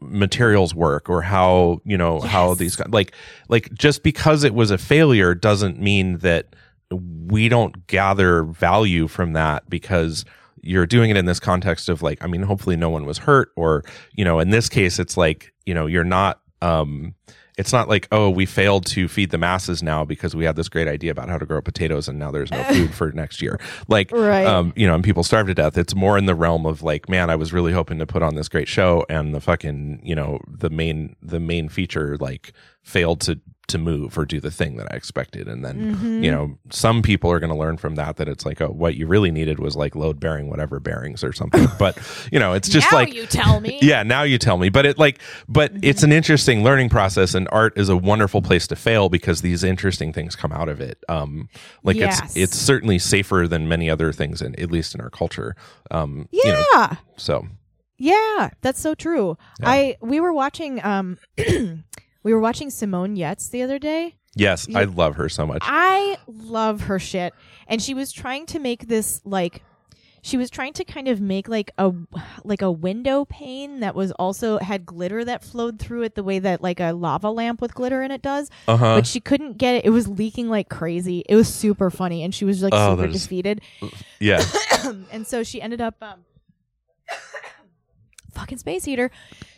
materials 0.00 0.74
work 0.74 1.08
or 1.08 1.22
how 1.22 1.80
you 1.84 1.96
know 1.96 2.20
how 2.20 2.54
these 2.54 2.78
like 2.88 3.14
like 3.48 3.72
just 3.72 4.02
because 4.02 4.44
it 4.44 4.52
was 4.52 4.70
a 4.70 4.76
failure 4.78 5.34
doesn't 5.34 5.80
mean 5.80 6.18
that 6.18 6.54
we 6.90 7.48
don't 7.48 7.86
gather 7.86 8.44
value 8.44 9.08
from 9.08 9.32
that 9.32 9.68
because 9.68 10.24
you're 10.62 10.86
doing 10.86 11.10
it 11.10 11.16
in 11.16 11.26
this 11.26 11.40
context 11.40 11.88
of 11.88 12.02
like 12.02 12.22
i 12.24 12.26
mean 12.26 12.42
hopefully 12.42 12.76
no 12.76 12.90
one 12.90 13.04
was 13.06 13.18
hurt 13.18 13.50
or 13.56 13.82
you 14.12 14.24
know 14.24 14.38
in 14.40 14.50
this 14.50 14.68
case 14.68 14.98
it's 14.98 15.16
like 15.16 15.52
you 15.64 15.74
know 15.74 15.86
you're 15.86 16.04
not 16.04 16.40
um 16.62 17.14
it's 17.58 17.72
not 17.72 17.88
like 17.88 18.06
oh 18.12 18.28
we 18.30 18.44
failed 18.46 18.84
to 18.84 19.08
feed 19.08 19.30
the 19.30 19.38
masses 19.38 19.82
now 19.82 20.04
because 20.04 20.34
we 20.36 20.44
had 20.44 20.56
this 20.56 20.68
great 20.68 20.86
idea 20.88 21.10
about 21.10 21.28
how 21.28 21.38
to 21.38 21.46
grow 21.46 21.60
potatoes 21.60 22.06
and 22.08 22.18
now 22.18 22.30
there's 22.30 22.50
no 22.50 22.62
food 22.72 22.92
for 22.94 23.10
next 23.12 23.40
year 23.42 23.58
like 23.88 24.10
Right. 24.12 24.46
um 24.46 24.72
you 24.76 24.86
know 24.86 24.94
and 24.94 25.04
people 25.04 25.22
starve 25.24 25.46
to 25.48 25.54
death 25.54 25.76
it's 25.78 25.94
more 25.94 26.16
in 26.18 26.26
the 26.26 26.34
realm 26.34 26.66
of 26.66 26.82
like 26.82 27.08
man 27.08 27.30
i 27.30 27.36
was 27.36 27.52
really 27.52 27.72
hoping 27.72 27.98
to 27.98 28.06
put 28.06 28.22
on 28.22 28.34
this 28.34 28.48
great 28.48 28.68
show 28.68 29.04
and 29.08 29.34
the 29.34 29.40
fucking 29.40 30.00
you 30.04 30.14
know 30.14 30.40
the 30.48 30.70
main 30.70 31.16
the 31.22 31.40
main 31.40 31.68
feature 31.68 32.16
like 32.18 32.52
failed 32.86 33.20
to 33.22 33.40
to 33.68 33.78
move 33.78 34.16
or 34.16 34.24
do 34.24 34.38
the 34.38 34.50
thing 34.52 34.76
that 34.76 34.86
i 34.92 34.94
expected. 34.96 35.48
And 35.48 35.64
then 35.64 35.76
Mm-hmm. 35.96 36.22
you 36.22 36.30
know 36.30 36.56
some 36.70 37.02
people 37.02 37.32
are 37.32 37.40
going 37.40 37.50
to 37.50 37.56
learn 37.58 37.78
from 37.78 37.96
that 37.96 38.16
that 38.18 38.28
it's 38.28 38.46
like 38.46 38.60
oh 38.60 38.68
what 38.68 38.94
you 38.94 39.08
really 39.08 39.32
needed 39.32 39.58
was 39.58 39.74
like 39.74 39.96
load 39.96 40.20
bearing 40.20 40.48
whatever 40.48 40.78
bearings 40.78 41.24
or 41.24 41.32
something. 41.32 41.66
But 41.78 41.98
you 42.30 42.38
know 42.38 42.52
it's 42.52 42.68
just 42.68 42.92
now 42.92 42.98
like 42.98 43.12
you 43.12 43.26
tell 43.26 43.58
me. 43.58 43.80
Yeah 43.82 44.04
now 44.04 44.22
you 44.22 44.38
tell 44.38 44.56
me. 44.56 44.68
But 44.68 44.86
it 44.86 44.98
like 45.00 45.18
but 45.48 45.72
it's 45.82 46.04
an 46.04 46.12
interesting 46.12 46.62
learning 46.62 46.90
process 46.90 47.34
and 47.34 47.48
art 47.50 47.76
is 47.76 47.88
a 47.88 47.96
wonderful 47.96 48.40
place 48.40 48.68
to 48.68 48.76
fail 48.76 49.08
because 49.08 49.40
these 49.42 49.64
interesting 49.64 50.12
things 50.12 50.36
come 50.36 50.52
out 50.52 50.68
of 50.68 50.80
it. 50.80 51.02
Um 51.08 51.48
like 51.82 51.96
Yes. 51.96 52.20
it's 52.22 52.36
it's 52.36 52.56
certainly 52.56 53.00
safer 53.00 53.48
than 53.48 53.66
many 53.66 53.90
other 53.90 54.12
things 54.12 54.42
in 54.42 54.54
at 54.60 54.70
least 54.70 54.94
in 54.94 55.00
our 55.00 55.10
culture. 55.10 55.56
Um 55.90 56.28
you 56.30 56.44
know, 56.44 56.64
yeah. 56.72 56.96
so. 57.16 57.48
Yeah, 57.98 58.50
that's 58.60 58.78
so 58.78 58.94
true. 58.94 59.38
Yeah. 59.58 59.70
I 59.70 59.96
we 60.02 60.20
were 60.20 60.32
watching 60.32 60.84
um 60.84 61.16
we 62.26 62.34
were 62.34 62.40
watching 62.40 62.70
Simone 62.70 63.14
Giertz 63.16 63.48
the 63.50 63.62
other 63.62 63.78
day. 63.78 64.16
yes 64.34 64.66
i 64.74 64.82
love 64.84 65.14
her 65.16 65.28
so 65.28 65.46
much 65.46 65.62
I 65.62 66.18
love 66.26 66.82
her 66.90 66.98
shit. 66.98 67.32
And 67.68 67.80
she 67.80 67.94
was 67.94 68.10
trying 68.12 68.46
to 68.46 68.58
make 68.58 68.88
this 68.88 69.20
like 69.24 69.62
she 70.22 70.36
was 70.36 70.50
trying 70.50 70.72
to 70.72 70.84
kind 70.84 71.06
of 71.06 71.20
make 71.20 71.46
like 71.48 71.70
a 71.78 71.92
like 72.42 72.60
a 72.62 72.70
window 72.70 73.24
pane 73.26 73.78
that 73.80 73.94
was 73.94 74.10
also 74.24 74.58
had 74.58 74.84
glitter 74.84 75.24
that 75.24 75.44
flowed 75.44 75.78
through 75.78 76.02
it 76.02 76.16
the 76.16 76.24
way 76.24 76.38
that 76.40 76.60
like 76.68 76.80
a 76.80 76.90
lava 76.92 77.30
lamp 77.30 77.60
with 77.62 77.72
glitter 77.74 78.02
in 78.02 78.10
it 78.10 78.22
does. 78.22 78.50
uh-huh 78.66 78.96
But 78.96 79.06
she 79.06 79.20
couldn't 79.20 79.56
get 79.56 79.76
it. 79.76 79.84
It 79.84 79.90
was 79.90 80.08
leaking 80.08 80.48
like 80.50 80.68
crazy. 80.68 81.22
It 81.28 81.36
was 81.36 81.46
super 81.64 81.90
funny 81.90 82.24
and 82.24 82.34
she 82.34 82.44
was 82.44 82.60
like 82.60 82.72
Oh, 82.74 82.96
super 82.96 83.06
defeated. 83.12 83.60
yeah 84.18 84.42
and 85.12 85.24
so 85.26 85.44
she 85.44 85.62
ended 85.62 85.80
up 85.80 85.94
um 86.02 86.24
fucking 88.34 88.58
space 88.58 88.84
heater 88.84 89.10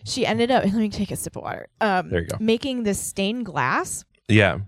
she 0.08 0.26
ended 0.26 0.50
up 0.50 0.64
let 0.74 0.74
me 0.74 0.88
take 0.88 1.10
a 1.10 1.16
sip 1.16 1.36
of 1.36 1.42
water 1.42 1.68
um 1.80 2.10
There 2.10 2.20
you 2.22 2.26
go. 2.26 2.36
making 2.40 2.82
this 2.84 3.00
stained 3.00 3.46
glass 3.46 4.04
yeah 4.28 4.58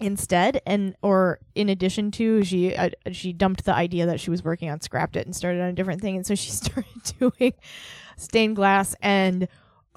instead 0.00 0.60
and 0.66 0.94
or 1.02 1.38
in 1.54 1.68
addition 1.70 2.10
to 2.10 2.44
she 2.44 2.74
uh, 2.76 2.90
she 3.12 3.32
dumped 3.32 3.64
the 3.64 3.74
idea 3.74 4.04
that 4.06 4.20
she 4.20 4.30
was 4.30 4.44
working 4.44 4.68
on 4.70 4.80
scrapped 4.80 5.16
it 5.16 5.24
and 5.24 5.34
started 5.34 5.62
on 5.62 5.68
a 5.68 5.72
different 5.72 6.02
thing 6.02 6.16
and 6.16 6.26
so 6.26 6.34
she 6.34 6.50
started 6.62 6.84
doing 7.18 7.54
stained 8.18 8.56
glass 8.56 8.94
and 9.00 9.48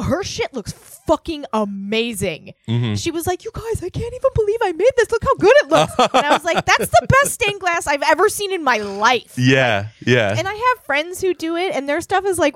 her 0.01 0.23
shit 0.23 0.53
looks 0.53 0.71
fucking 0.71 1.43
amazing. 1.51 2.53
hmm 2.67 2.93
She 2.95 3.11
was 3.11 3.27
like, 3.27 3.43
"You 3.43 3.51
guys, 3.53 3.83
I 3.83 3.89
can't 3.89 4.13
even 4.13 4.29
believe 4.33 4.59
I 4.61 4.71
made 4.71 4.91
this. 4.95 5.11
Look 5.11 5.21
how 5.25 5.35
good 5.35 5.53
it 5.57 5.67
looks." 5.67 5.91
and 5.99 6.25
I 6.25 6.31
was 6.31 6.45
like, 6.45 6.65
"That's 6.65 6.87
the 6.87 7.05
best 7.09 7.33
stained 7.33 7.59
glass 7.59 7.85
I've 7.85 8.03
ever 8.03 8.29
seen 8.29 8.53
in 8.53 8.63
my 8.63 8.77
life." 8.77 9.33
yeah 9.37 9.89
yeah 10.05 10.33
and 10.37 10.47
I 10.47 10.53
have 10.53 10.85
friends 10.85 11.19
who 11.19 11.33
do 11.33 11.57
it, 11.57 11.75
and 11.75 11.89
their 11.89 11.99
stuff 11.99 12.23
is 12.23 12.39
like 12.39 12.55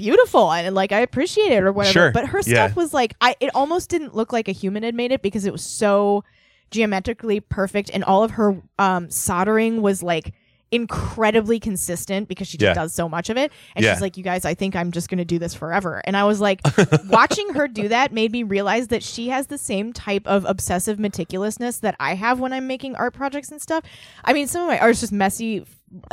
beautiful, 0.00 0.50
and 0.52 0.74
like 0.74 0.92
I 0.92 1.00
appreciate 1.00 1.52
it 1.52 1.62
or 1.62 1.72
whatever. 1.72 1.92
Sure. 1.92 2.10
But 2.12 2.26
her 2.28 2.38
Yeah. 2.38 2.66
stuff 2.66 2.76
was 2.76 2.94
like, 2.94 3.14
I 3.20 3.36
it 3.40 3.50
almost 3.54 3.90
didn't 3.90 4.14
look 4.16 4.32
like 4.32 4.48
a 4.48 4.52
human 4.52 4.82
had 4.82 4.94
made 4.94 5.12
it 5.12 5.20
because 5.22 5.44
it 5.44 5.52
was 5.52 5.62
so 5.62 6.24
geometrically 6.70 7.40
perfect, 7.40 7.90
and 7.92 8.02
all 8.04 8.22
of 8.24 8.32
her 8.32 8.60
um, 8.78 9.10
soldering 9.10 9.82
was 9.82 10.02
like 10.02 10.32
incredibly 10.72 11.58
consistent 11.58 12.28
because 12.28 12.46
she 12.46 12.56
just 12.56 12.68
Yeah. 12.68 12.74
does 12.74 12.94
so 12.94 13.08
much 13.08 13.28
of 13.28 13.36
it. 13.36 13.50
And 13.74 13.84
Yeah. 13.84 13.92
she's 13.92 14.00
like, 14.00 14.16
"You 14.16 14.22
guys, 14.22 14.44
I 14.44 14.54
think 14.54 14.76
I'm 14.76 14.92
just 14.92 15.08
going 15.10 15.18
to 15.18 15.24
do 15.24 15.36
this 15.38 15.52
forever." 15.52 16.00
And 16.04 16.16
I 16.16 16.22
was 16.24 16.40
like, 16.40 16.60
watching 17.08 17.54
her 17.54 17.66
do 17.66 17.88
that 17.88 18.12
made 18.12 18.30
me 18.30 18.44
realize 18.44 18.86
that 18.88 19.02
she 19.02 19.28
has 19.30 19.48
the 19.48 19.58
same 19.58 19.92
type 19.92 20.24
of 20.28 20.44
obsessive 20.44 20.96
meticulousness 20.98 21.80
that 21.80 21.96
I 21.98 22.14
have 22.14 22.38
when 22.38 22.52
I'm 22.52 22.68
making 22.68 22.94
art 22.94 23.14
projects 23.14 23.50
and 23.50 23.60
stuff. 23.60 23.82
I 24.24 24.32
mean, 24.32 24.46
some 24.46 24.62
of 24.62 24.68
my 24.68 24.78
art's 24.78 25.00
just 25.00 25.12
messy. 25.12 25.66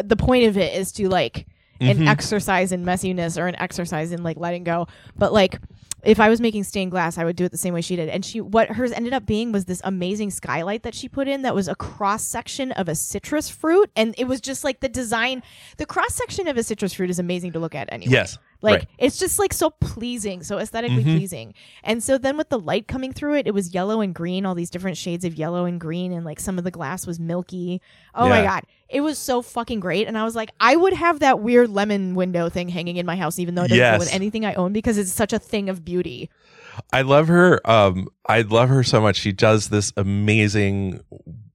The 0.04 0.16
point 0.16 0.46
of 0.48 0.58
it 0.58 0.74
is 0.76 0.92
to 0.94 1.08
like 1.08 1.46
an 1.80 1.98
Mhm. 2.00 2.08
exercise 2.08 2.72
in 2.72 2.84
messiness 2.86 3.38
or 3.42 3.48
an 3.48 3.56
exercise 3.58 4.12
in 4.12 4.24
like 4.24 4.38
letting 4.38 4.64
go. 4.64 4.88
But 5.18 5.34
like 5.34 5.60
if 6.04 6.20
I 6.20 6.30
was 6.30 6.40
making 6.40 6.64
stained 6.64 6.92
glass, 6.92 7.18
I 7.18 7.26
would 7.26 7.36
do 7.36 7.44
it 7.44 7.52
the 7.52 7.58
same 7.58 7.74
way 7.74 7.82
she 7.82 7.96
did. 7.96 8.08
And 8.08 8.24
she 8.24 8.40
what 8.40 8.70
hers 8.70 8.92
ended 8.92 9.14
up 9.14 9.26
being 9.26 9.52
was 9.52 9.66
this 9.66 9.82
amazing 9.84 10.30
skylight 10.30 10.84
that 10.84 10.94
she 10.96 11.10
put 11.10 11.28
in 11.28 11.42
that 11.42 11.56
was 11.56 11.68
a 11.68 11.76
cross 11.76 12.24
section 12.24 12.72
of 12.74 12.88
a 12.88 12.96
citrus 12.96 13.50
fruit 13.50 13.90
and 13.96 14.14
it 14.18 14.26
was 14.26 14.40
just 14.40 14.64
like 14.64 14.80
the 14.80 14.90
design 14.90 15.42
the 15.78 15.86
cross 15.86 16.14
section 16.14 16.48
of 16.48 16.56
a 16.56 16.64
citrus 16.64 16.94
fruit 16.94 17.10
is 17.10 17.20
amazing 17.20 17.52
to 17.54 17.60
look 17.60 17.76
at 17.76 17.92
anyway. 17.92 18.12
yes 18.12 18.38
Like 18.62 18.80
right. 18.80 18.88
it's 18.98 19.20
just 19.20 19.38
like 19.40 19.54
so 19.54 19.70
pleasing, 19.70 20.42
so 20.44 20.58
aesthetically 20.58 21.04
Mhm. 21.04 21.16
pleasing. 21.18 21.54
And 21.84 22.02
so 22.02 22.18
then 22.18 22.38
with 22.38 22.50
the 22.50 22.58
light 22.60 22.88
coming 22.88 23.14
through 23.14 23.36
it, 23.36 23.46
it 23.48 23.54
was 23.54 23.74
yellow 23.74 24.02
and 24.02 24.16
green, 24.16 24.46
all 24.46 24.56
these 24.56 24.70
different 24.72 24.98
shades 24.98 25.24
of 25.26 25.36
yellow 25.36 25.66
and 25.66 25.80
green, 25.80 26.12
and 26.12 26.26
like 26.26 26.40
some 26.40 26.58
of 26.58 26.64
the 26.64 26.72
glass 26.72 27.06
was 27.06 27.20
milky. 27.20 27.82
Oh 28.16 28.28
my 28.28 28.42
god. 28.42 28.64
It 28.90 29.02
was 29.02 29.18
so 29.20 29.42
fucking 29.42 29.80
great. 29.80 30.08
And 30.08 30.18
I 30.18 30.24
was 30.24 30.36
like, 30.36 30.50
I 30.60 30.76
would 30.76 30.94
have 30.94 31.20
that 31.20 31.40
weird 31.42 31.70
lemon 31.70 32.16
window 32.16 32.50
thing 32.50 32.70
hanging 32.70 32.98
in 32.98 33.06
my 33.06 33.16
house, 33.18 33.38
even 33.38 33.54
though 33.56 33.64
it 33.64 33.68
doesn't 33.68 33.78
Yes. 33.78 33.98
go 33.98 34.00
with 34.06 34.14
anything 34.14 34.46
I 34.46 34.54
own, 34.56 34.74
because 34.74 34.98
it's 34.98 35.12
such 35.12 35.34
a 35.34 35.40
thing 35.40 35.70
of 35.70 35.84
beauty. 35.86 36.30
I 36.94 37.02
love 37.02 37.28
her. 37.28 37.60
Um, 37.70 38.08
I 38.28 38.42
love 38.42 38.70
her 38.70 38.84
so 38.84 39.02
much. 39.02 39.18
She 39.18 39.32
does 39.34 39.70
this 39.70 39.92
amazing, 39.98 41.02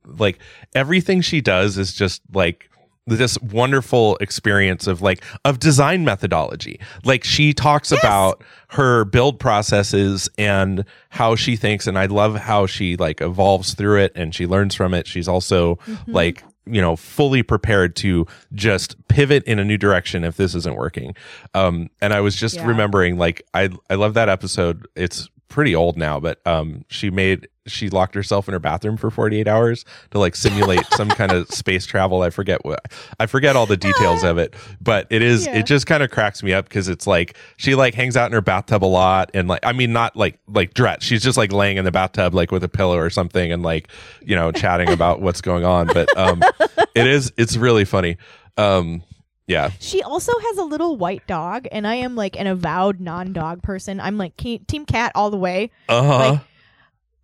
like 0.05 0.39
everything 0.75 1.21
she 1.21 1.41
does 1.41 1.79
is 1.79 1.93
just 1.95 2.23
like 2.33 2.69
this 3.07 3.37
wonderful 3.41 4.17
experience 4.19 4.87
of 4.87 5.03
like 5.03 5.23
of 5.45 5.59
design 5.59 6.05
methodology. 6.05 6.79
Like 7.05 7.25
she 7.25 7.53
talks 7.53 7.91
about 7.91 8.43
her 8.69 9.05
build 9.05 9.41
processes 9.41 10.29
and 10.39 10.85
how 11.11 11.35
she 11.35 11.57
thinks, 11.57 11.87
and 11.87 11.99
I 11.99 12.07
love 12.07 12.37
how 12.37 12.67
she 12.67 12.97
like 12.97 13.21
evolves 13.21 13.75
through 13.75 13.99
it 14.03 14.13
and 14.15 14.35
she 14.35 14.47
learns 14.47 14.75
from 14.75 14.95
it. 14.95 15.07
She's 15.07 15.29
also 15.29 15.77
Mm-hmm. 15.87 16.13
like 16.13 16.45
you 16.65 16.81
know 16.81 16.95
fully 16.95 17.43
prepared 17.43 17.97
to 17.97 18.25
just 18.55 18.95
pivot 19.09 19.43
in 19.45 19.59
a 19.59 19.65
new 19.65 19.77
direction 19.77 20.23
if 20.23 20.37
this 20.37 20.55
isn't 20.55 20.77
working 20.77 21.13
um 21.55 21.91
and 22.01 22.13
i 22.13 22.21
was 22.21 22.37
just 22.37 22.55
Yeah. 22.55 22.69
remembering 22.69 23.19
like 23.19 23.43
i 23.53 23.69
i 23.91 23.97
love 23.97 24.15
that 24.15 24.29
episode 24.29 24.87
it's 24.95 25.29
pretty 25.49 25.75
old 25.75 25.97
now 25.97 26.21
but 26.21 26.41
um 26.47 26.85
she 26.87 27.11
made 27.11 27.49
she 27.67 27.89
locked 27.91 28.15
herself 28.15 28.49
in 28.49 28.53
her 28.53 28.59
bathroom 28.59 28.97
for 28.97 29.11
48 29.11 29.47
hours 29.47 29.85
to 30.11 30.19
like 30.19 30.35
simulate 30.35 30.85
some 30.93 31.09
kind 31.21 31.31
of 31.33 31.49
space 31.51 31.87
travel. 31.87 32.23
I 32.23 32.31
forget 32.31 32.65
what 32.65 32.93
I 33.21 33.27
forget 33.27 33.55
all 33.55 33.67
the 33.67 33.77
details 33.77 34.25
of 34.25 34.39
it, 34.39 34.55
but 34.81 35.07
it 35.11 35.23
is 35.23 35.47
Yeah. 35.47 35.59
it 35.59 35.67
just 35.67 35.87
kind 35.87 36.03
of 36.03 36.11
cracks 36.11 36.43
me 36.43 36.53
up 36.53 36.69
because 36.69 36.89
it's 36.89 37.07
like 37.07 37.37
she 37.57 37.75
like 37.75 37.95
hangs 37.95 38.17
out 38.17 38.27
in 38.27 38.33
her 38.33 38.41
bathtub 38.41 38.85
a 38.85 38.87
lot 38.87 39.31
and 39.35 39.47
like 39.49 39.61
I 39.65 39.73
mean 39.73 39.93
not 39.93 40.17
like 40.17 40.39
like 40.49 40.75
dressed. 40.75 41.03
She's 41.03 41.23
just 41.23 41.39
like 41.39 41.53
laying 41.53 41.77
in 41.77 41.85
the 41.85 41.93
bathtub 41.93 42.35
like 42.35 42.51
with 42.51 42.65
a 42.65 42.69
pillow 42.69 42.97
or 42.99 43.11
something 43.11 43.53
and 43.53 43.63
like 43.63 43.89
you 44.23 44.35
know 44.35 44.51
chatting 44.51 44.89
about 44.91 45.21
what's 45.21 45.41
going 45.41 45.65
on. 45.65 45.87
But 45.87 46.17
um, 46.19 46.43
it 46.95 47.07
is 47.07 47.33
it's 47.37 47.57
really 47.57 47.85
funny. 47.85 48.17
Um, 48.57 49.03
yeah. 49.47 49.71
She 49.81 50.03
also 50.03 50.33
has 50.39 50.59
a 50.59 50.63
little 50.65 50.97
white 50.97 51.27
dog, 51.27 51.67
and 51.73 51.87
I 51.87 51.97
am 51.97 52.15
like 52.17 52.39
an 52.39 52.47
avowed 52.47 53.01
non-dog 53.01 53.63
person. 53.63 54.01
I'm 54.01 54.17
like 54.17 54.37
ke- 54.37 54.67
team 54.67 54.87
cat 54.87 55.13
all 55.15 55.31
the 55.31 55.37
way. 55.37 55.71
Uh 55.89 56.03
huh. 56.03 56.19
Like, 56.19 56.41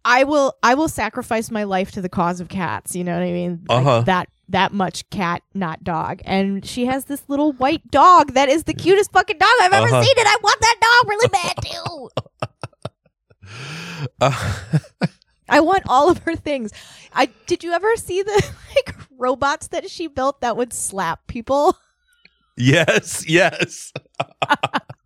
I 0.04 0.24
will 0.24 0.56
I 0.62 0.74
will 0.74 0.88
sacrifice 0.88 1.50
my 1.50 1.64
life 1.64 1.90
to 1.92 2.00
the 2.00 2.08
cause 2.08 2.40
of 2.40 2.48
cats. 2.48 2.94
You 2.96 3.04
know 3.04 3.14
what 3.14 3.22
I 3.22 3.32
mean? 3.32 3.64
Like, 3.68 3.78
Uh-huh. 3.78 4.00
That 4.02 4.28
that 4.50 4.72
much 4.72 5.08
cat, 5.10 5.42
not 5.54 5.84
dog. 5.84 6.20
And 6.24 6.64
she 6.64 6.86
has 6.86 7.04
this 7.04 7.22
little 7.28 7.52
white 7.52 7.90
dog 7.90 8.32
that 8.32 8.48
is 8.48 8.64
the 8.64 8.72
cutest 8.74 9.12
fucking 9.12 9.36
dog 9.38 9.50
I've 9.60 9.72
ever 9.72 9.86
Uh-huh. 9.88 10.02
seen, 10.02 10.14
and 10.18 10.26
I 10.28 10.36
want 10.42 10.60
that 10.60 10.76
dog 10.80 11.08
really 11.10 11.28
bad 11.28 11.54
too. 11.66 12.08
Uh, 14.20 14.54
I 15.48 15.60
want 15.60 15.82
all 15.86 16.08
of 16.10 16.18
her 16.18 16.36
things. 16.36 16.72
I 17.12 17.26
did 17.46 17.62
you 17.64 17.72
ever 17.72 17.96
see 17.96 18.22
the 18.22 18.52
like 18.76 18.94
robots 19.18 19.68
that 19.68 19.90
she 19.90 20.06
built 20.06 20.40
that 20.40 20.56
would 20.56 20.72
slap 20.72 21.26
people? 21.26 21.76
yes. 22.56 23.28
Yes. 23.28 23.92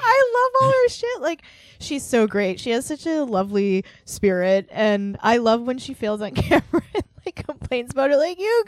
I 0.00 0.32
love 0.34 0.62
all 0.62 0.70
her 0.70 0.88
shit. 0.88 1.20
Like 1.20 1.42
she's 1.78 2.04
so 2.04 2.26
great. 2.26 2.60
She 2.60 2.70
has 2.70 2.86
such 2.86 3.06
a 3.06 3.24
lovely 3.24 3.84
spirit, 4.04 4.68
and 4.70 5.16
I 5.22 5.36
love 5.38 5.62
when 5.62 5.78
she 5.78 5.94
fails 5.94 6.20
on 6.20 6.30
camera 6.34 6.82
and 6.94 7.04
like 7.24 7.44
complains 7.46 7.90
about 7.92 8.10
it. 8.10 8.16
Like 8.16 8.38
you 8.38 8.64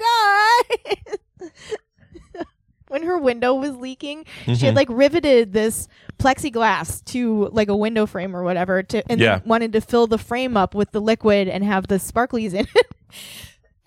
guys. 1.40 1.50
when 2.88 3.02
her 3.02 3.18
window 3.18 3.54
was 3.54 3.76
leaking, 3.76 4.24
she 4.46 4.52
Mhm. 4.52 4.60
had 4.60 4.76
like 4.76 4.88
riveted 4.90 5.52
this 5.52 5.88
plexiglass 6.18 7.04
to 7.06 7.48
like 7.52 7.68
a 7.68 7.76
window 7.76 8.06
frame 8.06 8.34
or 8.34 8.42
whatever, 8.42 8.82
to 8.82 9.02
and 9.10 9.20
Yeah. 9.20 9.40
wanted 9.44 9.72
to 9.74 9.80
fill 9.80 10.06
the 10.06 10.18
frame 10.18 10.56
up 10.56 10.74
with 10.74 10.90
the 10.92 11.00
liquid 11.00 11.48
and 11.48 11.62
have 11.64 11.86
the 11.88 11.96
sparklies 11.96 12.54
in 12.54 12.66
it. 12.74 12.86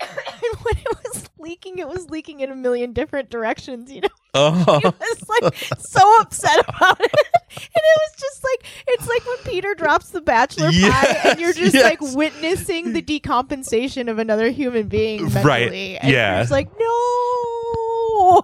and 0.00 0.56
when 0.62 0.76
it 0.76 0.96
was 1.04 1.28
leaking, 1.42 1.78
it 1.78 1.88
was 1.88 2.08
leaking 2.10 2.40
in 2.40 2.50
a 2.50 2.56
million 2.56 2.92
different 2.92 3.28
directions. 3.30 3.92
You 3.92 4.02
know 4.02 4.08
Uh-huh. 4.34 4.80
he 4.82 4.86
was 4.86 5.28
like 5.42 5.54
so 5.78 6.20
upset 6.20 6.58
about 6.68 7.00
it. 7.00 7.12
And 7.54 7.60
it 7.76 7.98
was 8.00 8.20
just 8.20 8.42
like 8.44 8.66
it's 8.88 9.06
like 9.08 9.26
when 9.26 9.38
Peter 9.44 9.74
drops 9.74 10.08
the 10.10 10.20
bachelor 10.22 10.70
pie 10.80 11.20
and 11.24 11.40
you're 11.40 11.52
just 11.52 11.74
Yes, 11.74 11.84
like 11.84 12.00
witnessing 12.14 12.92
the 12.94 13.02
decompensation 13.02 14.08
of 14.10 14.18
another 14.18 14.50
human 14.50 14.88
being 14.88 15.24
mentally. 15.24 15.44
Right, 15.44 15.98
And 16.00 16.10
yeah. 16.12 16.38
You're 16.38 16.46
like, 16.46 16.70
no. 16.78 18.42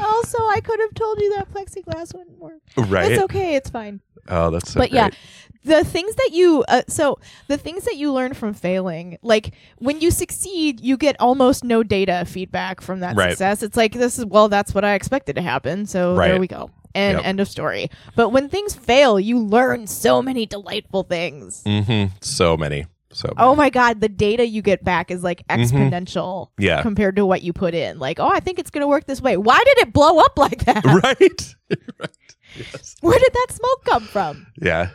Also, 0.00 0.38
I 0.48 0.60
could 0.64 0.80
have 0.80 0.94
told 0.94 1.20
you 1.20 1.34
that 1.36 1.52
plexiglass 1.52 2.14
wouldn't 2.14 2.38
work. 2.38 2.62
right. 2.76 3.12
It's 3.12 3.22
okay, 3.24 3.54
it's 3.56 3.68
fine. 3.68 4.00
Oh, 4.26 4.50
that's 4.50 4.72
so 4.72 4.80
but 4.80 4.92
yeah, 4.92 5.08
great. 5.10 5.18
The 5.64 5.84
things 5.84 6.14
that 6.14 6.30
you 6.32 6.64
uh, 6.68 6.82
so 6.88 7.18
the 7.48 7.58
things 7.58 7.84
that 7.84 7.96
you 7.96 8.12
learn 8.12 8.34
from 8.34 8.54
failing, 8.54 9.18
like 9.22 9.54
when 9.78 10.00
you 10.00 10.10
succeed, 10.10 10.80
you 10.80 10.96
get 10.96 11.16
almost 11.20 11.64
no 11.64 11.82
data 11.82 12.24
feedback 12.26 12.80
from 12.80 13.00
that 13.00 13.16
Right. 13.16 13.30
success. 13.30 13.62
It's 13.62 13.76
like 13.76 13.92
this 13.92 14.18
is 14.18 14.24
well, 14.26 14.48
that's 14.48 14.74
what 14.74 14.84
I 14.84 14.94
expected 14.94 15.36
to 15.36 15.42
happen, 15.42 15.86
so 15.86 16.14
there 16.16 16.38
we 16.40 16.46
go. 16.46 16.70
And 16.94 17.18
Yep. 17.18 17.26
end 17.26 17.40
of 17.40 17.48
story. 17.48 17.90
But 18.16 18.30
when 18.30 18.48
things 18.48 18.74
fail, 18.74 19.20
you 19.20 19.38
learn 19.38 19.86
so 19.86 20.22
many 20.22 20.46
delightful 20.46 21.02
things. 21.02 21.62
Mm-hmm. 21.64 22.14
So 22.22 22.56
many. 22.56 22.86
So 23.12 23.32
Oh 23.36 23.54
my 23.54 23.70
god, 23.70 24.00
the 24.00 24.08
data 24.08 24.46
you 24.46 24.62
get 24.62 24.84
back 24.84 25.10
is 25.10 25.22
like 25.22 25.46
Mm-hmm. 25.48 25.62
exponential 25.76 26.48
Yeah. 26.58 26.82
compared 26.82 27.16
to 27.16 27.26
what 27.26 27.42
you 27.42 27.52
put 27.52 27.74
in. 27.74 27.98
Like, 27.98 28.18
oh, 28.20 28.28
I 28.28 28.40
think 28.40 28.58
it's 28.58 28.70
going 28.70 28.82
to 28.82 28.88
work 28.88 29.06
this 29.06 29.20
way. 29.20 29.36
Why 29.36 29.58
did 29.64 29.78
it 29.86 29.92
blow 29.92 30.18
up 30.18 30.38
like 30.38 30.64
that? 30.66 30.84
right. 31.04 31.54
right. 32.00 32.10
Yes. 32.56 32.96
Where 33.00 33.18
did 33.18 33.32
that 33.32 33.46
smoke 33.50 33.84
come 33.84 34.02
from? 34.04 34.46
Yeah. 34.60 34.90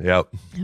Yep. 0.00 0.28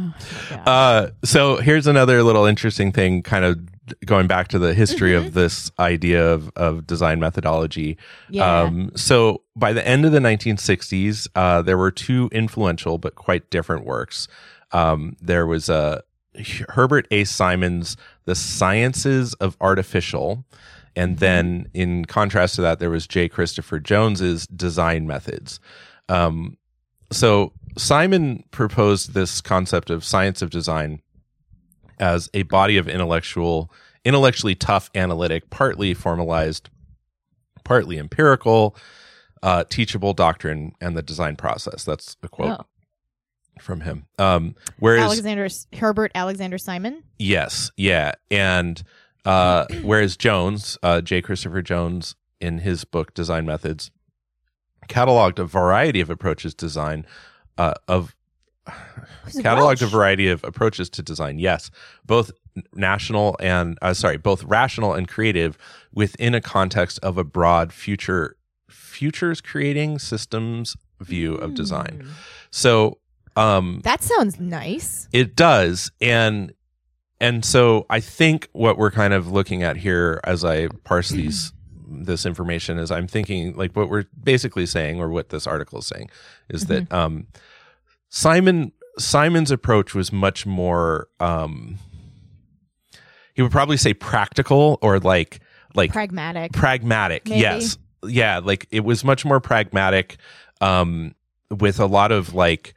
Oh. 0.66 0.70
Uh, 0.70 1.10
so 1.24 1.56
here's 1.56 1.86
another 1.86 2.22
little 2.22 2.44
interesting 2.46 2.92
thing, 2.92 3.22
kind 3.22 3.44
of 3.44 3.58
going 4.06 4.26
back 4.26 4.48
to 4.48 4.58
the 4.58 4.72
history 4.74 5.12
Mm-hmm. 5.12 5.26
of 5.26 5.34
this 5.34 5.70
idea 5.78 6.24
of, 6.32 6.50
of 6.56 6.86
design 6.86 7.20
methodology. 7.20 7.96
yeah. 8.30 8.62
Um, 8.62 8.92
so 8.94 9.42
by 9.56 9.72
the 9.72 9.86
end 9.86 10.04
of 10.04 10.12
the 10.12 10.18
1960s, 10.20 11.28
uh, 11.34 11.62
there 11.62 11.76
were 11.78 11.90
two 11.90 12.28
influential 12.32 12.98
but 12.98 13.14
quite 13.14 13.50
different 13.50 13.84
works. 13.84 14.28
Um, 14.72 15.16
there 15.20 15.46
was 15.46 15.68
uh, 15.68 16.00
Herbert 16.70 17.06
A. 17.10 17.24
Simon's 17.24 17.96
The 18.24 18.34
Sciences 18.34 19.34
of 19.34 19.56
Artificial. 19.60 20.44
And 20.96 21.18
then, 21.18 21.68
in 21.74 22.04
contrast 22.04 22.54
to 22.54 22.60
that, 22.62 22.78
there 22.78 22.90
was 22.90 23.06
J. 23.08 23.28
Christopher 23.28 23.80
Jones's 23.80 24.46
Design 24.46 25.06
Methods. 25.08 25.58
Um, 26.08 26.56
so 27.10 27.52
Simon 27.76 28.44
proposed 28.50 29.14
this 29.14 29.40
concept 29.40 29.90
of 29.90 30.04
science 30.04 30.42
of 30.42 30.50
design 30.50 31.00
as 31.98 32.28
a 32.34 32.42
body 32.44 32.76
of 32.76 32.88
intellectual, 32.88 33.70
intellectually 34.04 34.54
tough 34.54 34.90
analytic, 34.94 35.50
partly 35.50 35.94
formalized, 35.94 36.68
partly 37.64 37.98
empirical, 37.98 38.76
uh, 39.42 39.64
teachable 39.64 40.12
doctrine 40.12 40.72
and 40.80 40.96
the 40.96 41.02
design 41.02 41.36
process. 41.36 41.84
That's 41.84 42.16
a 42.22 42.28
quote 42.28 42.60
Oh. 42.60 42.66
from 43.60 43.82
him. 43.82 44.06
Um, 44.18 44.54
whereas 44.78 45.04
Alexander 45.04 45.48
Herbert 45.76 46.12
Alexander 46.14 46.58
Simon. 46.58 47.02
Yes, 47.18 47.70
yeah, 47.76 48.12
and 48.30 48.82
uh, 49.24 49.66
whereas 49.82 50.16
Jones, 50.16 50.78
uh, 50.82 51.00
J. 51.00 51.22
Christopher 51.22 51.62
Jones, 51.62 52.14
in 52.40 52.58
his 52.58 52.84
book 52.84 53.14
Design 53.14 53.46
Methods, 53.46 53.90
cataloged 54.88 55.38
a 55.38 55.44
variety 55.44 56.00
of 56.00 56.10
approaches 56.10 56.54
to 56.54 56.66
design 56.66 57.06
uh, 57.58 57.74
of 57.88 58.14
cataloged 59.26 59.82
a 59.82 59.86
variety 59.86 60.28
of 60.28 60.42
approaches 60.44 60.88
to 60.90 61.02
design. 61.02 61.38
Yes, 61.38 61.70
both 62.04 62.30
national 62.74 63.36
and 63.40 63.78
uh, 63.82 63.94
sorry, 63.94 64.16
both 64.16 64.44
rational 64.44 64.94
and 64.94 65.08
creative 65.08 65.58
within 65.92 66.34
a 66.34 66.40
context 66.40 66.98
of 67.02 67.18
a 67.18 67.24
broad 67.24 67.72
future 67.72 68.36
futures 68.68 69.40
creating 69.40 69.98
systems 69.98 70.76
view 71.00 71.34
of 71.34 71.54
design. 71.54 72.02
Hmm. 72.04 72.10
So, 72.50 72.98
um, 73.36 73.80
That 73.84 74.02
sounds 74.02 74.38
nice. 74.38 75.08
it 75.12 75.34
does, 75.34 75.90
and 76.00 76.52
and 77.20 77.44
so 77.44 77.86
I 77.88 78.00
think 78.00 78.48
what 78.52 78.76
we're 78.76 78.90
kind 78.90 79.14
of 79.14 79.30
looking 79.30 79.62
at 79.62 79.76
here 79.76 80.20
as 80.24 80.44
I 80.44 80.68
parse 80.84 81.08
these 81.08 81.52
this 81.86 82.24
information 82.26 82.78
is 82.78 82.90
I'm 82.90 83.06
thinking 83.06 83.56
like 83.56 83.74
what 83.76 83.88
we're 83.88 84.04
basically 84.22 84.66
saying 84.66 85.00
or 85.00 85.08
what 85.10 85.28
this 85.28 85.46
article 85.46 85.80
is 85.80 85.86
saying 85.86 86.10
is 86.48 86.66
that 86.66 86.92
um, 86.92 87.26
Simon 88.08 88.72
Simon's 88.98 89.50
approach 89.50 89.94
was 89.94 90.12
much 90.12 90.46
more 90.46 91.08
um, 91.20 91.78
he 93.34 93.42
would 93.42 93.52
probably 93.52 93.76
say 93.76 93.92
practical 93.94 94.78
or 94.82 94.98
like 95.00 95.40
like 95.74 95.92
Pragmatic. 95.92 96.52
pragmatic 96.52 97.28
Maybe. 97.28 97.40
yes 97.40 97.78
yeah 98.06 98.38
like 98.38 98.66
it 98.70 98.84
was 98.84 99.04
much 99.04 99.24
more 99.24 99.40
pragmatic 99.40 100.16
um 100.60 101.14
with 101.50 101.80
a 101.80 101.86
lot 101.86 102.12
of 102.12 102.32
like 102.34 102.74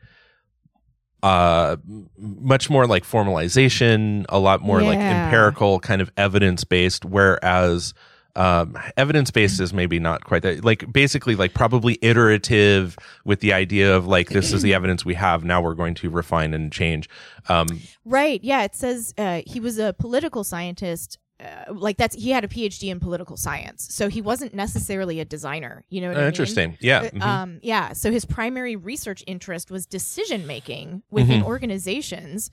uh 1.23 1.77
much 2.17 2.69
more 2.69 2.87
like 2.87 3.03
formalization 3.03 4.25
a 4.29 4.39
lot 4.39 4.61
more 4.61 4.81
like 4.81 4.97
empirical 4.97 5.79
kind 5.79 6.01
of 6.01 6.11
evidence 6.17 6.63
based 6.63 7.05
whereas 7.05 7.93
um 8.37 8.77
evidence 8.95 9.31
based 9.31 9.59
is 9.59 9.73
maybe 9.73 9.99
not 9.99 10.23
quite 10.23 10.43
that 10.43 10.63
like 10.63 10.91
basically 10.93 11.35
like 11.35 11.53
probably 11.53 11.97
iterative 12.01 12.97
with 13.25 13.39
the 13.39 13.51
idea 13.51 13.95
of 13.95 14.05
like 14.07 14.29
this 14.29 14.53
is 14.53 14.61
the 14.61 14.73
evidence 14.79 15.03
we 15.03 15.15
have 15.15 15.43
now 15.43 15.59
we're 15.61 15.73
going 15.73 15.95
to 15.95 16.09
refine 16.09 16.53
and 16.53 16.71
change 16.71 17.09
um 17.49 17.67
Right. 18.05 18.41
Yeah. 18.43 18.63
It 18.63 18.75
says 18.75 19.13
uh, 19.17 19.41
he 19.45 19.59
was 19.59 19.77
a 19.79 19.93
political 19.93 20.43
scientist. 20.45 21.17
Uh, 21.39 21.71
like 21.73 21.97
that's 21.97 22.15
he 22.15 22.31
had 22.31 22.43
a 22.43 22.47
PhD 22.47 22.89
in 22.89 22.99
political 22.99 23.37
science, 23.37 23.87
so 23.93 24.09
he 24.09 24.21
wasn't 24.21 24.55
necessarily 24.55 25.19
a 25.19 25.25
designer. 25.25 25.83
You 25.89 26.01
know 26.01 26.07
what 26.07 26.17
I 26.17 26.21
mean? 26.21 26.27
interesting 26.29 26.77
yeah 26.79 26.99
Uh, 27.01 27.09
mhm. 27.11 27.21
Um, 27.21 27.59
yeah. 27.61 27.93
So 27.93 28.11
his 28.11 28.25
primary 28.25 28.75
research 28.75 29.23
interest 29.27 29.69
was 29.69 29.85
decision 29.85 30.47
making 30.47 31.03
within 31.11 31.39
Mm-hmm. 31.41 31.47
organizations, 31.47 32.49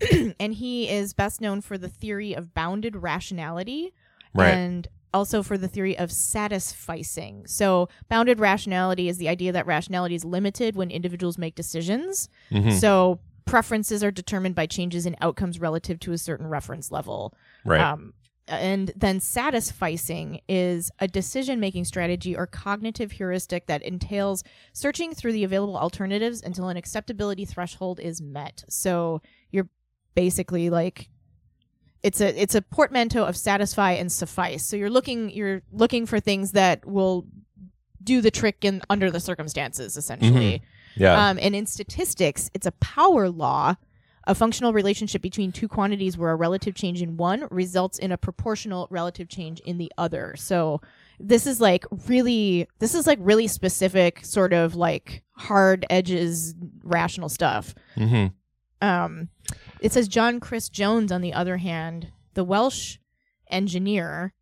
and 0.38 0.54
he 0.54 0.88
is 0.88 1.14
best 1.14 1.40
known 1.40 1.60
for 1.62 1.76
the 1.78 1.88
theory 1.88 2.32
of 2.34 2.54
bounded 2.54 2.94
rationality, 2.96 3.92
Right. 4.34 4.54
and 4.54 4.88
also 5.14 5.42
for 5.42 5.56
the 5.56 5.68
theory 5.68 5.96
of 5.98 6.10
satisficing. 6.10 7.48
So 7.48 7.88
bounded 8.08 8.40
rationality 8.40 9.08
is 9.08 9.16
the 9.18 9.28
idea 9.28 9.52
that 9.52 9.66
rationality 9.66 10.14
is 10.14 10.24
limited 10.24 10.76
when 10.76 10.90
individuals 10.90 11.38
make 11.38 11.54
decisions. 11.54 12.28
Mhm. 12.50 12.72
So 12.78 13.20
preferences 13.46 14.04
are 14.04 14.10
determined 14.10 14.54
by 14.54 14.66
changes 14.66 15.06
in 15.06 15.16
outcomes 15.22 15.58
relative 15.58 15.98
to 16.00 16.12
a 16.12 16.18
certain 16.18 16.46
reference 16.46 16.92
level. 16.92 17.34
right 17.64 17.80
Um, 17.80 18.12
and 18.46 18.92
then 18.96 19.18
satisficing 19.20 20.40
is 20.48 20.90
a 20.98 21.08
decision 21.08 21.60
making 21.60 21.84
strategy 21.84 22.36
or 22.36 22.46
cognitive 22.46 23.12
heuristic 23.12 23.66
that 23.66 23.82
entails 23.82 24.42
searching 24.72 25.14
through 25.14 25.32
the 25.32 25.44
available 25.44 25.76
alternatives 25.76 26.42
until 26.42 26.68
an 26.68 26.76
acceptability 26.76 27.44
threshold 27.44 28.00
is 28.00 28.20
met. 28.22 28.64
So 28.68 29.20
you're 29.50 29.68
basically 30.14 30.70
like 30.70 31.08
it's 32.02 32.20
a 32.20 32.40
it's 32.40 32.54
a 32.54 32.62
portmanteau 32.62 33.24
of 33.24 33.36
satisfy 33.36 33.92
and 33.92 34.10
suffice. 34.10 34.64
So 34.64 34.76
you're 34.76 34.90
looking 34.90 35.30
you're 35.30 35.62
looking 35.72 36.06
for 36.06 36.20
things 36.20 36.52
that 36.52 36.84
will 36.86 37.26
do 38.02 38.20
the 38.20 38.30
trick 38.30 38.64
in 38.64 38.82
under 38.88 39.10
the 39.10 39.20
circumstances 39.20 39.96
essentially. 39.96 40.62
Yeah. 40.96 41.28
Um, 41.28 41.38
and 41.40 41.54
in 41.54 41.66
statistics, 41.66 42.50
it's 42.54 42.66
a 42.66 42.72
power 42.72 43.28
law, 43.28 43.76
a 44.24 44.34
functional 44.34 44.72
relationship 44.72 45.22
between 45.22 45.52
two 45.52 45.68
quantities 45.68 46.16
where 46.18 46.30
a 46.30 46.36
relative 46.36 46.74
change 46.74 47.02
in 47.02 47.16
one 47.16 47.46
results 47.50 47.98
in 47.98 48.10
a 48.12 48.16
proportional 48.16 48.88
relative 48.90 49.28
change 49.28 49.60
in 49.60 49.78
the 49.78 49.92
other. 49.96 50.34
So 50.36 50.80
this 51.20 51.46
is 51.46 51.60
like 51.60 51.84
really, 52.06 52.66
this 52.78 52.94
is 52.94 53.06
like 53.06 53.18
really 53.20 53.46
specific, 53.46 54.24
sort 54.24 54.52
of 54.52 54.74
like 54.74 55.22
hard 55.32 55.86
edges, 55.90 56.54
rational 56.82 57.28
stuff. 57.28 57.74
hmm 57.94 58.26
Um, 58.80 59.28
it 59.80 59.92
says 59.92 60.08
John 60.08 60.40
Chris 60.40 60.68
Jones, 60.68 61.12
on 61.12 61.20
the 61.20 61.32
other 61.32 61.58
hand, 61.58 62.12
the 62.34 62.44
Welsh 62.44 62.98
engineer, 63.50 64.32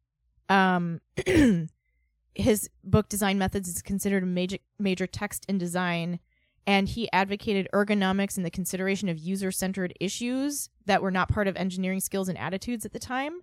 um, 0.49 1.01
his 2.34 2.70
book 2.84 3.09
Design 3.09 3.39
Methods 3.39 3.68
is 3.68 3.82
considered 3.82 4.22
a 4.22 4.26
major 4.26 4.59
major 4.78 5.07
text 5.07 5.45
in 5.49 5.59
design, 5.59 6.20
and 6.66 6.89
he 6.89 7.11
advocated 7.12 7.68
ergonomics 7.72 8.37
and 8.37 8.45
the 8.45 8.51
consideration 8.51 9.09
of 9.09 9.18
user 9.18 9.51
centered 9.51 9.95
issues 10.01 10.68
that 10.87 11.03
were 11.03 11.11
not 11.11 11.28
part 11.28 11.49
of 11.49 11.57
engineering 11.57 12.01
skills 12.01 12.28
and 12.28 12.39
attitudes 12.39 12.84
at 12.84 12.93
the 12.93 12.99
time. 12.99 13.41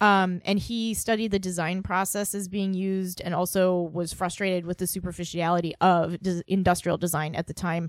Um, 0.00 0.40
and 0.44 0.58
he 0.58 0.94
studied 0.94 1.30
the 1.30 1.38
design 1.38 1.84
processes 1.84 2.48
being 2.48 2.74
used 2.74 3.20
and 3.20 3.34
also 3.34 3.82
was 3.92 4.12
frustrated 4.12 4.66
with 4.66 4.78
the 4.78 4.86
superficiality 4.88 5.74
of 5.80 6.20
des- 6.20 6.42
industrial 6.48 6.98
design 6.98 7.36
at 7.36 7.46
the 7.46 7.54
time. 7.54 7.88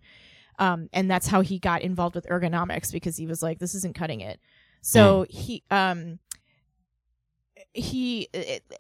Um, 0.60 0.90
and 0.94 1.10
that's 1.10 1.28
how 1.28 1.42
he 1.42 1.60
got 1.60 1.82
involved 1.82 2.16
with 2.16 2.28
ergonomics 2.28 2.92
because 2.92 3.18
he 3.18 3.26
was 3.28 3.42
like, 3.44 3.60
this 3.60 3.74
isn't 3.76 3.96
cutting 3.96 4.22
it. 4.22 4.40
So 4.82 5.26
he, 5.30 5.64
um, 5.72 6.20
he 7.74 8.28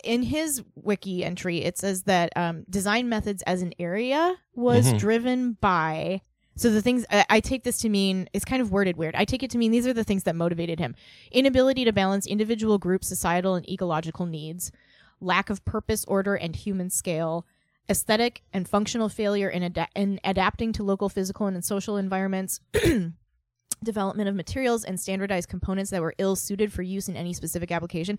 in 0.03 0.23
his 0.23 0.63
wiki 0.75 1.23
entry 1.23 1.59
it 1.63 1.77
says 1.77 2.03
that 2.03 2.31
um, 2.35 2.63
design 2.69 3.09
methods 3.09 3.41
as 3.43 3.61
an 3.61 3.73
area 3.79 4.35
was 4.53 4.85
Mhm. 4.93 4.99
driven 4.99 5.53
by 5.53 6.21
so 6.55 6.69
the 6.69 6.81
things 6.81 7.03
I, 7.09 7.25
I 7.29 7.39
take 7.39 7.63
this 7.63 7.77
to 7.79 7.89
mean 7.89 8.29
it's 8.33 8.45
kind 8.45 8.61
of 8.61 8.71
worded 8.71 8.95
weird 8.97 9.15
i 9.15 9.25
take 9.25 9.41
it 9.41 9.49
to 9.51 9.57
mean 9.57 9.71
these 9.71 9.87
are 9.87 9.93
the 9.93 10.03
things 10.03 10.23
that 10.23 10.35
motivated 10.35 10.79
him 10.79 10.93
inability 11.31 11.85
to 11.85 11.91
balance 11.93 12.27
individual 12.27 12.77
group 12.77 13.03
societal 13.03 13.55
and 13.55 13.67
ecological 13.67 14.25
needs 14.27 14.71
lack 15.19 15.49
of 15.49 15.63
purpose 15.65 16.05
order 16.05 16.35
and 16.35 16.55
human 16.55 16.89
scale 16.91 17.47
aesthetic 17.89 18.43
and 18.53 18.67
functional 18.67 19.09
failure 19.09 19.49
in, 19.49 19.63
ada- 19.63 19.89
in 19.95 20.19
adapting 20.23 20.71
to 20.73 20.83
local 20.83 21.09
physical 21.09 21.47
and 21.47 21.63
social 21.63 21.97
environments 21.97 22.59
development 23.83 24.29
of 24.29 24.35
materials 24.35 24.83
and 24.83 24.99
standardized 24.99 25.49
components 25.49 25.91
that 25.91 26.01
were 26.01 26.13
ill 26.17 26.35
suited 26.35 26.71
for 26.71 26.81
use 26.81 27.09
in 27.09 27.15
any 27.15 27.33
specific 27.33 27.71
application 27.71 28.17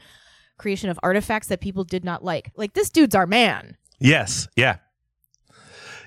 creation 0.59 0.89
of 0.89 0.99
artifacts 1.03 1.49
that 1.49 1.61
people 1.61 1.85
did 1.85 2.05
not 2.05 2.25
like. 2.25 2.53
Like 2.57 2.75
this 2.75 2.91
dude's 2.91 3.15
our 3.15 3.27
man. 3.27 3.77
Yes. 3.99 4.47
Yeah. 4.57 4.77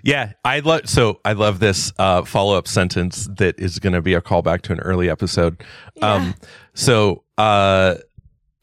Yeah, 0.03 0.34
I 0.45 0.60
love 0.60 0.88
so 0.88 1.20
I 1.26 1.34
love 1.34 1.60
this 1.60 1.91
uh, 1.97 2.24
follow 2.24 2.55
up 2.55 2.68
sentence 2.68 3.28
that 3.38 3.60
is 3.60 3.80
going 3.80 3.93
to 3.93 4.01
be 4.01 4.14
a 4.14 4.22
callback 4.22 4.62
to 4.64 4.74
an 4.74 4.80
early 4.80 5.10
episode. 5.10 5.62
Um, 6.01 6.36
so 6.76 7.24
uh, 7.38 7.95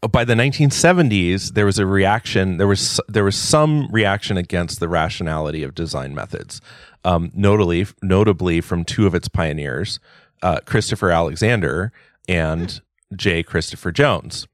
by 0.09 0.25
the 0.25 0.35
1970s, 0.35 1.55
there 1.55 1.67
was 1.67 1.79
a 1.79 1.87
reaction. 1.87 2.57
There 2.57 2.67
was 2.67 3.01
there 3.09 3.25
was 3.25 3.37
some 3.37 3.89
reaction 3.91 4.37
against 4.37 4.81
the 4.81 4.89
rationality 4.89 5.63
of 5.63 5.75
design 5.75 6.15
methods, 6.15 6.61
um, 7.05 7.31
notably 7.35 7.87
notably 8.03 8.61
from 8.61 8.85
two 8.85 9.07
of 9.07 9.15
its 9.15 9.29
pioneers, 9.29 10.01
uh, 10.43 10.61
Christopher 10.65 11.11
Alexander 11.11 11.93
and 12.29 12.81
J. 13.15 13.43
Christopher 13.43 13.93
Jones. 13.93 14.47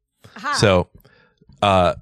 So, 0.55 0.89
uh, 1.63 1.95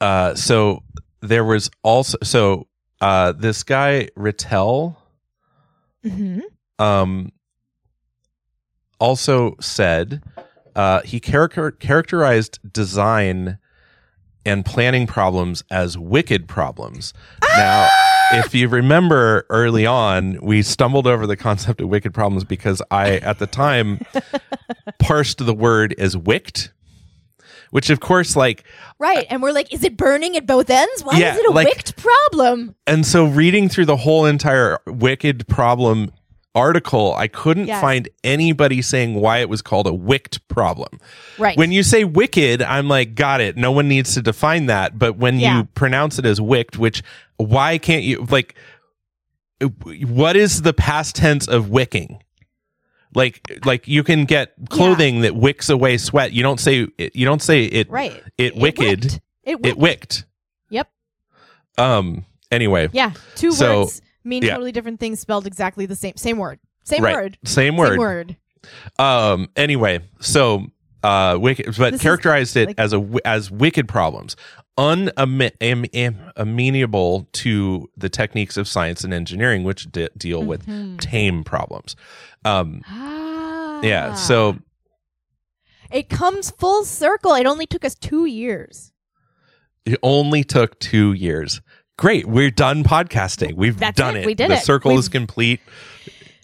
uh, 0.00 0.34
so 0.34 0.82
there 1.20 1.44
was 1.44 1.70
also 1.82 2.18
so 2.22 2.66
uh, 3.00 3.32
this 3.32 3.62
guy 3.62 4.08
Rittel 4.16 4.96
hmm 6.02 6.40
um, 6.78 7.32
also 8.98 9.56
said 9.60 10.22
uh, 10.74 11.02
he 11.02 11.20
character- 11.20 11.70
characterized 11.72 12.58
design 12.72 13.58
and 14.44 14.64
planning 14.64 15.06
problems 15.06 15.64
as 15.70 15.98
wicked 15.98 16.46
problems. 16.46 17.12
Now, 17.56 17.88
if 18.34 18.54
you 18.54 18.68
remember 18.68 19.44
early 19.50 19.86
on, 19.86 20.38
we 20.40 20.62
stumbled 20.62 21.06
over 21.06 21.26
the 21.26 21.36
concept 21.36 21.80
of 21.80 21.88
wicked 21.88 22.14
problems 22.14 22.44
because 22.44 22.80
I, 22.90 23.16
at 23.18 23.38
the 23.40 23.46
time, 23.48 24.00
parsed 25.00 25.44
the 25.44 25.54
word 25.54 25.94
as 25.98 26.16
wicked, 26.16 26.70
which 27.70 27.90
of 27.90 27.98
course, 28.00 28.36
like, 28.36 28.62
Right. 28.98 29.26
And 29.28 29.42
we're 29.42 29.52
like, 29.52 29.72
is 29.74 29.82
it 29.84 29.96
burning 29.96 30.36
at 30.36 30.46
both 30.46 30.70
ends? 30.70 31.02
Why 31.04 31.18
Yeah, 31.18 31.32
is 31.34 31.38
it 31.40 31.46
a 31.46 31.50
like- 31.52 31.66
wicked 31.66 31.96
problem? 31.96 32.76
and 32.86 33.04
so 33.04 33.24
reading 33.26 33.68
through 33.68 33.86
the 33.86 33.96
whole 33.96 34.26
entire 34.26 34.78
wicked 34.86 35.48
problem 35.48 36.12
article, 36.56 37.14
I 37.14 37.28
couldn't 37.28 37.66
Yes. 37.68 37.80
find 37.80 38.08
anybody 38.24 38.82
saying 38.82 39.14
why 39.14 39.38
it 39.38 39.48
was 39.48 39.62
called 39.62 39.86
a 39.86 39.92
wicked 39.94 40.40
problem. 40.48 40.98
Right. 41.38 41.56
When 41.56 41.70
you 41.70 41.82
say 41.84 42.02
wicked, 42.02 42.62
I'm 42.62 42.88
like, 42.88 43.14
got 43.14 43.40
it. 43.40 43.56
No 43.56 43.70
one 43.70 43.86
needs 43.86 44.14
to 44.14 44.22
define 44.22 44.66
that. 44.66 44.98
But 44.98 45.16
when 45.18 45.38
Yeah. 45.38 45.58
you 45.58 45.64
pronounce 45.74 46.18
it 46.18 46.26
as 46.26 46.40
wicked, 46.40 46.76
which 46.76 47.02
why 47.36 47.78
can't 47.78 48.02
you 48.02 48.26
like 48.30 48.54
what 50.06 50.36
is 50.36 50.62
the 50.62 50.72
past 50.74 51.14
tense 51.16 51.46
of 51.48 51.70
wicking? 51.70 52.22
Like 53.14 53.60
like 53.64 53.88
you 53.88 54.02
can 54.02 54.24
get 54.24 54.52
clothing 54.68 55.20
that 55.20 55.34
wicks 55.36 55.68
away 55.70 55.96
sweat. 55.96 56.32
You 56.32 56.42
don't 56.42 56.60
say 56.60 56.86
you 56.98 57.24
don't 57.24 57.40
say 57.40 57.64
it 57.64 57.88
right. 57.90 58.22
it 58.36 58.56
wicked. 58.56 58.80
wicked. 59.04 59.20
It 59.44 59.60
wicked. 59.60 59.66
It 59.66 59.78
wicked. 59.78 60.24
Yep. 60.70 60.88
Um 61.78 62.24
anyway. 62.50 62.88
Yeah. 62.92 63.12
Two 63.34 63.52
So, 63.52 63.80
words 63.84 64.02
mean 64.26 64.42
yeah. 64.42 64.50
totally 64.52 64.72
different 64.72 65.00
things 65.00 65.20
spelled 65.20 65.46
exactly 65.46 65.86
the 65.86 65.96
same. 65.96 66.16
Same 66.16 66.38
word. 66.38 66.58
Same 66.84 67.02
right. 67.02 67.14
word. 67.14 67.38
Same 67.44 67.76
word. 67.76 67.88
Same 67.90 67.98
word. 67.98 68.36
Um. 68.98 69.48
Anyway, 69.56 70.00
so 70.20 70.66
uh, 71.02 71.38
wicked, 71.40 71.66
but 71.78 71.92
This 71.92 71.94
is 71.94 72.02
characterized 72.02 72.56
it 72.56 72.68
like- 72.68 72.78
as 72.80 72.92
a 72.92 73.08
as 73.24 73.50
wicked 73.50 73.88
problems, 73.88 74.36
unamenable 75.58 77.28
to 77.32 77.90
the 77.96 78.08
techniques 78.08 78.56
of 78.56 78.68
science 78.68 79.04
and 79.04 79.12
engineering, 79.14 79.64
which 79.64 79.90
de- 79.92 80.08
deal 80.16 80.42
with 80.42 80.66
Mhm. 80.66 80.98
tame 81.00 81.44
problems. 81.44 81.96
Um. 82.44 82.82
Ah. 82.88 83.80
Yeah. 83.82 84.14
So 84.14 84.58
it 85.90 86.08
comes 86.08 86.50
full 86.50 86.84
circle. 86.84 87.34
It 87.34 87.46
only 87.46 87.66
took 87.66 87.84
us 87.84 87.94
two 87.94 88.24
years. 88.26 88.92
it 89.84 89.98
only 90.02 90.42
took 90.42 90.76
two 90.80 91.12
years. 91.12 91.60
Great, 91.98 92.26
we're 92.26 92.50
done 92.50 92.84
podcasting. 92.84 93.54
We've 93.54 93.78
That's 93.78 93.96
done 93.96 94.16
it. 94.16 94.20
it. 94.20 94.26
We 94.26 94.34
did 94.34 94.50
the 94.50 94.56
it. 94.56 94.64
circle 94.64 94.98
is 94.98 95.06
We've- 95.08 95.18
complete. 95.18 95.60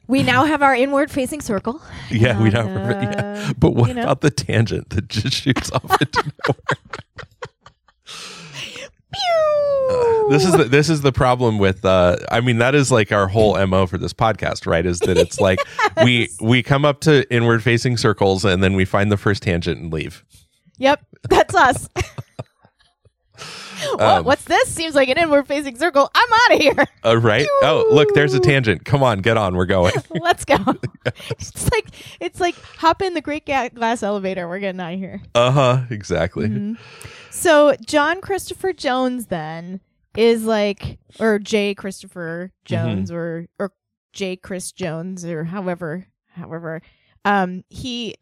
We 0.09 0.23
now 0.23 0.45
have 0.45 0.63
our 0.63 0.75
inward 0.75 1.11
facing 1.11 1.41
circle. 1.41 1.81
Yeah, 2.11 2.39
we 2.39 2.47
And, 2.47 2.55
don't. 2.55 2.77
uh, 2.77 3.13
yeah. 3.17 3.53
But 3.57 3.71
what 3.75 3.89
you 3.89 3.95
know. 3.95 4.03
about 4.03 4.21
the 4.21 4.31
tangent 4.31 4.91
that 4.91 5.09
just 5.09 5.37
shoots 5.43 5.71
off 5.71 6.01
into 6.01 6.33
nowhere? 6.47 6.77
This 10.31 10.47
is 10.47 10.53
the, 10.57 10.65
this 10.65 10.89
is 10.89 11.03
the 11.03 11.13
problem 11.13 11.59
with 11.59 11.85
uh 11.85 12.17
i 12.31 12.41
mean 12.41 12.57
that 12.59 12.75
is 12.75 12.91
like 12.91 13.13
our 13.13 13.29
whole 13.29 13.55
mo 13.67 13.87
for 13.87 13.99
this 13.99 14.15
podcast 14.15 14.67
right 14.67 14.87
is 14.87 15.01
that 15.01 15.19
it's 15.19 15.39
like 15.39 15.59
we 16.05 16.31
we 16.41 16.63
come 16.63 16.87
up 16.87 17.01
to 17.01 17.31
inward 17.31 17.63
facing 17.63 17.99
circles 17.99 18.43
and 18.45 18.63
then 18.63 18.75
we 18.75 18.87
find 18.87 19.13
the 19.13 19.19
first 19.19 19.43
tangent 19.43 19.79
and 19.81 19.93
leave 19.93 20.25
Yep, 20.79 21.05
that's 21.29 21.55
us. 21.55 21.89
what, 23.91 24.01
Um, 24.01 24.25
what's 24.25 24.45
this? 24.45 24.69
Seems 24.73 24.95
like 24.95 25.09
an 25.09 25.19
inward 25.19 25.47
facing 25.47 25.77
circle. 25.79 26.11
I'm 26.15 26.33
out 26.33 26.57
of 26.57 26.61
here. 26.63 26.87
uh, 27.05 27.17
right 27.19 27.47
oh 27.63 27.87
look 27.91 28.13
there's 28.15 28.35
a 28.35 28.41
tangent 28.41 28.85
come 28.85 29.03
on 29.03 29.19
get 29.21 29.37
on 29.37 29.57
we're 29.57 29.67
going 29.67 29.93
Let's 30.11 30.45
go. 30.45 30.57
it's 31.31 31.71
like 31.73 31.87
it's 32.21 32.41
like 32.41 32.55
hop 32.79 33.03
in 33.03 33.15
the 33.15 33.21
great 33.21 33.47
ga- 33.47 33.71
glass 33.71 34.03
elevator. 34.03 34.49
We're 34.49 34.61
getting 34.61 34.81
out 34.81 34.95
of 34.95 34.99
here. 34.99 35.21
uh-huh 35.35 35.85
exactly 35.91 36.49
Mhm. 36.49 36.79
So 37.31 37.75
John 37.87 38.21
Christopher 38.21 38.73
Jones 38.73 39.27
then 39.27 39.81
is 40.17 40.45
like, 40.45 40.99
or 41.19 41.39
J 41.39 41.75
Christopher 41.75 42.53
Jones, 42.65 43.11
or 43.11 43.47
or 43.59 43.73
J 44.13 44.37
Chris 44.37 44.71
Jones, 44.73 45.25
or 45.25 45.45
however, 45.45 46.07
however, 46.37 46.83
um, 47.25 47.65
he 47.71 48.17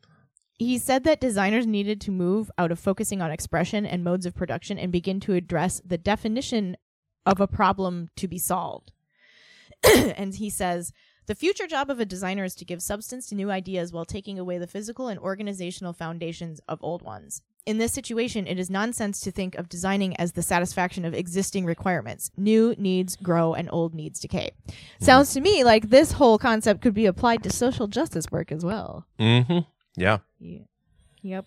he 0.61 0.77
said 0.77 1.05
that 1.05 1.23
designers 1.23 1.67
needed 1.67 2.03
to 2.03 2.11
move 2.11 2.51
out 2.59 2.71
of 2.71 2.79
focusing 2.79 3.23
on 3.23 3.31
expression 3.31 3.87
and 3.87 4.05
modes 4.05 4.27
of 4.27 4.35
production 4.35 4.79
and 4.79 4.93
begin 4.93 5.19
to 5.21 5.33
address 5.33 5.81
the 5.83 5.97
definition 5.97 6.77
of 7.25 7.41
a 7.41 7.47
problem 7.47 8.11
to 8.17 8.29
be 8.29 8.37
solved. 8.37 8.93
and 9.85 10.35
he 10.35 10.51
says 10.51 10.93
The 11.27 11.35
future 11.35 11.67
job 11.67 11.89
of 11.89 11.99
a 11.99 12.05
designer 12.05 12.45
is 12.45 12.55
to 12.57 12.67
give 12.67 12.83
substance 12.83 13.27
to 13.29 13.35
new 13.35 13.51
ideas 13.51 13.91
while 13.91 14.05
taking 14.05 14.39
away 14.39 14.59
the 14.59 14.67
physical 14.67 15.09
and 15.09 15.19
organizational 15.19 15.95
foundations 15.95 16.61
of 16.69 16.79
old 16.83 17.01
ones. 17.01 17.41
In 17.65 17.79
this 17.79 17.95
situation, 17.95 18.47
it 18.47 18.59
is 18.59 18.69
nonsense 18.69 19.21
to 19.21 19.31
think 19.31 19.55
of 19.55 19.69
designing 19.71 20.15
as 20.19 20.33
the 20.33 20.43
satisfaction 20.43 21.07
of 21.07 21.15
existing 21.15 21.65
requirements. 21.65 22.31
New 22.37 22.75
needs 22.77 23.17
grow 23.17 23.55
and 23.55 23.71
old 23.73 23.95
needs 23.95 24.21
decay. 24.21 24.51
Sounds 25.01 25.33
to 25.33 25.41
me 25.41 25.65
like 25.65 25.89
this 25.89 26.13
whole 26.13 26.37
concept 26.37 26.83
could 26.83 26.95
be 26.95 27.07
applied 27.07 27.43
to 27.45 27.51
social 27.51 27.87
justice 27.87 28.31
work 28.31 28.53
as 28.53 28.63
well. 28.63 29.07
Mm-hmm. 29.19 29.61
Yeah. 29.97 30.19
Yeah. 30.39 30.61
Yep. 31.23 31.47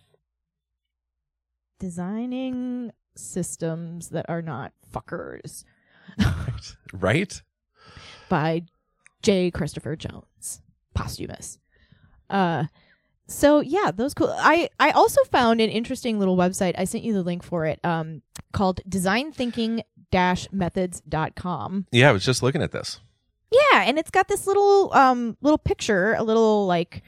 Designing 1.80 2.92
systems 3.16 4.10
that 4.10 4.26
are 4.30 4.42
not 4.42 4.74
fuckers 4.94 5.64
Right? 6.94 7.42
by 8.30 8.64
J. 9.22 9.52
Christopher 9.52 9.96
Jones, 9.96 10.62
posthumous. 10.94 11.60
Uh, 12.30 12.66
so 13.28 13.60
yeah, 13.62 13.92
those 13.92 14.14
cool. 14.14 14.34
I 14.38 14.70
I 14.80 14.92
also 14.92 15.24
found 15.26 15.60
an 15.62 15.70
interesting 15.70 16.20
little 16.20 16.38
website. 16.38 16.74
I 16.78 16.86
sent 16.86 17.04
you 17.04 17.14
the 17.14 17.24
link 17.24 17.44
for 17.44 17.66
it. 17.66 17.80
Um, 17.84 18.22
called 18.52 18.82
designthinking-methods.com. 18.88 21.86
Yeah, 21.92 22.10
I 22.10 22.12
was 22.12 22.26
just 22.26 22.44
looking 22.44 22.62
at 22.62 22.72
this. 22.72 23.00
Yeah, 23.52 23.84
and 23.84 23.98
it's 24.00 24.12
got 24.12 24.28
this 24.28 24.48
little 24.48 24.94
um 24.94 25.38
little 25.42 25.58
picture, 25.58 26.14
a 26.16 26.24
little 26.24 26.66
like 26.66 27.04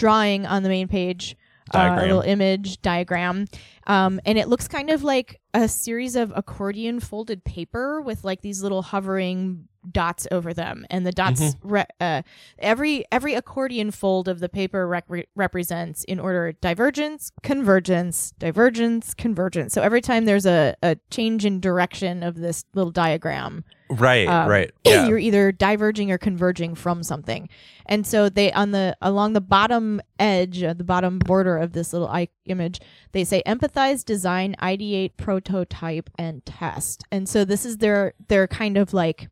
drawing 0.00 0.46
on 0.46 0.62
the 0.62 0.68
main 0.70 0.88
page, 0.88 1.36
uh, 1.74 1.96
a 1.98 2.00
little 2.00 2.22
image 2.22 2.80
diagram, 2.80 3.46
um, 3.86 4.18
and 4.24 4.38
it 4.38 4.48
looks 4.48 4.66
kind 4.66 4.88
of 4.88 5.04
like 5.04 5.38
a 5.54 5.68
series 5.68 6.16
of 6.16 6.32
accordion 6.36 7.00
folded 7.00 7.44
paper 7.44 8.00
with 8.00 8.24
like 8.24 8.40
these 8.42 8.62
little 8.62 8.82
hovering 8.82 9.66
dots 9.90 10.26
over 10.30 10.52
them, 10.52 10.84
and 10.90 11.06
the 11.06 11.12
dots 11.12 11.40
Mm-hmm. 11.40 11.68
re- 11.68 11.84
uh, 12.00 12.20
every 12.58 13.04
every 13.10 13.32
accordion 13.34 13.90
fold 13.90 14.28
of 14.28 14.38
the 14.40 14.48
paper 14.48 14.86
represents 15.34 16.04
in 16.04 16.20
order 16.20 16.52
divergence, 16.52 17.32
convergence, 17.42 18.32
divergence, 18.38 19.14
convergence. 19.14 19.72
So 19.72 19.80
every 19.82 20.00
time 20.02 20.24
there's 20.26 20.44
a 20.46 20.74
a 20.82 20.96
change 21.10 21.44
in 21.46 21.60
direction 21.60 22.22
of 22.22 22.36
this 22.36 22.64
little 22.74 22.92
diagram 22.92 23.64
Right, 23.92 24.28
um, 24.28 24.48
right. 24.48 24.70
Yeah. 24.86 25.06
you're 25.08 25.18
either 25.18 25.50
diverging 25.50 26.12
or 26.12 26.18
converging 26.18 26.74
from 26.76 27.02
something 27.02 27.48
and 27.86 28.06
so 28.06 28.28
they 28.28 28.52
on 28.52 28.70
the 28.70 28.96
along 29.02 29.32
the 29.32 29.40
bottom 29.40 30.00
edge 30.18 30.62
uh, 30.62 30.74
the 30.74 30.84
bottom 30.84 31.18
border 31.18 31.56
of 31.56 31.72
this 31.72 31.92
little 31.92 32.06
I- 32.06 32.28
image 32.46 32.80
they 33.12 33.24
say 33.24 33.42
empathize 33.46 34.04
design 34.04 34.54
ideate 34.62 35.16
prototype 35.44 36.10
and 36.18 36.44
test 36.44 37.02
and 37.10 37.28
so 37.28 37.44
this 37.44 37.64
is 37.64 37.78
their 37.78 38.12
their 38.28 38.46
kind 38.46 38.76
of 38.76 38.92
like 38.92 39.28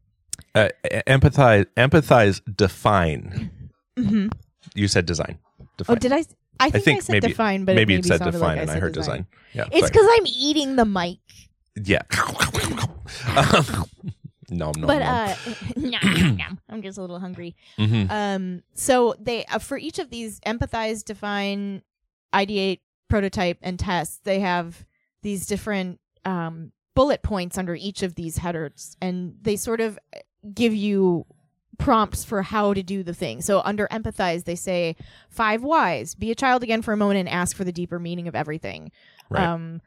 uh, 0.54 0.68
empathize, 1.06 1.66
empathize, 1.76 2.40
define. 2.56 3.50
You 4.74 4.88
said 4.88 5.04
design. 5.06 5.38
Define. 5.76 5.96
oh 5.96 5.98
did 5.98 6.12
i 6.12 6.24
i 6.60 6.70
think 6.70 6.74
i, 6.74 6.78
think 6.80 7.02
said 7.02 7.12
maybe- 7.12 7.28
define 7.28 7.64
but 7.64 7.74
maybe 7.76 7.94
it, 7.94 8.00
it 8.00 8.04
said 8.06 8.18
define 8.22 8.40
like 8.40 8.58
and 8.58 8.70
I 8.70 8.78
heard 8.78 8.94
design. 8.94 9.26
Yeah. 9.52 9.64
it's 9.72 9.88
because 9.88 10.06
i'm 10.10 10.26
eating 10.26 10.76
the 10.76 10.84
mic 10.84 11.18
Yeah. 11.76 12.02
no, 14.50 14.72
no, 14.76 14.86
but 14.86 15.02
uh 15.02 15.34
nom, 15.76 16.36
nom, 16.36 16.58
i'm 16.68 16.82
just 16.82 16.98
a 16.98 17.00
little 17.00 17.18
hungry 17.20 17.54
Mhm. 17.78 18.10
Um, 18.10 18.62
so 18.74 19.14
they 19.20 19.44
uh, 19.46 19.58
for 19.58 19.76
each 19.78 19.98
of 19.98 20.10
these 20.10 20.40
empathize, 20.40 21.04
define, 21.04 21.82
ideate, 22.34 22.80
prototype, 23.08 23.58
and 23.62 23.78
test, 23.78 24.24
they 24.24 24.40
have 24.40 24.84
these 25.22 25.46
different 25.46 26.00
um, 26.24 26.72
bullet 26.94 27.22
points 27.22 27.58
under 27.58 27.74
each 27.74 28.02
of 28.02 28.14
these 28.14 28.38
headers, 28.38 28.96
and 29.00 29.34
they 29.42 29.56
sort 29.56 29.80
of 29.80 29.98
give 30.54 30.74
you 30.74 31.26
prompts 31.78 32.24
for 32.24 32.42
how 32.42 32.74
to 32.74 32.82
do 32.82 33.02
the 33.02 33.14
thing. 33.14 33.40
So 33.40 33.62
under 33.64 33.86
empathize, 33.88 34.44
they 34.44 34.56
say 34.56 34.96
five 35.28 35.62
whys: 35.62 36.14
be 36.14 36.30
a 36.30 36.34
child 36.34 36.62
again 36.62 36.82
for 36.82 36.92
a 36.92 36.96
moment 36.96 37.20
and 37.20 37.28
ask 37.28 37.56
for 37.56 37.64
the 37.64 37.72
deeper 37.72 37.98
meaning 37.98 38.28
of 38.28 38.34
everything. 38.34 38.90
Right. 39.30 39.44
Um, 39.44 39.80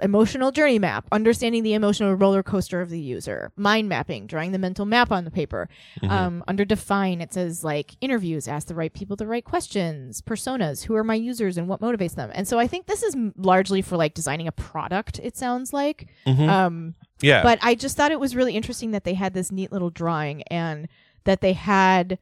emotional 0.00 0.50
journey 0.52 0.78
map, 0.78 1.06
understanding 1.12 1.62
the 1.62 1.74
emotional 1.74 2.14
roller 2.14 2.42
coaster 2.42 2.80
of 2.80 2.90
the 2.90 3.00
user. 3.00 3.52
Mind 3.56 3.88
mapping, 3.88 4.26
drawing 4.26 4.52
the 4.52 4.58
mental 4.58 4.86
map 4.86 5.10
on 5.12 5.24
the 5.24 5.30
paper. 5.30 5.68
Mm-hmm. 6.02 6.10
Um, 6.12 6.44
under 6.48 6.64
define, 6.64 7.20
it 7.20 7.32
says 7.32 7.62
like 7.64 7.96
interviews, 8.00 8.48
ask 8.48 8.66
the 8.68 8.74
right 8.74 8.92
people 8.92 9.16
the 9.16 9.26
right 9.26 9.44
questions, 9.44 10.20
personas, 10.22 10.84
who 10.84 10.94
are 10.94 11.04
my 11.04 11.14
users 11.14 11.56
and 11.58 11.68
what 11.68 11.80
motivates 11.80 12.14
them. 12.14 12.30
And 12.34 12.46
so 12.48 12.58
I 12.58 12.66
think 12.66 12.86
this 12.86 13.02
is 13.02 13.14
m- 13.14 13.32
largely 13.36 13.82
for 13.82 13.96
like 13.96 14.14
designing 14.14 14.48
a 14.48 14.52
product. 14.52 15.20
It 15.22 15.36
sounds 15.36 15.72
like. 15.72 16.08
Mhm. 16.26 16.48
Um, 16.48 16.94
yeah. 17.20 17.42
but 17.42 17.58
I 17.62 17.74
just 17.74 17.96
thought 17.96 18.12
it 18.12 18.20
was 18.20 18.36
really 18.36 18.54
interesting 18.54 18.90
that 18.90 19.04
they 19.04 19.14
had 19.14 19.32
this 19.34 19.50
neat 19.50 19.72
little 19.72 19.90
drawing 19.90 20.42
and 20.44 20.88
that 21.24 21.40
they 21.40 21.54
had 21.54 22.18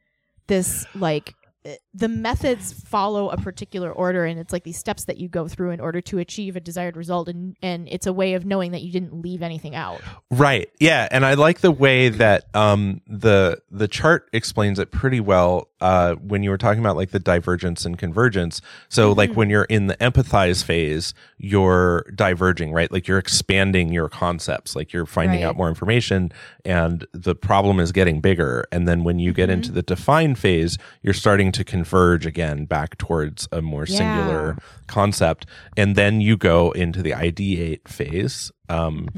this 0.46 0.86
like 0.94 1.34
uh, 1.66 1.72
the 1.96 2.08
methods 2.08 2.72
follow 2.72 3.30
a 3.30 3.36
particular 3.36 3.92
order 3.92 4.24
and 4.24 4.40
it's 4.40 4.52
like 4.52 4.64
these 4.64 4.76
steps 4.76 5.04
that 5.04 5.18
you 5.18 5.28
go 5.28 5.46
through 5.46 5.70
in 5.70 5.78
order 5.78 6.00
to 6.00 6.18
achieve 6.18 6.56
a 6.56 6.60
desired 6.60 6.96
result 6.96 7.28
and 7.28 7.56
and 7.62 7.86
it's 7.88 8.04
a 8.08 8.12
way 8.12 8.34
of 8.34 8.44
knowing 8.44 8.72
that 8.72 8.82
you 8.82 8.90
didn't 8.90 9.14
leave 9.22 9.42
anything 9.42 9.76
out. 9.76 10.00
Right. 10.28 10.68
Yeah, 10.80 11.06
and 11.12 11.24
I 11.24 11.34
like 11.34 11.60
the 11.60 11.70
way 11.70 12.08
that 12.08 12.52
um 12.52 13.00
the 13.06 13.62
the 13.70 13.86
chart 13.86 14.28
explains 14.32 14.80
it 14.80 14.90
pretty 14.90 15.20
well 15.20 15.68
uh 15.80 16.14
when 16.16 16.42
you 16.42 16.50
were 16.50 16.58
talking 16.58 16.80
about 16.80 16.96
like 16.96 17.12
the 17.12 17.20
divergence 17.20 17.84
and 17.84 17.96
convergence. 17.96 18.60
So 18.88 19.12
like 19.12 19.34
when 19.34 19.48
you're 19.48 19.64
in 19.64 19.86
the 19.86 19.96
empathize 19.98 20.64
phase, 20.64 21.14
you're 21.38 22.02
diverging, 22.12 22.72
right? 22.72 22.90
Like 22.90 23.06
you're 23.06 23.18
expanding 23.18 23.92
your 23.92 24.08
concepts, 24.08 24.74
like 24.74 24.92
you're 24.92 25.06
finding 25.06 25.42
Right. 25.42 25.46
out 25.46 25.56
more 25.56 25.68
information 25.68 26.32
and 26.64 27.06
the 27.12 27.36
problem 27.36 27.78
is 27.78 27.92
getting 27.92 28.20
bigger. 28.20 28.64
And 28.72 28.88
then 28.88 29.04
when 29.04 29.20
you 29.20 29.32
get 29.32 29.48
into 29.48 29.70
the 29.70 29.82
define 29.82 30.34
phase, 30.34 30.76
you're 31.00 31.14
starting 31.14 31.52
to 31.52 31.62
converge 31.62 31.83
again 31.92 32.64
back 32.64 32.96
towards 32.98 33.48
a 33.52 33.60
more 33.62 33.86
Yeah. 33.86 33.96
singular 33.96 34.56
concept 34.86 35.46
and 35.76 35.94
then 35.96 36.20
you 36.20 36.36
go 36.36 36.70
into 36.72 37.02
the 37.02 37.12
ideate 37.12 37.86
phase 37.88 38.50
um 38.68 39.08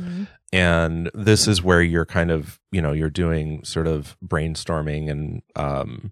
and 0.53 1.11
this 1.14 1.47
is 1.49 1.62
where 1.62 1.83
you're 1.83 2.05
kind 2.07 2.31
of 2.31 2.59
you 2.73 2.81
know 2.83 2.93
you're 2.93 3.11
doing 3.11 3.64
sort 3.64 3.87
of 3.87 4.17
brainstorming 4.25 5.11
and 5.11 5.43
um 5.57 6.11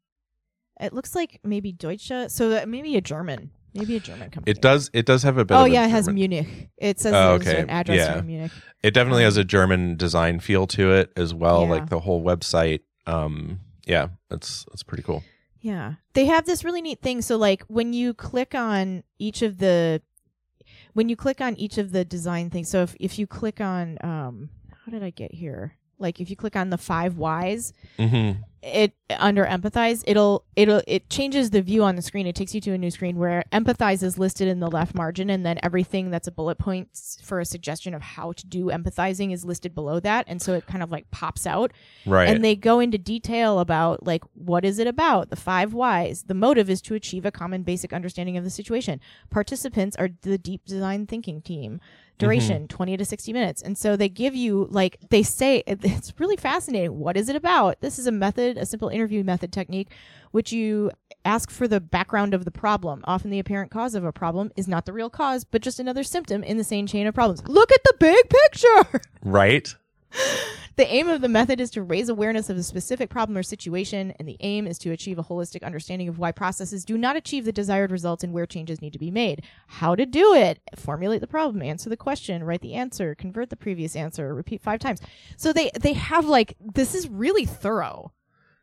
it 0.79 0.93
looks 0.93 1.15
like 1.15 1.39
maybe 1.43 1.71
Deutsche, 1.71 2.11
so 2.27 2.49
that 2.49 2.67
maybe 2.67 2.97
a 2.97 3.01
German, 3.01 3.51
maybe 3.75 3.95
a 3.97 3.99
German 3.99 4.29
company. 4.31 4.51
it 4.51 4.61
does 4.61 4.89
it 4.93 5.05
does 5.05 5.23
have 5.23 5.37
a 5.37 5.45
bit 5.45 5.53
Oh 5.55 5.61
of 5.61 5.67
a 5.67 5.69
yeah, 5.69 5.85
it 5.85 5.89
has 5.91 6.07
Munich. 6.09 6.69
It 6.77 6.99
says 6.99 7.13
Oh, 7.13 7.33
okay. 7.33 7.61
an 7.61 7.69
address 7.69 7.97
Yeah. 7.97 8.19
in 8.19 8.25
Munich. 8.25 8.51
it 8.81 8.93
definitely 8.93 9.23
Um, 9.23 9.27
has 9.27 9.37
a 9.37 9.43
german 9.43 9.95
design 9.97 10.39
feel 10.39 10.65
to 10.67 10.91
it 10.93 11.11
as 11.17 11.33
well 11.33 11.63
Yeah. 11.63 11.69
like 11.69 11.89
the 11.89 11.99
whole 11.99 12.23
website 12.23 12.81
um 13.07 13.59
yeah 13.85 14.07
it's 14.31 14.65
it's 14.73 14.83
pretty 14.83 15.03
cool 15.03 15.23
Yeah. 15.61 15.93
They 16.13 16.25
have 16.25 16.45
this 16.45 16.63
really 16.63 16.81
neat 16.81 17.01
thing. 17.01 17.21
So 17.23 17.37
like 17.37 17.63
when 17.67 17.91
you 17.93 18.13
click 18.13 18.53
on 18.53 19.03
each 19.17 19.41
of 19.41 19.57
the 19.57 20.01
when 20.93 21.09
you 21.09 21.15
click 21.15 21.41
on 21.41 21.55
each 21.57 21.77
of 21.77 21.91
the 21.91 22.05
design 22.05 22.49
things, 22.49 22.69
so 22.69 22.83
if, 22.83 22.95
if 22.99 23.17
you 23.19 23.25
click 23.27 23.59
on 23.59 23.97
um 24.01 24.49
how 24.85 24.91
did 24.91 25.03
I 25.03 25.09
get 25.09 25.33
here? 25.33 25.73
Like 25.97 26.19
if 26.21 26.29
you 26.29 26.35
click 26.35 26.55
on 26.55 26.69
the 26.69 26.77
five 26.77 27.17
whys, 27.17 27.73
mm-hmm. 27.97 28.41
It 28.65 28.93
under 29.19 29.45
empathize 29.45 30.03
it'll 30.07 30.43
it'll 30.55 30.81
it 30.87 31.07
changes 31.09 31.51
the 31.51 31.61
view 31.61 31.83
on 31.83 31.95
the 31.95 32.01
screen. 32.01 32.25
It 32.25 32.35
takes 32.35 32.55
you 32.55 32.61
to 32.61 32.73
a 32.73 32.77
new 32.77 32.89
screen 32.89 33.17
where 33.17 33.43
empathize 33.51 34.01
is 34.01 34.17
listed 34.17 34.47
in 34.47 34.59
the 34.59 34.69
left 34.69 34.95
margin 34.95 35.29
and 35.29 35.45
then 35.45 35.59
everything 35.61 36.09
that's 36.09 36.27
a 36.27 36.31
bullet 36.31 36.57
point 36.57 36.89
for 37.23 37.39
a 37.39 37.45
suggestion 37.45 37.93
of 37.93 38.01
how 38.01 38.31
to 38.31 38.47
do 38.47 38.65
empathizing 38.65 39.31
is 39.31 39.45
listed 39.45 39.75
below 39.75 39.99
that 39.99 40.25
and 40.27 40.41
so 40.41 40.53
it 40.53 40.65
kind 40.65 40.81
of 40.81 40.89
like 40.89 41.09
pops 41.11 41.45
out. 41.45 41.71
Right. 42.05 42.27
and 42.27 42.43
they 42.43 42.55
go 42.55 42.79
into 42.79 42.97
detail 42.97 43.59
about 43.59 44.05
like 44.05 44.23
what 44.33 44.65
is 44.65 44.79
it 44.79 44.87
about? 44.87 45.29
The 45.29 45.35
five 45.35 45.73
whys. 45.73 46.23
The 46.23 46.33
motive 46.33 46.69
is 46.69 46.81
to 46.83 46.95
achieve 46.95 47.25
a 47.25 47.31
common 47.31 47.61
basic 47.61 47.93
understanding 47.93 48.35
of 48.35 48.43
the 48.43 48.49
situation. 48.49 48.99
Participants 49.29 49.95
are 49.97 50.09
the 50.23 50.39
deep 50.39 50.65
design 50.65 51.05
thinking 51.05 51.41
team 51.41 51.79
Mm-hmm. 52.15 52.25
duration 52.25 52.67
20 52.69 52.97
to 52.97 53.05
60 53.05 53.33
minutes. 53.33 53.61
And 53.61 53.77
so 53.77 53.95
they 53.97 54.07
give 54.07 54.35
you 54.35 54.67
like 54.71 54.97
they 55.09 55.21
say 55.21 55.63
it's 55.67 56.13
really 56.17 56.37
fascinating. 56.37 56.97
What 56.97 57.17
is 57.17 57.27
it 57.27 57.35
about? 57.35 57.81
This 57.81 57.99
is 57.99 58.07
a 58.07 58.11
method 58.11 58.57
a 58.57 58.65
simple 58.65 58.89
interview 58.89 59.23
method 59.23 59.51
technique 59.51 59.89
which 60.31 60.51
you 60.51 60.91
ask 61.23 61.49
for 61.49 61.67
the 61.67 61.79
background 61.81 62.33
of 62.33 62.45
the 62.45 62.51
problem. 62.51 63.01
Often 63.05 63.31
the 63.31 63.39
apparent 63.39 63.71
cause 63.71 63.95
of 63.95 64.03
a 64.05 64.11
problem 64.11 64.51
is 64.55 64.67
not 64.67 64.85
the 64.85 64.93
real 64.93 65.09
cause 65.09 65.43
but 65.43 65.61
just 65.61 65.79
another 65.79 66.03
symptom 66.03 66.41
in 66.43 66.57
the 66.57 66.63
same 66.63 66.87
chain 66.87 67.05
of 67.07 67.13
problems. 67.13 67.45
Look 67.47 67.71
at 67.71 67.83
the 67.83 67.95
big 67.99 68.29
picture! 68.29 69.01
Right. 69.23 69.75
The 70.77 70.87
aim 70.93 71.07
of 71.07 71.21
the 71.21 71.29
method 71.29 71.61
is 71.61 71.71
to 71.71 71.81
raise 71.81 72.09
awareness 72.09 72.49
of 72.49 72.57
a 72.57 72.63
specific 72.63 73.09
problem 73.09 73.37
or 73.37 73.43
situation, 73.43 74.13
and 74.19 74.27
the 74.27 74.35
aim 74.41 74.67
is 74.67 74.77
to 74.79 74.91
achieve 74.91 75.17
a 75.17 75.23
holistic 75.23 75.63
understanding 75.63 76.09
of 76.09 76.19
why 76.19 76.33
processes 76.33 76.83
do 76.83 76.97
not 76.97 77.15
achieve 77.15 77.45
the 77.45 77.53
desired 77.53 77.91
results 77.91 78.23
and 78.23 78.33
where 78.33 78.45
changes 78.45 78.81
need 78.81 78.91
to 78.91 78.99
be 78.99 79.11
made. 79.11 79.43
How 79.67 79.95
to 79.95 80.05
do 80.05 80.33
it? 80.33 80.59
Formulate 80.75 81.21
the 81.21 81.27
problem, 81.27 81.61
answer 81.61 81.89
the 81.89 81.95
question, 81.95 82.43
write 82.43 82.61
the 82.61 82.73
answer, 82.73 83.15
convert 83.15 83.49
the 83.49 83.55
previous 83.55 83.95
answer, 83.95 84.35
repeat 84.35 84.61
five 84.61 84.79
times. 84.79 84.99
So 85.37 85.53
they 85.53 85.71
they 85.79 85.93
have 85.93 86.25
like 86.25 86.55
this 86.59 86.93
is 86.93 87.07
really 87.07 87.45
thorough. 87.45 88.11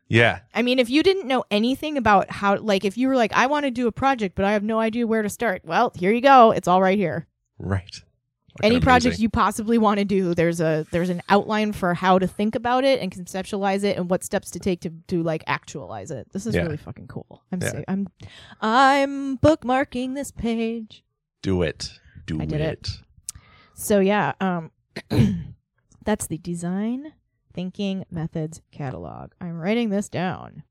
Yeah. 0.07 0.41
I 0.53 0.61
mean, 0.61 0.77
if 0.77 0.91
you 0.91 1.01
didn't 1.01 1.27
know 1.27 1.43
anything 1.49 1.97
about 1.97 2.29
how, 2.29 2.57
like, 2.57 2.85
if 2.85 2.97
you 2.97 3.07
were 3.07 3.15
like, 3.15 3.33
I 3.33 3.47
want 3.47 3.65
to 3.65 3.71
do 3.71 3.87
a 3.87 3.91
project, 3.91 4.35
but 4.35 4.45
I 4.45 4.51
have 4.51 4.61
no 4.61 4.79
idea 4.79 5.07
where 5.07 5.23
to 5.23 5.29
start, 5.29 5.63
well, 5.65 5.91
here 5.95 6.11
you 6.11 6.21
go. 6.21 6.51
It's 6.51 6.67
all 6.67 6.81
right 6.81 6.97
here. 6.97 7.25
Right. 7.57 8.01
Any 8.61 8.79
project 8.79 9.17
you 9.19 9.29
possibly 9.29 9.77
want 9.79 9.97
to 9.97 10.05
do, 10.05 10.35
there's 10.35 10.59
a 10.61 10.85
there's 10.91 11.09
an 11.09 11.21
outline 11.29 11.71
for 11.73 11.93
how 11.95 12.19
to 12.19 12.27
think 12.27 12.53
about 12.53 12.83
it 12.83 12.99
and 13.01 13.11
conceptualize 13.11 13.83
it, 13.83 13.97
and 13.97 14.09
what 14.09 14.23
steps 14.23 14.51
to 14.51 14.59
take 14.59 14.81
to 14.81 14.91
to 15.07 15.23
like 15.23 15.43
actualize 15.47 16.11
it. 16.11 16.27
This 16.33 16.45
is 16.45 16.53
Yeah. 16.53 16.61
really 16.61 16.77
fucking 16.77 17.07
cool. 17.07 17.41
I'm 17.51 17.59
Yeah. 17.61 17.81
I'm 17.87 18.07
I'm 18.61 19.37
bookmarking 19.39 20.13
this 20.13 20.29
page. 20.31 21.03
do 21.41 21.61
it. 21.63 21.91
Do 22.27 22.39
I 22.41 22.45
did 22.45 22.61
it. 22.61 22.79
it. 22.79 22.89
So 23.73 23.99
yeah, 23.99 24.33
um, 24.39 24.71
that's 26.05 26.27
the 26.27 26.37
design 26.37 27.13
thinking 27.53 28.05
methods 28.11 28.61
catalog. 28.71 29.31
I'm 29.41 29.57
writing 29.59 29.89
this 29.89 30.09
down. 30.09 30.63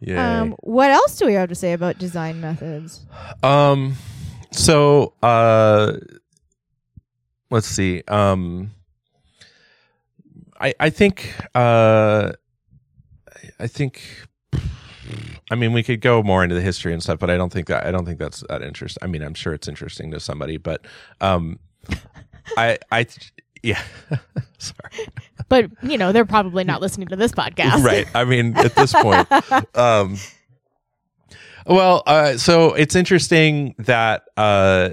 Yeah. 0.00 0.40
Um, 0.42 0.54
what 0.60 0.90
else 0.90 1.16
do 1.18 1.26
we 1.26 1.34
have 1.34 1.48
to 1.50 1.54
say 1.54 1.72
about 1.72 1.98
design 1.98 2.40
methods? 2.40 3.04
Um, 3.42 3.94
so 4.52 5.12
uh, 5.22 5.94
let's 7.50 7.66
see. 7.66 8.02
Um, 8.08 8.72
I 10.60 10.74
I 10.80 10.90
think 10.90 11.34
uh, 11.54 12.32
I 13.58 13.66
think. 13.66 14.02
I 15.52 15.56
mean, 15.56 15.72
we 15.72 15.82
could 15.82 16.00
go 16.00 16.22
more 16.22 16.44
into 16.44 16.54
the 16.54 16.60
history 16.60 16.92
and 16.92 17.02
stuff, 17.02 17.18
but 17.18 17.28
I 17.28 17.36
don't 17.36 17.52
think 17.52 17.66
that 17.66 17.84
I 17.84 17.90
don't 17.90 18.04
think 18.04 18.20
that's 18.20 18.44
that 18.48 18.62
interesting. 18.62 19.02
I 19.02 19.08
mean, 19.08 19.22
I'm 19.22 19.34
sure 19.34 19.52
it's 19.52 19.66
interesting 19.66 20.12
to 20.12 20.20
somebody, 20.20 20.56
but 20.58 20.86
um, 21.20 21.58
I 22.56 22.78
I 22.92 23.06
yeah, 23.62 23.82
sorry. 24.58 25.08
But 25.48 25.70
you 25.82 25.98
know, 25.98 26.12
they're 26.12 26.24
probably 26.24 26.64
not 26.64 26.80
listening 26.80 27.08
to 27.08 27.16
this 27.16 27.32
podcast, 27.32 27.84
right 27.84 28.06
i 28.14 28.24
mean 28.24 28.56
at 28.56 28.74
this 28.74 28.92
point 28.92 29.26
um 29.76 30.16
well 31.66 32.02
uh 32.06 32.36
so 32.36 32.72
it's 32.74 32.94
interesting 32.94 33.74
that 33.78 34.24
uh 34.36 34.90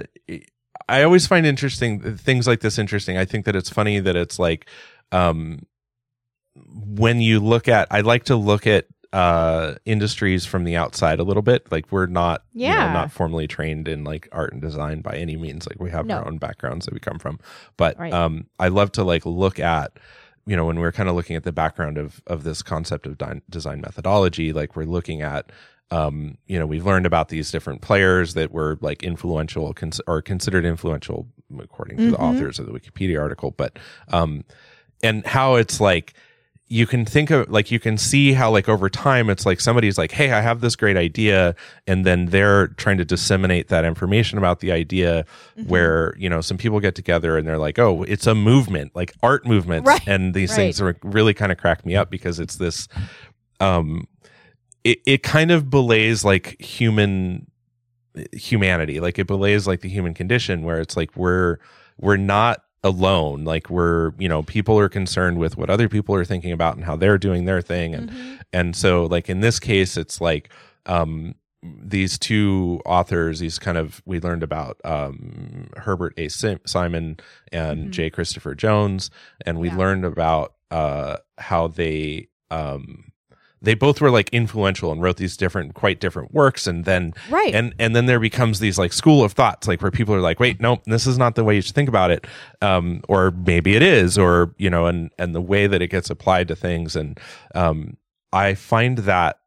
i 0.90 1.04
always 1.04 1.28
find 1.28 1.46
interesting 1.46 2.16
things 2.18 2.48
like 2.48 2.60
this 2.62 2.78
interesting 2.80 3.18
i 3.18 3.26
think 3.26 3.46
that 3.46 3.56
it's 3.56 3.70
funny 3.70 4.00
that 4.00 4.16
it's 4.16 4.40
like 4.40 4.70
um 5.12 5.60
when 6.56 7.22
you 7.22 7.40
look 7.40 7.68
at 7.68 7.88
i 7.92 8.02
like 8.02 8.24
to 8.26 8.36
look 8.36 8.66
at 8.66 8.86
uh 9.14 9.76
industries 9.86 10.46
from 10.46 10.64
the 10.64 10.76
outside 10.76 11.20
a 11.20 11.24
little 11.24 11.42
bit 11.44 11.72
like 11.72 11.90
we're 11.92 12.08
not 12.08 12.44
you 12.54 12.68
know, 12.68 12.74
Yeah. 12.74 12.92
not 12.94 13.12
formally 13.12 13.48
trained 13.48 13.88
in 13.88 14.04
like 14.04 14.28
art 14.32 14.52
and 14.52 14.62
design 14.62 15.02
by 15.02 15.16
any 15.16 15.38
means 15.38 15.66
like 15.68 15.80
we 15.80 15.92
have 15.92 16.06
No. 16.06 16.16
our 16.18 16.28
own 16.28 16.38
backgrounds 16.40 16.86
that 16.86 16.94
we 16.94 17.00
come 17.00 17.20
from 17.20 17.40
but 17.78 17.98
Right. 17.98 18.12
um 18.12 18.48
i 18.60 18.68
love 18.68 18.92
to 18.94 19.04
like 19.04 19.26
look 19.26 19.60
at 19.60 19.94
you 20.46 20.56
know 20.58 20.66
when 20.66 20.80
we're 20.80 20.92
kind 20.92 21.08
of 21.10 21.16
looking 21.16 21.36
at 21.38 21.44
the 21.44 21.52
background 21.54 21.98
of 21.98 22.22
of 22.28 22.44
this 22.44 22.62
concept 22.62 23.06
of 23.06 23.18
design 23.50 23.80
methodology 23.82 24.52
like 24.52 24.76
we're 24.76 24.84
looking 24.86 25.22
at 25.22 25.52
um 25.92 26.38
you 26.48 26.60
know 26.60 26.66
we've 26.66 26.86
learned 26.86 27.06
about 27.06 27.30
these 27.30 27.50
different 27.52 27.82
players 27.82 28.34
that 28.34 28.52
were 28.52 28.78
like 28.82 29.04
influential 29.04 29.74
cons- 29.74 30.02
or 30.08 30.22
considered 30.22 30.66
influential 30.66 31.28
according 31.60 31.98
to 31.98 32.12
the 32.12 32.18
Mhm. 32.18 32.22
authors 32.22 32.60
of 32.60 32.66
the 32.66 32.74
wikipedia 32.74 33.20
article 33.22 33.52
but 33.52 33.78
um 34.10 34.44
and 35.04 35.26
how 35.26 35.56
it's 35.56 35.80
like 35.80 36.14
you 36.70 36.86
can 36.86 37.06
think 37.06 37.30
of 37.32 37.50
like 37.50 37.72
you 37.72 37.80
can 37.80 37.98
see 37.98 38.34
how 38.34 38.52
like 38.52 38.68
over 38.68 38.90
time 38.90 39.30
it's 39.30 39.46
like 39.46 39.62
somebody's 39.62 39.98
like 39.98 40.12
hey 40.12 40.34
i 40.34 40.42
have 40.42 40.60
this 40.60 40.76
great 40.76 40.98
idea 40.98 41.56
and 41.88 42.06
then 42.06 42.26
they're 42.26 42.68
trying 42.76 42.98
to 42.98 43.06
disseminate 43.06 43.70
that 43.70 43.86
information 43.86 44.38
about 44.38 44.60
the 44.60 44.74
idea 44.74 45.24
Mm-hmm. 45.58 45.70
where 45.70 46.14
you 46.18 46.28
know 46.30 46.42
some 46.42 46.58
people 46.58 46.82
get 46.82 46.96
together 46.96 47.38
and 47.38 47.48
they're 47.48 47.58
like 47.58 47.80
oh 47.80 48.04
it's 48.04 48.28
a 48.28 48.36
movement 48.36 48.94
like 48.94 49.14
art 49.24 49.46
movements 49.46 49.88
Right, 49.88 50.06
and 50.06 50.34
these 50.34 50.50
right. 50.50 50.56
things 50.58 50.82
are 50.82 50.98
really 51.04 51.34
kind 51.34 51.54
of 51.54 51.58
crack 51.58 51.86
me 51.86 51.96
up 51.96 52.10
because 52.12 52.42
it's 52.42 52.58
this 52.58 52.90
um 53.62 54.06
it, 54.88 55.00
it 55.06 55.24
kind 55.24 55.52
of 55.52 55.70
belays 55.70 56.24
like 56.24 56.60
human 56.62 57.48
humanity 58.34 59.00
like 59.00 59.20
it 59.20 59.28
belays 59.28 59.68
like 59.68 59.82
the 59.82 59.90
human 59.90 60.14
condition 60.14 60.64
where 60.64 60.80
it's 60.80 60.98
like 60.98 61.16
we're 61.16 61.58
we're 62.00 62.18
not 62.18 62.64
alone 62.84 63.44
like 63.44 63.70
we're 63.70 64.12
you 64.18 64.28
know 64.28 64.42
people 64.42 64.80
are 64.80 64.90
concerned 64.90 65.38
with 65.38 65.56
what 65.58 65.70
other 65.70 65.88
people 65.88 66.16
are 66.16 66.26
thinking 66.26 66.52
about 66.52 66.76
and 66.76 66.86
how 66.86 66.96
they're 66.96 67.18
doing 67.20 67.46
their 67.46 67.62
thing 67.62 67.94
and 67.94 68.10
Mhm. 68.10 68.40
and 68.54 68.76
so 68.76 69.06
like 69.06 69.30
in 69.30 69.42
this 69.42 69.60
case 69.60 69.98
it's 69.98 70.20
like 70.20 70.50
um 70.88 71.36
these 71.64 72.18
two 72.18 72.82
authors 72.86 73.40
these 73.40 73.60
kind 73.60 73.78
of 73.78 74.02
we 74.06 74.20
learned 74.20 74.42
about 74.44 74.80
um 74.86 75.70
herbert 75.78 76.14
a 76.18 76.28
Sim- 76.30 76.62
simon 76.66 77.18
and 77.52 77.88
Mhm. 77.88 77.92
j 77.92 78.10
christopher 78.10 78.56
jones 78.56 79.12
and 79.46 79.60
we 79.60 79.68
Yeah. 79.68 79.78
learned 79.78 80.06
about 80.06 80.54
uh 80.72 81.18
how 81.38 81.68
they 81.68 82.30
um 82.50 83.07
they 83.68 83.74
both 83.74 84.00
were 84.00 84.10
like 84.10 84.30
influential 84.30 84.94
and 84.94 85.02
wrote 85.02 85.18
these 85.18 85.36
different 85.36 85.74
quite 85.74 86.00
different 86.00 86.34
works 86.34 86.68
and 86.68 86.86
then 86.86 87.14
right. 87.30 87.54
and 87.54 87.76
and 87.78 87.94
then 87.94 88.06
there 88.06 88.20
becomes 88.20 88.60
these 88.60 88.78
like 88.78 88.94
school 88.94 89.26
of 89.26 89.34
thoughts 89.34 89.68
like 89.68 89.82
where 89.82 89.92
people 89.92 90.16
are 90.16 90.22
like 90.22 90.40
wait 90.40 90.62
no 90.62 90.82
this 90.86 91.06
is 91.06 91.18
not 91.18 91.36
the 91.36 91.44
way 91.44 91.54
you 91.54 91.62
should 91.62 91.76
think 91.76 91.90
about 91.90 92.10
it 92.10 92.26
um 92.62 93.02
or 93.10 93.32
maybe 93.32 93.76
it 93.76 93.82
is 93.84 94.18
or 94.18 94.56
you 94.58 94.70
know 94.70 94.86
and 94.86 95.12
and 95.20 95.36
the 95.36 95.42
way 95.42 95.68
that 95.68 95.82
it 95.82 95.90
gets 95.90 96.10
applied 96.10 96.48
to 96.48 96.56
things 96.56 96.96
and 96.96 97.20
um 97.56 97.98
i 98.32 98.54
find 98.54 99.00
that 99.00 99.40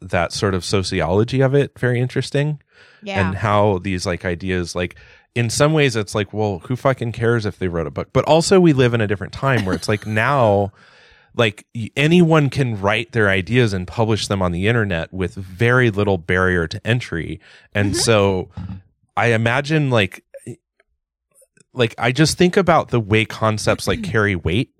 that 0.00 0.32
sort 0.32 0.54
of 0.54 0.64
sociology 0.64 1.40
of 1.40 1.52
it 1.52 1.76
very 1.76 2.00
interesting 2.00 2.62
yeah. 3.02 3.26
and 3.26 3.38
how 3.38 3.78
these 3.78 4.06
like 4.06 4.24
ideas 4.24 4.76
like 4.76 4.94
in 5.34 5.50
some 5.50 5.72
ways 5.72 5.96
it's 5.96 6.14
like 6.14 6.32
well 6.32 6.60
who 6.60 6.76
fucking 6.76 7.10
cares 7.10 7.44
if 7.44 7.58
they 7.58 7.66
wrote 7.66 7.88
a 7.88 7.90
book 7.90 8.10
but 8.12 8.24
also 8.26 8.60
we 8.60 8.72
live 8.72 8.94
in 8.94 9.00
a 9.00 9.08
different 9.08 9.32
time 9.32 9.64
where 9.64 9.74
it's 9.74 9.88
like 9.88 10.06
now 10.26 10.70
like 11.36 11.66
anyone 11.96 12.48
can 12.50 12.80
write 12.80 13.12
their 13.12 13.28
ideas 13.28 13.72
and 13.72 13.86
publish 13.88 14.28
them 14.28 14.40
on 14.40 14.52
the 14.52 14.68
internet 14.68 15.12
with 15.12 15.34
very 15.34 15.90
little 15.90 16.18
barrier 16.18 16.66
to 16.68 16.84
entry 16.86 17.40
and 17.74 17.92
Mhm. 17.94 17.96
so 17.96 18.50
i 19.16 19.28
imagine 19.32 19.90
like 19.90 20.24
like 21.72 21.94
i 21.98 22.12
just 22.12 22.38
think 22.38 22.56
about 22.56 22.88
the 22.88 23.00
way 23.00 23.24
concepts 23.24 23.86
like 23.88 24.02
carry 24.12 24.36
weight 24.36 24.73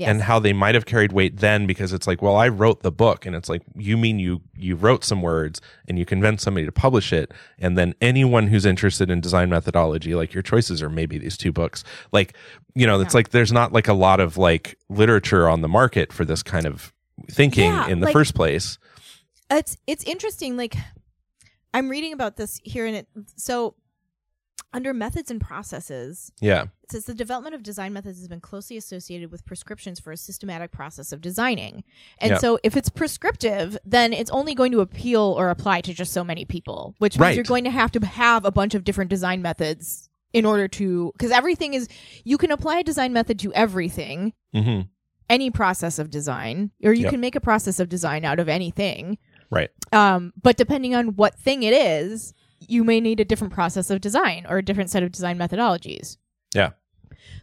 yes. 0.00 0.08
and 0.08 0.22
how 0.22 0.38
they 0.38 0.52
might 0.52 0.74
have 0.74 0.86
carried 0.86 1.12
weight 1.12 1.36
then 1.38 1.66
because 1.66 1.92
it's 1.92 2.06
like 2.06 2.20
well 2.22 2.36
i 2.36 2.48
wrote 2.48 2.82
the 2.82 2.90
book 2.90 3.26
and 3.26 3.36
it's 3.36 3.48
like 3.48 3.62
you 3.76 3.96
mean 3.96 4.18
you 4.18 4.40
you 4.56 4.74
wrote 4.74 5.04
some 5.04 5.22
words 5.22 5.60
and 5.88 5.98
you 5.98 6.04
convinced 6.06 6.42
somebody 6.44 6.66
to 6.66 6.72
publish 6.72 7.12
it 7.12 7.32
and 7.58 7.76
then 7.78 7.94
anyone 8.00 8.46
who's 8.48 8.64
interested 8.66 9.10
in 9.10 9.20
design 9.20 9.48
methodology 9.50 10.14
like 10.14 10.32
your 10.34 10.42
choices 10.42 10.82
are 10.82 10.88
maybe 10.90 11.18
these 11.18 11.36
two 11.36 11.52
books 11.52 11.84
like 12.12 12.34
you 12.74 12.86
know 12.86 13.00
it's 13.00 13.14
Yeah. 13.14 13.18
like 13.18 13.28
there's 13.30 13.52
not 13.52 13.72
like 13.72 13.88
a 13.88 13.94
lot 13.94 14.20
of 14.20 14.36
like 14.38 14.76
literature 14.88 15.48
on 15.48 15.60
the 15.60 15.68
market 15.68 16.12
for 16.12 16.24
this 16.24 16.42
kind 16.42 16.66
of 16.66 16.92
thinking 17.30 17.70
Yeah, 17.70 17.88
in 17.88 18.00
the 18.00 18.06
like- 18.06 18.12
first 18.12 18.34
place 18.34 18.78
it's 19.50 19.76
it's 19.86 20.04
interesting 20.04 20.56
like 20.56 20.76
i'm 21.74 21.88
reading 21.88 22.12
about 22.12 22.36
this 22.36 22.60
here 22.64 22.86
and 22.86 22.96
it 22.96 23.06
so 23.36 23.74
under 24.72 24.94
methods 24.94 25.30
and 25.30 25.40
processes 25.40 26.30
yeah 26.40 26.62
it 26.84 26.90
says 26.92 27.04
the 27.04 27.14
development 27.14 27.54
of 27.54 27.62
design 27.62 27.92
methods 27.92 28.18
has 28.18 28.28
been 28.28 28.40
closely 28.40 28.76
associated 28.76 29.30
with 29.30 29.44
prescriptions 29.44 29.98
for 30.00 30.12
a 30.12 30.16
systematic 30.16 30.70
process 30.70 31.12
of 31.12 31.20
designing 31.20 31.82
and 32.18 32.30
Yeah. 32.32 32.38
so 32.38 32.58
if 32.62 32.76
it's 32.76 32.88
prescriptive 32.88 33.76
then 33.84 34.12
it's 34.12 34.30
only 34.30 34.54
going 34.54 34.72
to 34.72 34.80
appeal 34.80 35.34
or 35.38 35.50
apply 35.50 35.80
to 35.82 35.92
just 35.94 36.12
so 36.12 36.22
many 36.24 36.44
people 36.44 36.94
which 36.98 37.16
means 37.16 37.20
Right. 37.20 37.34
you're 37.34 37.44
going 37.44 37.64
to 37.64 37.70
have 37.70 37.90
to 37.92 38.04
have 38.06 38.44
a 38.44 38.50
bunch 38.52 38.74
of 38.74 38.84
different 38.84 39.10
design 39.10 39.42
methods 39.42 40.08
in 40.32 40.44
order 40.44 40.68
to 40.68 41.10
because 41.16 41.32
everything 41.32 41.74
is 41.74 41.88
you 42.24 42.38
can 42.38 42.50
apply 42.52 42.78
a 42.78 42.84
design 42.84 43.12
method 43.12 43.38
to 43.40 43.52
everything 43.54 44.32
hmm 44.54 44.80
any 45.28 45.48
process 45.48 46.00
of 46.00 46.10
design, 46.10 46.72
or 46.82 46.92
you 46.92 47.02
Yep. 47.04 47.10
can 47.12 47.20
make 47.20 47.36
a 47.36 47.40
process 47.40 47.78
of 47.78 47.88
design 47.88 48.24
out 48.24 48.40
of 48.40 48.48
anything. 48.48 49.16
Right. 49.48 49.70
Um, 49.92 50.32
but 50.42 50.56
depending 50.56 50.92
on 50.96 51.14
what 51.14 51.38
thing 51.38 51.62
it 51.62 51.72
is, 51.72 52.34
you 52.66 52.84
may 52.84 53.00
need 53.00 53.20
a 53.20 53.24
different 53.24 53.52
process 53.52 53.90
of 53.90 54.00
design 54.00 54.46
or 54.48 54.58
a 54.58 54.62
different 54.62 54.90
set 54.90 55.02
of 55.02 55.12
design 55.12 55.38
methodologies. 55.38 56.16
Yeah. 56.54 56.70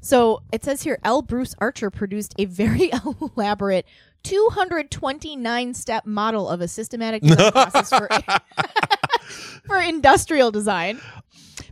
So 0.02 0.42
it 0.52 0.64
says 0.64 0.84
here 0.84 1.00
L. 1.04 1.22
Bruce 1.22 1.56
Archer 1.60 1.90
produced 1.90 2.34
a 2.38 2.46
very 2.46 2.92
elaborate 3.36 3.86
229 4.24 5.74
step 5.74 6.06
model 6.06 6.50
of 6.50 6.62
a 6.62 6.68
systematic 6.68 7.24
design 7.24 7.52
process 7.52 7.90
for, 7.90 8.10
for 9.66 9.78
industrial 9.78 10.52
design, 10.52 11.00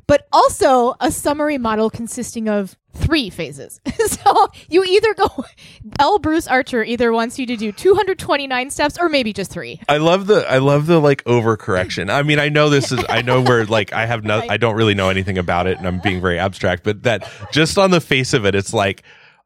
but 0.08 0.28
also 0.32 0.96
a 1.00 1.12
summary 1.12 1.58
model 1.58 1.90
consisting 1.90 2.48
of 2.48 2.76
three 2.94 3.30
phases. 3.30 3.80
so 4.08 4.48
you 4.70 4.84
either 4.84 5.14
go, 5.14 5.46
L. 6.00 6.20
Bruce 6.20 6.48
Archer 6.48 6.84
either 6.84 7.12
wants 7.12 7.38
you 7.38 7.46
to 7.46 7.56
do 7.56 7.72
229 7.72 8.70
steps 8.70 8.98
or 9.00 9.10
maybe 9.10 9.34
just 9.34 9.52
three. 9.52 9.82
I 9.90 9.98
love 9.98 10.28
the 10.28 10.50
I 10.50 10.60
love 10.60 10.88
the 10.88 11.00
like 11.00 11.24
overcorrection. 11.26 12.12
I 12.12 12.24
mean, 12.24 12.40
I 12.40 12.50
know 12.50 12.70
this 12.70 12.92
is 12.92 13.04
I 13.10 13.22
know 13.22 13.42
where 13.42 13.66
like 13.66 13.94
I 13.94 14.06
have 14.06 14.24
no 14.24 14.42
I 14.50 14.58
don't 14.58 14.76
really 14.76 14.96
know 14.96 15.10
anything 15.10 15.38
about 15.38 15.68
it 15.68 15.78
and 15.78 15.88
I'm 15.88 16.00
being 16.00 16.22
very 16.22 16.40
abstract, 16.40 16.84
but 16.84 17.04
that 17.04 17.30
just 17.52 17.78
on 17.78 17.92
the 17.92 18.02
face 18.02 18.34
of 18.34 18.46
it, 18.46 18.56
it's 18.56 18.74
like, 18.74 19.04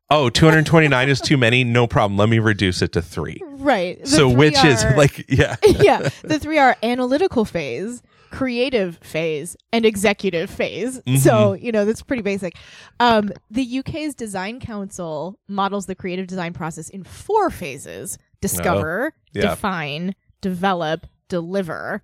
oh, 0.10 0.30
229 0.30 1.10
is 1.10 1.22
too 1.22 1.38
many. 1.38 1.64
No 1.64 1.88
problem. 1.88 2.18
Let 2.18 2.30
me 2.30 2.40
reduce 2.40 2.82
it 2.82 2.94
to 2.94 3.02
three. 3.02 3.42
Right. 3.44 4.00
The 4.02 4.08
so 4.08 4.30
which 4.30 4.64
is 4.64 4.84
like 4.96 5.26
yeah. 5.30 5.56
yeah, 5.64 6.10
the 6.24 6.40
three 6.40 6.58
are 6.58 6.78
analytical 6.84 7.46
phase, 7.46 8.02
creative 8.30 8.98
phase, 8.98 9.56
and 9.74 9.86
executive 9.86 10.50
phase. 10.50 11.00
Mm-hmm. 11.00 11.18
So, 11.18 11.54
you 11.54 11.72
know, 11.72 11.86
that's 11.86 12.02
pretty 12.02 12.22
basic. 12.24 12.56
Um, 13.00 13.32
the 13.50 13.80
UK's 13.80 14.16
Design 14.16 14.60
Council 14.60 15.40
models 15.48 15.86
the 15.86 15.96
creative 15.96 16.28
design 16.28 16.54
process 16.54 16.90
in 16.90 17.04
four 17.04 17.50
phases 17.50 18.18
discover, 18.42 19.14
Oh, 19.16 19.20
yeah. 19.34 19.42
define, 19.42 20.16
develop, 20.42 21.06
deliver. 21.28 22.02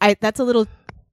I 0.00 0.16
That's 0.20 0.40
a 0.40 0.44
little 0.44 0.66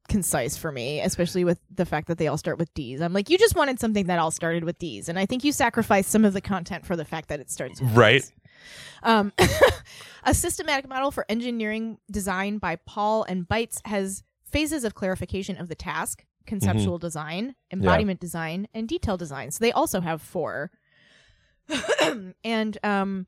concise 0.07 0.57
for 0.57 0.71
me, 0.71 1.01
especially 1.01 1.43
with 1.43 1.59
the 1.73 1.85
fact 1.85 2.07
that 2.07 2.17
they 2.17 2.27
all 2.27 2.37
start 2.37 2.57
with 2.57 2.73
D's. 2.73 2.99
I'm 3.01 3.13
like, 3.13 3.29
you 3.29 3.37
just 3.37 3.55
wanted 3.55 3.79
something 3.79 4.07
that 4.07 4.17
all 4.17 4.31
started 4.31 4.63
with 4.63 4.79
D's. 4.79 5.07
And 5.07 5.19
I 5.19 5.25
think 5.27 5.43
you 5.43 5.51
sacrificed 5.51 6.09
some 6.09 6.25
of 6.25 6.33
the 6.33 6.41
content 6.41 6.85
for 6.85 6.95
the 6.95 7.05
fact 7.05 7.29
that 7.29 7.39
it 7.39 7.51
starts 7.51 7.79
with 7.79 7.91
Right. 7.95 8.21
Ds. 8.21 8.31
Um, 9.03 9.31
a 10.23 10.33
systematic 10.33 10.87
model 10.87 11.11
for 11.11 11.25
engineering 11.29 11.97
design 12.11 12.57
by 12.57 12.75
Pahl 12.75 13.23
and 13.23 13.47
Beitz 13.47 13.79
has 13.85 14.23
phases 14.45 14.83
of 14.83 14.95
clarification 14.95 15.57
of 15.57 15.67
the 15.69 15.75
task, 15.75 16.25
conceptual 16.45 16.97
design, 16.97 17.55
embodiment 17.71 18.19
design, 18.19 18.67
and 18.73 18.87
detail 18.87 19.17
design. 19.17 19.51
So 19.51 19.59
they 19.63 19.71
also 19.71 20.01
have 20.01 20.21
four. 20.21 20.71
and 22.43 22.77
um, 22.83 23.27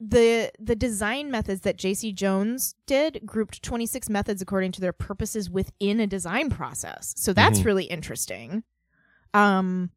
the 0.00 0.50
the 0.58 0.74
design 0.74 1.30
methods 1.30 1.60
that 1.60 1.76
JC 1.76 2.14
Jones 2.14 2.74
did 2.86 3.20
grouped 3.26 3.62
26 3.62 4.08
methods 4.08 4.40
according 4.40 4.72
to 4.72 4.80
their 4.80 4.94
purposes 4.94 5.50
within 5.50 6.00
a 6.00 6.06
design 6.06 6.48
process. 6.48 7.12
So 7.18 7.32
that's 7.34 7.60
Mhm. 7.60 7.64
really 7.66 7.84
interesting. 7.84 8.64
Um 9.34 9.90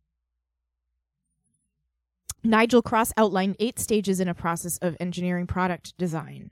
Nigel 2.44 2.82
Cross 2.82 3.14
outlined 3.16 3.56
eight 3.60 3.80
stages 3.80 4.20
in 4.20 4.28
a 4.28 4.34
process 4.34 4.78
of 4.78 4.98
engineering 5.00 5.48
product 5.48 5.98
design. 5.98 6.52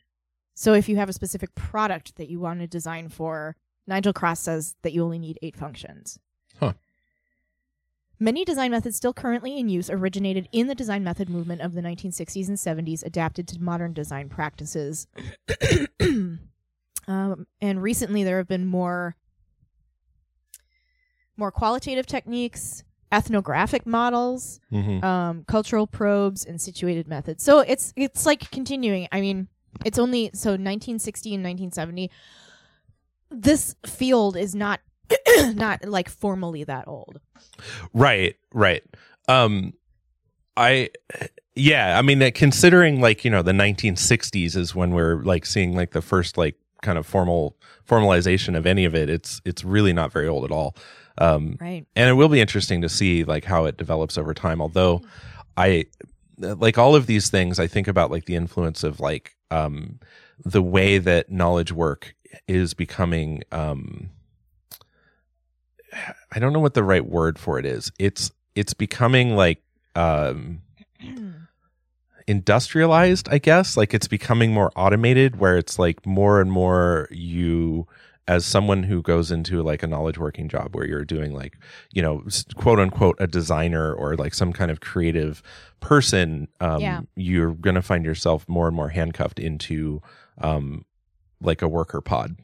So 0.53 0.73
if 0.73 0.87
you 0.87 0.95
have 0.97 1.09
a 1.09 1.13
specific 1.13 1.55
product 1.55 2.15
that 2.17 2.29
you 2.29 2.39
want 2.39 2.59
to 2.59 2.67
design 2.67 3.09
for, 3.09 3.55
Nigel 3.87 4.13
Cross 4.13 4.41
says 4.41 4.75
that 4.83 4.93
you 4.93 5.03
only 5.03 5.19
need 5.19 5.39
eight 5.41 5.57
functions. 5.57 6.19
Huh. 6.59 6.73
Many 8.19 8.45
design 8.45 8.69
methods 8.69 8.97
still 8.97 9.13
currently 9.13 9.57
in 9.57 9.67
use 9.67 9.89
originated 9.89 10.47
in 10.51 10.67
the 10.67 10.75
design 10.75 11.03
method 11.03 11.27
movement 11.27 11.61
of 11.61 11.73
the 11.73 11.81
1960s 11.81 12.47
and 12.47 12.57
70s, 12.57 13.03
adapted 13.03 13.47
to 13.47 13.59
modern 13.59 13.93
design 13.93 14.29
practices. 14.29 15.07
um, 17.07 17.47
and 17.59 17.81
recently, 17.81 18.23
there 18.23 18.37
have 18.37 18.47
been 18.47 18.67
more 18.67 19.15
more 21.35 21.51
qualitative 21.51 22.05
techniques, 22.05 22.83
ethnographic 23.11 23.85
models, 23.85 24.59
Mhm. 24.71 25.03
um, 25.03 25.43
cultural 25.47 25.87
probes, 25.87 26.45
and 26.45 26.59
situated 26.61 27.07
methods. 27.07 27.43
So 27.43 27.59
it's 27.59 27.93
it's 27.95 28.25
like 28.25 28.49
continuing. 28.51 29.07
I 29.11 29.21
mean, 29.21 29.47
it's 29.85 29.99
only 29.99 30.29
so 30.33 30.51
1960 30.51 31.33
and 31.35 31.43
1970. 31.43 32.09
This 33.29 33.75
field 33.85 34.35
is 34.35 34.53
not 34.55 34.79
not 35.53 35.85
like 35.85 36.09
formally 36.09 36.63
that 36.65 36.87
old. 36.87 37.19
Right, 37.93 38.35
right. 38.53 38.83
Um 39.27 39.73
I 40.57 40.89
yeah, 41.55 41.97
I 41.97 42.01
mean 42.01 42.21
uh, 42.21 42.31
considering 42.33 43.01
like, 43.01 43.23
you 43.25 43.31
know, 43.31 43.41
the 43.41 43.51
1960s 43.53 44.55
is 44.55 44.75
when 44.75 44.91
we're 44.91 45.21
like 45.23 45.45
seeing 45.45 45.75
like 45.75 45.91
the 45.91 46.01
first 46.01 46.37
like 46.37 46.55
kind 46.81 46.97
of 46.97 47.05
formal 47.05 47.55
formalization 47.87 48.57
of 48.57 48.65
any 48.65 48.85
of 48.85 48.95
it. 48.95 49.09
It's 49.09 49.41
it's 49.45 49.63
really 49.63 49.93
not 49.93 50.11
very 50.11 50.27
old 50.27 50.43
at 50.45 50.51
all. 50.51 50.75
Um 51.17 51.57
Right. 51.59 51.85
and 51.95 52.09
it 52.09 52.13
will 52.13 52.29
be 52.29 52.39
interesting 52.41 52.81
to 52.81 52.89
see 52.89 53.23
like 53.23 53.43
how 53.45 53.65
it 53.65 53.77
develops 53.77 54.17
over 54.17 54.33
time. 54.33 54.61
Although 54.61 55.01
i 55.57 55.85
like 56.37 56.77
all 56.77 56.95
of 56.95 57.05
these 57.05 57.29
things 57.29 57.59
i 57.59 57.67
think 57.67 57.87
about 57.87 58.09
like 58.09 58.25
the 58.25 58.35
influence 58.35 58.83
of 58.83 58.99
like 59.01 59.35
um 59.51 59.99
the 60.43 60.61
way 60.61 60.97
that 60.97 61.29
knowledge 61.29 61.71
work 61.73 62.15
is 62.47 62.73
becoming 62.73 63.43
um 63.51 64.09
i 66.31 66.39
don't 66.39 66.53
know 66.53 66.59
what 66.59 66.73
the 66.73 66.83
right 66.83 67.05
word 67.05 67.37
for 67.37 67.59
it 67.59 67.65
is. 67.65 67.91
It's 67.99 68.31
it's 68.55 68.73
becoming 68.73 69.35
like 69.35 69.61
um 69.95 70.61
industrialized 72.27 73.27
i 73.29 73.37
guess. 73.37 73.75
Like 73.75 73.93
it's 73.93 74.07
becoming 74.07 74.53
more 74.53 74.71
automated 74.75 75.37
where 75.37 75.57
it's 75.57 75.77
like 75.77 76.05
more 76.05 76.39
and 76.39 76.51
more 76.51 77.07
you 77.11 77.87
as 78.27 78.45
someone 78.45 78.83
who 78.83 79.01
goes 79.01 79.31
into 79.31 79.61
like 79.63 79.81
a 79.83 79.87
knowledge 79.87 80.17
working 80.17 80.47
job 80.47 80.75
where 80.75 80.85
you're 80.87 81.03
doing 81.05 81.33
like 81.33 81.57
you 81.91 82.01
know 82.01 82.23
quote 82.55 82.79
unquote 82.79 83.15
a 83.19 83.27
designer 83.27 83.93
or 83.93 84.15
like 84.15 84.33
some 84.33 84.53
kind 84.53 84.69
of 84.71 84.79
creative 84.79 85.41
person 85.79 86.47
um 86.59 86.79
Yeah. 86.81 87.01
you're 87.15 87.53
going 87.53 87.75
to 87.75 87.81
find 87.81 88.05
yourself 88.05 88.47
more 88.47 88.67
and 88.67 88.75
more 88.75 88.89
handcuffed 88.89 89.39
into 89.39 90.01
um 90.39 90.85
like 91.41 91.61
a 91.61 91.67
worker 91.67 92.01
pod 92.01 92.35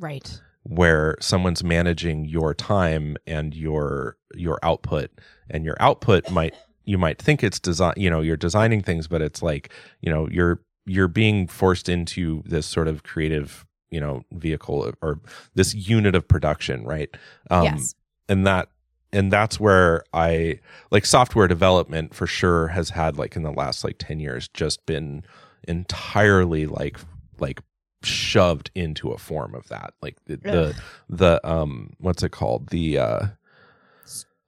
Right. 0.00 0.40
where 0.64 1.16
someone's 1.20 1.62
managing 1.62 2.24
your 2.24 2.52
time 2.54 3.16
and 3.26 3.54
your 3.54 4.16
your 4.34 4.58
output 4.62 5.10
and 5.48 5.64
your 5.64 5.76
output 5.78 6.28
might 6.30 6.54
you 6.84 6.98
might 6.98 7.22
think 7.22 7.44
it's 7.44 7.60
design 7.60 7.94
you 7.96 8.10
know 8.10 8.20
you're 8.20 8.36
designing 8.36 8.82
things 8.82 9.06
but 9.06 9.22
it's 9.22 9.42
like 9.42 9.70
you 10.00 10.10
know 10.12 10.28
you're 10.28 10.60
you're 10.86 11.08
being 11.08 11.46
forced 11.46 11.88
into 11.88 12.42
this 12.44 12.66
sort 12.66 12.88
of 12.88 13.04
creative 13.04 13.63
you 13.90 14.00
know 14.00 14.24
vehicle 14.32 14.92
or 15.02 15.20
this 15.54 15.74
unit 15.74 16.14
of 16.14 16.26
production 16.26 16.84
right 16.84 17.16
um 17.50 17.64
yes. 17.64 17.94
and 18.28 18.46
that 18.46 18.68
and 19.12 19.32
that's 19.32 19.60
where 19.60 20.02
i 20.12 20.58
like 20.90 21.06
software 21.06 21.48
development 21.48 22.14
for 22.14 22.26
sure 22.26 22.68
has 22.68 22.90
had 22.90 23.16
like 23.16 23.36
in 23.36 23.42
the 23.42 23.52
last 23.52 23.84
like 23.84 23.96
10 23.98 24.20
years 24.20 24.48
just 24.48 24.84
been 24.86 25.24
entirely 25.68 26.66
like 26.66 26.98
like 27.38 27.60
shoved 28.02 28.70
into 28.74 29.12
a 29.12 29.18
form 29.18 29.54
of 29.54 29.66
that 29.68 29.94
like 30.02 30.16
the 30.26 30.36
the, 30.36 30.74
the 31.08 31.48
um 31.48 31.90
what's 31.98 32.22
it 32.22 32.32
called 32.32 32.68
the 32.68 32.98
uh 32.98 33.26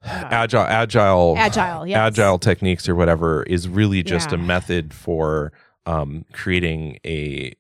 agile 0.04 0.60
agile 0.62 1.34
Agile. 1.36 1.86
Yes. 1.86 1.96
agile 1.96 2.38
techniques 2.38 2.88
or 2.88 2.94
whatever 2.94 3.42
is 3.44 3.68
really 3.68 4.02
just 4.02 4.32
a 4.32 4.36
method 4.38 4.94
for 4.94 5.52
um, 5.86 6.24
creating 6.32 6.98
a 7.06 7.54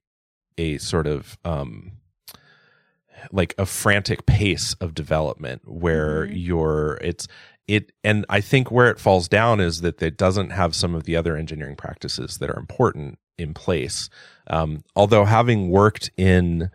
a 0.58 0.78
sort 0.78 1.06
of 1.06 1.38
um, 1.44 1.92
like 3.32 3.54
a 3.58 3.66
frantic 3.66 4.26
pace 4.26 4.74
of 4.80 4.94
development 4.94 5.62
where 5.66 6.26
Mhm. 6.26 6.32
you're 6.34 6.98
it's 7.02 7.26
it 7.66 7.90
and 8.04 8.24
I 8.28 8.40
think 8.40 8.70
where 8.70 8.88
it 8.90 9.00
falls 9.00 9.28
down 9.28 9.58
is 9.60 9.80
that 9.80 10.00
it 10.00 10.16
doesn't 10.16 10.50
have 10.50 10.74
some 10.74 10.94
of 10.94 11.02
the 11.04 11.16
other 11.16 11.36
engineering 11.36 11.74
practices 11.76 12.38
that 12.38 12.48
are 12.50 12.58
important 12.58 13.18
in 13.38 13.54
place. 13.54 14.08
Um, 14.46 14.84
although 14.94 15.24
having 15.24 15.68
worked 15.70 16.10
in 16.16 16.70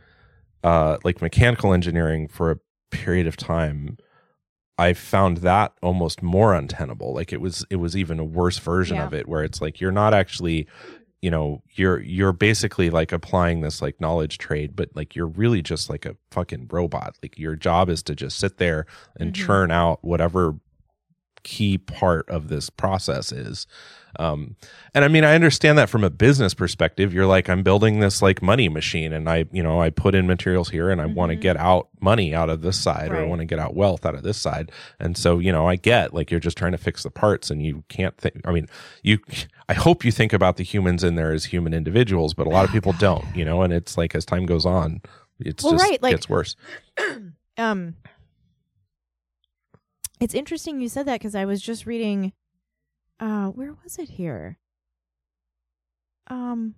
uh, 0.63 0.97
like 1.03 1.21
mechanical 1.21 1.73
engineering 1.73 2.27
for 2.27 2.51
a 2.51 2.57
period 2.91 3.25
of 3.25 3.35
time, 3.37 3.97
I 4.77 4.93
found 4.93 5.37
that 5.37 5.73
almost 5.81 6.21
more 6.21 6.53
untenable. 6.53 7.13
Like 7.13 7.31
it 7.31 7.39
was 7.41 7.65
it 7.69 7.77
was 7.77 7.95
even 7.95 8.19
a 8.19 8.25
worse 8.25 8.57
version 8.57 8.97
Yeah. 8.97 9.05
of 9.07 9.13
it 9.13 9.27
where 9.29 9.43
it's 9.43 9.61
like 9.61 9.79
you're 9.79 9.91
not 9.91 10.13
actually 10.13 10.67
you 11.21 11.29
know 11.31 11.61
you're 11.75 11.99
you're 12.01 12.33
basically 12.33 12.89
like 12.89 13.11
applying 13.11 13.61
this 13.61 13.81
like 13.81 13.99
knowledge 14.01 14.37
trade 14.37 14.75
but 14.75 14.89
like 14.95 15.15
you're 15.15 15.27
really 15.27 15.61
just 15.61 15.89
like 15.89 16.05
a 16.05 16.15
fucking 16.31 16.67
robot 16.71 17.15
like 17.21 17.37
your 17.37 17.55
job 17.55 17.89
is 17.89 18.01
to 18.03 18.15
just 18.15 18.39
sit 18.39 18.57
there 18.57 18.85
and 19.19 19.31
Mhm. 19.33 19.35
churn 19.35 19.71
out 19.71 19.99
whatever 20.03 20.55
key 21.43 21.77
part 21.77 22.29
of 22.29 22.47
this 22.47 22.69
process 22.69 23.31
is. 23.31 23.67
Um, 24.19 24.57
and 24.93 25.05
I 25.05 25.07
mean, 25.07 25.23
I 25.23 25.35
understand 25.35 25.77
that 25.77 25.89
from 25.89 26.03
a 26.03 26.09
business 26.09 26.53
perspective. 26.53 27.13
You're 27.13 27.25
like, 27.25 27.49
I'm 27.49 27.63
building 27.63 28.01
this 28.01 28.21
like 28.21 28.41
money 28.41 28.67
machine, 28.67 29.13
and 29.13 29.29
I, 29.29 29.45
you 29.53 29.63
know, 29.63 29.81
I 29.81 29.89
put 29.89 30.15
in 30.15 30.27
materials 30.27 30.69
here, 30.69 30.89
and 30.89 30.99
I 31.01 31.05
want 31.05 31.29
to 31.29 31.37
get 31.37 31.55
out 31.55 31.87
money 32.01 32.35
out 32.35 32.49
of 32.49 32.61
this 32.61 32.77
side, 32.77 33.11
or 33.11 33.15
I 33.15 33.19
Mm-hmm. 33.21 33.29
Want 33.29 33.39
to 33.39 33.45
get 33.45 33.57
out 33.59 33.73
wealth 33.73 34.05
out 34.05 34.13
of 34.15 34.23
this 34.23 34.37
side. 34.37 34.69
And 34.99 35.17
so, 35.17 35.39
you 35.39 35.53
know, 35.53 35.65
I 35.65 35.77
get 35.77 36.13
like 36.13 36.29
you're 36.29 36.41
just 36.41 36.57
trying 36.57 36.73
to 36.73 36.77
fix 36.77 37.03
the 37.03 37.09
parts, 37.09 37.49
and 37.49 37.63
you 37.65 37.85
can't 37.87 38.17
think. 38.17 38.41
I 38.43 38.51
mean, 38.51 38.67
you. 39.01 39.19
I 39.69 39.73
hope 39.75 40.03
you 40.03 40.11
think 40.11 40.33
about 40.33 40.57
the 40.57 40.63
humans 40.63 41.05
in 41.05 41.15
there 41.15 41.31
as 41.31 41.45
human 41.45 41.73
individuals, 41.73 42.33
but 42.33 42.45
a 42.47 42.49
lot 42.49 42.65
of 42.65 42.71
people 42.71 42.91
don't. 42.99 43.33
You 43.33 43.45
know, 43.45 43.61
and 43.61 43.71
it's 43.71 43.97
like 43.97 44.13
as 44.13 44.25
time 44.25 44.45
goes 44.45 44.65
on, 44.65 45.01
it's 45.39 45.63
Well, 45.63 45.71
just 45.73 45.85
right, 45.89 46.03
like- 46.03 46.11
gets 46.11 46.27
worse. 46.27 46.57
um 47.57 47.95
it's 50.21 50.33
interesting 50.35 50.79
you 50.79 50.87
said 50.87 51.05
that 51.05 51.19
because 51.19 51.35
i 51.35 51.43
was 51.43 51.61
just 51.61 51.85
reading 51.85 52.31
uh 53.19 53.47
where 53.47 53.73
was 53.83 53.97
it 53.97 54.11
here 54.11 54.57
um 56.27 56.75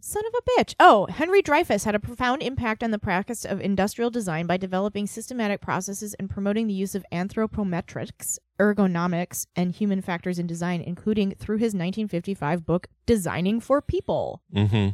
son 0.00 0.22
of 0.26 0.34
a 0.34 0.60
bitch 0.60 0.74
oh 0.78 1.06
henry 1.06 1.40
dreyfuss 1.42 1.84
had 1.84 1.94
a 1.94 2.00
profound 2.00 2.42
impact 2.42 2.82
on 2.82 2.90
the 2.90 2.98
practice 2.98 3.44
of 3.44 3.60
industrial 3.60 4.10
design 4.10 4.46
by 4.46 4.56
developing 4.56 5.06
systematic 5.06 5.60
processes 5.60 6.14
and 6.14 6.28
promoting 6.28 6.66
the 6.66 6.74
use 6.74 6.94
of 6.94 7.04
anthropometrics 7.12 8.38
ergonomics 8.58 9.46
and 9.54 9.72
human 9.72 10.00
factors 10.02 10.38
in 10.38 10.46
design 10.46 10.80
including 10.80 11.30
through 11.32 11.56
his 11.56 11.74
1955 11.74 12.66
book 12.66 12.88
designing 13.06 13.60
for 13.60 13.80
people 13.80 14.42
hmm 14.52 14.88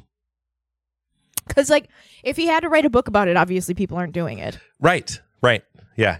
because 1.49 1.69
like 1.69 1.89
if 2.23 2.37
he 2.37 2.47
had 2.47 2.61
to 2.61 2.69
write 2.69 2.85
a 2.87 2.91
book 2.91 3.09
about 3.09 3.29
it 3.29 3.37
obviously 3.37 3.75
people 3.75 3.97
aren't 3.99 4.13
doing 4.13 4.39
it 4.39 4.59
Right. 4.81 5.21
Right. 5.43 5.65
Yeah. 5.97 6.19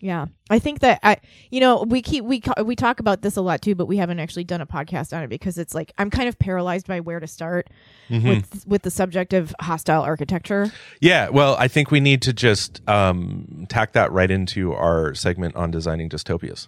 Yeah, 0.00 0.26
I 0.50 0.58
think 0.58 0.80
that 0.80 1.00
I, 1.02 1.16
you 1.50 1.60
know, 1.60 1.82
we 1.84 2.02
keep 2.02 2.24
we 2.24 2.42
we 2.62 2.76
talk 2.76 3.00
about 3.00 3.22
this 3.22 3.36
a 3.36 3.40
lot 3.40 3.62
too, 3.62 3.74
but 3.74 3.86
we 3.86 3.96
haven't 3.96 4.18
actually 4.20 4.44
done 4.44 4.60
a 4.60 4.66
podcast 4.66 5.16
on 5.16 5.22
it 5.22 5.28
because 5.28 5.56
it's 5.56 5.74
like 5.74 5.92
I'm 5.96 6.10
kind 6.10 6.28
of 6.28 6.38
paralyzed 6.38 6.86
by 6.86 7.00
where 7.00 7.20
to 7.20 7.26
start 7.26 7.68
Mhm. 8.10 8.28
with 8.28 8.66
with 8.66 8.82
the 8.82 8.90
subject 8.90 9.32
of 9.32 9.54
hostile 9.60 10.02
architecture. 10.02 10.70
Yeah, 11.00 11.30
well, 11.30 11.56
I 11.58 11.68
think 11.68 11.90
we 11.90 12.00
need 12.00 12.20
to 12.22 12.32
just 12.34 12.86
um, 12.88 13.66
tack 13.70 13.92
that 13.92 14.12
right 14.12 14.30
into 14.30 14.74
our 14.74 15.14
segment 15.14 15.56
on 15.56 15.70
designing 15.70 16.10
dystopias. 16.10 16.66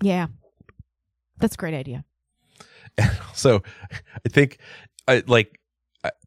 Yeah, 0.00 0.28
that's 1.38 1.54
a 1.54 1.58
great 1.58 1.74
idea. 1.74 2.04
So, 3.34 3.62
I 4.24 4.28
think, 4.28 4.58
I, 5.08 5.22
like, 5.26 5.58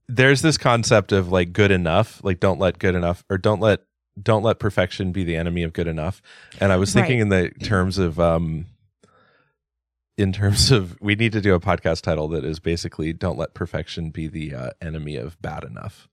there's 0.07 0.41
this 0.41 0.57
concept 0.57 1.11
of 1.11 1.31
like 1.31 1.53
good 1.53 1.71
enough, 1.71 2.23
like 2.23 2.39
don't 2.39 2.59
let 2.59 2.77
good 2.79 2.93
enough, 2.95 3.23
or 3.29 3.37
don't 3.37 3.61
let 3.61 3.81
don't 4.21 4.43
let 4.43 4.59
perfection 4.59 5.11
be 5.11 5.23
the 5.23 5.35
enemy 5.35 5.63
of 5.63 5.73
good 5.73 5.87
enough. 5.87 6.21
And 6.59 6.71
I 6.71 6.77
was 6.77 6.93
thinking 6.93 7.19
in 7.19 7.29
the 7.29 7.49
terms 7.63 7.97
of, 7.97 8.19
um, 8.19 8.65
in 10.17 10.31
terms 10.31 10.71
of, 10.71 10.97
we 11.01 11.15
need 11.15 11.33
to 11.33 11.41
do 11.41 11.53
a 11.53 11.59
podcast 11.59 12.01
title 12.01 12.27
that 12.29 12.45
is 12.45 12.59
basically 12.59 13.11
"Don't 13.13 13.37
let 13.37 13.53
perfection 13.53 14.11
be 14.11 14.27
the 14.27 14.53
uh, 14.55 14.69
enemy 14.81 15.17
of 15.17 15.41
bad 15.41 15.63
enough." 15.65 16.07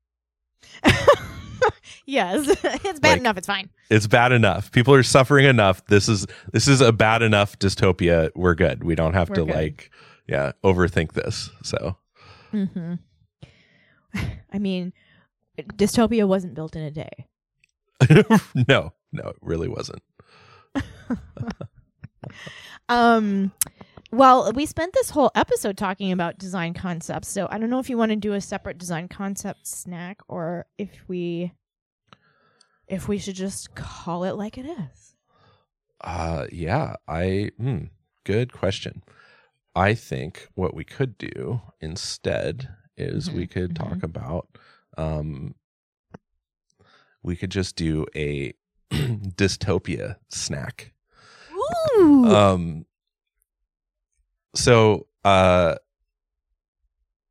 yes, 2.07 2.49
it's 2.85 3.01
bad 3.01 3.11
Like- 3.11 3.19
enough. 3.21 3.37
It's 3.37 3.47
fine. 3.47 3.71
it's 3.91 4.07
bad 4.07 4.33
enough. 4.33 4.73
People 4.73 4.95
are 4.95 5.03
suffering 5.03 5.47
enough. 5.47 5.85
This 5.87 6.09
is 6.09 6.27
this 6.53 6.67
is 6.69 6.81
a 6.81 6.93
bad 6.93 7.23
enough 7.23 7.59
dystopia. 7.59 8.31
We're 8.35 8.55
good. 8.55 8.83
We 8.85 8.95
don't 8.95 9.15
have 9.15 9.29
We're 9.31 9.37
to 9.37 9.45
good. 9.47 9.55
like 9.55 9.91
yeah, 10.27 10.53
overthink 10.65 11.13
this. 11.13 11.51
So 11.63 11.97
Mm-hmm. 12.53 12.95
I 14.53 14.59
mean, 14.59 14.93
dystopia 15.59 16.27
wasn't 16.29 16.55
built 16.55 16.77
in 16.77 16.83
a 16.83 16.91
day. 16.91 17.27
no, 18.69 18.93
no, 19.13 19.29
it 19.29 19.37
really 19.41 19.69
wasn't. 19.69 20.03
Um, 22.89 23.53
well, 24.11 24.53
we 24.53 24.67
spent 24.67 24.93
this 24.93 25.11
whole 25.11 25.31
episode 25.35 25.77
talking 25.77 26.13
about 26.13 26.39
design 26.39 26.75
concepts, 26.75 27.29
so 27.29 27.49
I 27.51 27.59
don't 27.59 27.71
know 27.71 27.79
if 27.79 27.89
you 27.89 27.97
want 27.97 28.11
to 28.11 28.17
do 28.17 28.35
a 28.35 28.41
separate 28.41 28.79
design 28.79 29.09
concept 29.09 29.67
snack 29.67 30.21
or 30.29 30.67
if 30.79 30.91
we 31.09 31.53
if 32.87 33.09
we 33.09 33.19
should 33.19 33.35
just 33.37 33.75
call 33.75 34.25
it 34.25 34.33
like 34.37 34.59
it 34.59 34.67
is. 34.67 35.15
Uh 36.01 36.47
yeah, 36.51 36.97
I 37.07 37.51
hmm, 37.57 37.85
good 38.25 38.53
question. 38.53 39.03
I 39.75 39.95
think 39.95 40.49
what 40.55 40.75
we 40.75 40.85
could 40.85 41.17
do 41.17 41.63
instead 41.81 42.69
is 42.97 43.33
we 43.33 43.47
Mhm, 43.47 43.49
could 43.49 43.75
talk 43.77 44.03
about 44.03 44.49
um 44.99 45.55
we 47.23 47.37
could 47.37 47.51
just 47.51 47.77
do 47.77 48.07
a 48.17 48.53
dystopia 48.93 50.17
snack. 50.29 50.93
Ooh. 51.97 52.27
um 52.27 52.87
so 54.55 55.07
uh 55.25 55.77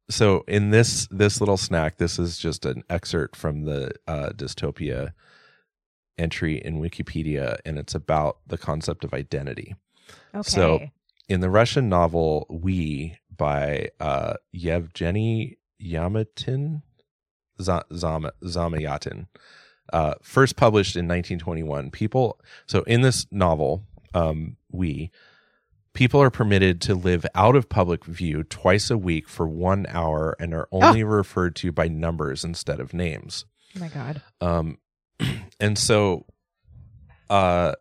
so 0.09 0.43
in 0.47 0.71
this 0.71 1.07
this 1.11 1.39
little 1.39 1.57
snack 1.57 1.97
this 1.97 2.17
is 2.19 2.37
just 2.37 2.65
an 2.65 2.83
excerpt 2.89 3.35
from 3.35 3.63
the 3.63 3.91
uh 4.07 4.29
dystopia 4.29 5.11
entry 6.17 6.57
in 6.57 6.81
wikipedia 6.81 7.57
and 7.65 7.77
it's 7.77 7.95
about 7.95 8.37
the 8.47 8.57
concept 8.57 9.03
of 9.03 9.13
identity 9.13 9.75
okay. 10.33 10.49
so- 10.49 10.79
in 11.29 11.39
the 11.39 11.49
russian 11.49 11.87
novel 11.89 12.45
we 12.49 13.17
by 13.35 13.89
uh 13.99 14.33
yevgeny 14.51 15.57
yamatin 15.81 16.81
zamyatin 17.59 19.27
uh 19.93 20.13
first 20.21 20.55
published 20.55 20.95
in 20.95 21.05
1921 21.07 21.91
people 21.91 22.39
so 22.65 22.81
in 22.83 23.01
this 23.01 23.25
novel 23.31 23.83
um 24.13 24.55
we 24.71 25.11
people 25.93 26.21
are 26.21 26.29
permitted 26.29 26.79
to 26.81 26.95
live 26.95 27.25
out 27.35 27.55
of 27.55 27.67
public 27.67 28.05
view 28.05 28.43
twice 28.43 28.89
a 28.89 28.97
week 28.97 29.27
for 29.27 29.47
one 29.47 29.85
hour 29.89 30.35
and 30.39 30.53
are 30.53 30.67
only 30.71 31.03
referred 31.03 31.55
to 31.55 31.71
by 31.71 31.87
numbers 31.87 32.43
instead 32.43 32.79
of 32.79 32.93
names 32.93 33.45
oh 33.75 33.79
my 33.79 33.87
god. 33.89 34.21
um 34.39 34.77
and 35.59 35.77
so 35.77 36.25
uh 37.29 37.73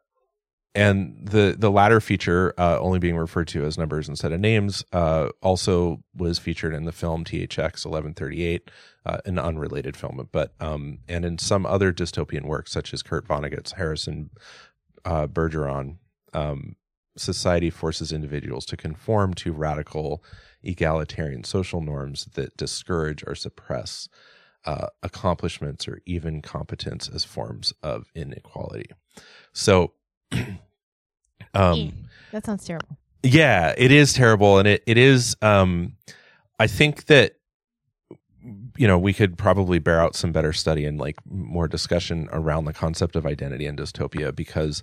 and 0.74 1.16
the 1.22 1.56
the 1.58 1.70
latter 1.70 2.00
feature 2.00 2.54
uh 2.58 2.78
only 2.78 2.98
being 2.98 3.16
referred 3.16 3.48
to 3.48 3.64
as 3.64 3.76
numbers 3.76 4.08
instead 4.08 4.32
of 4.32 4.40
names 4.40 4.84
uh 4.92 5.28
also 5.42 6.02
was 6.16 6.38
featured 6.38 6.72
in 6.74 6.84
the 6.84 6.92
film 6.92 7.24
thx 7.24 7.84
1138 7.84 8.70
uh, 9.06 9.18
an 9.24 9.38
unrelated 9.38 9.96
film 9.96 10.28
but 10.30 10.52
um 10.60 10.98
and 11.08 11.24
in 11.24 11.38
some 11.38 11.66
other 11.66 11.92
dystopian 11.92 12.44
works 12.44 12.70
such 12.70 12.94
as 12.94 13.02
kurt 13.02 13.26
vonnegut's 13.26 13.72
harrison 13.72 14.30
uh 15.04 15.26
bergeron 15.26 15.96
um 16.34 16.76
society 17.16 17.70
forces 17.70 18.12
individuals 18.12 18.64
to 18.64 18.76
conform 18.76 19.34
to 19.34 19.52
radical 19.52 20.22
egalitarian 20.62 21.42
social 21.42 21.80
norms 21.80 22.26
that 22.34 22.56
discourage 22.56 23.24
or 23.26 23.34
suppress 23.34 24.08
uh, 24.64 24.86
accomplishments 25.02 25.88
or 25.88 26.00
even 26.06 26.42
competence 26.42 27.08
as 27.08 27.24
forms 27.24 27.72
of 27.82 28.10
inequality. 28.14 28.90
So, 29.52 29.92
um, 31.54 31.92
That 32.32 32.44
sounds 32.46 32.64
terrible. 32.64 32.96
yeah, 33.22 33.74
it 33.76 33.90
is 33.90 34.12
terrible, 34.12 34.58
and 34.58 34.68
it 34.68 34.82
it 34.86 34.96
is. 34.98 35.36
Um, 35.42 35.96
I 36.58 36.66
think 36.66 37.06
that 37.06 37.36
you 38.76 38.86
know 38.86 38.98
we 38.98 39.12
could 39.12 39.36
probably 39.36 39.78
bear 39.78 40.00
out 40.00 40.14
some 40.14 40.32
better 40.32 40.52
study 40.52 40.84
and 40.86 40.98
like 40.98 41.16
more 41.28 41.68
discussion 41.68 42.28
around 42.32 42.64
the 42.64 42.72
concept 42.72 43.16
of 43.16 43.26
identity 43.26 43.66
and 43.66 43.78
dystopia 43.78 44.34
because 44.34 44.82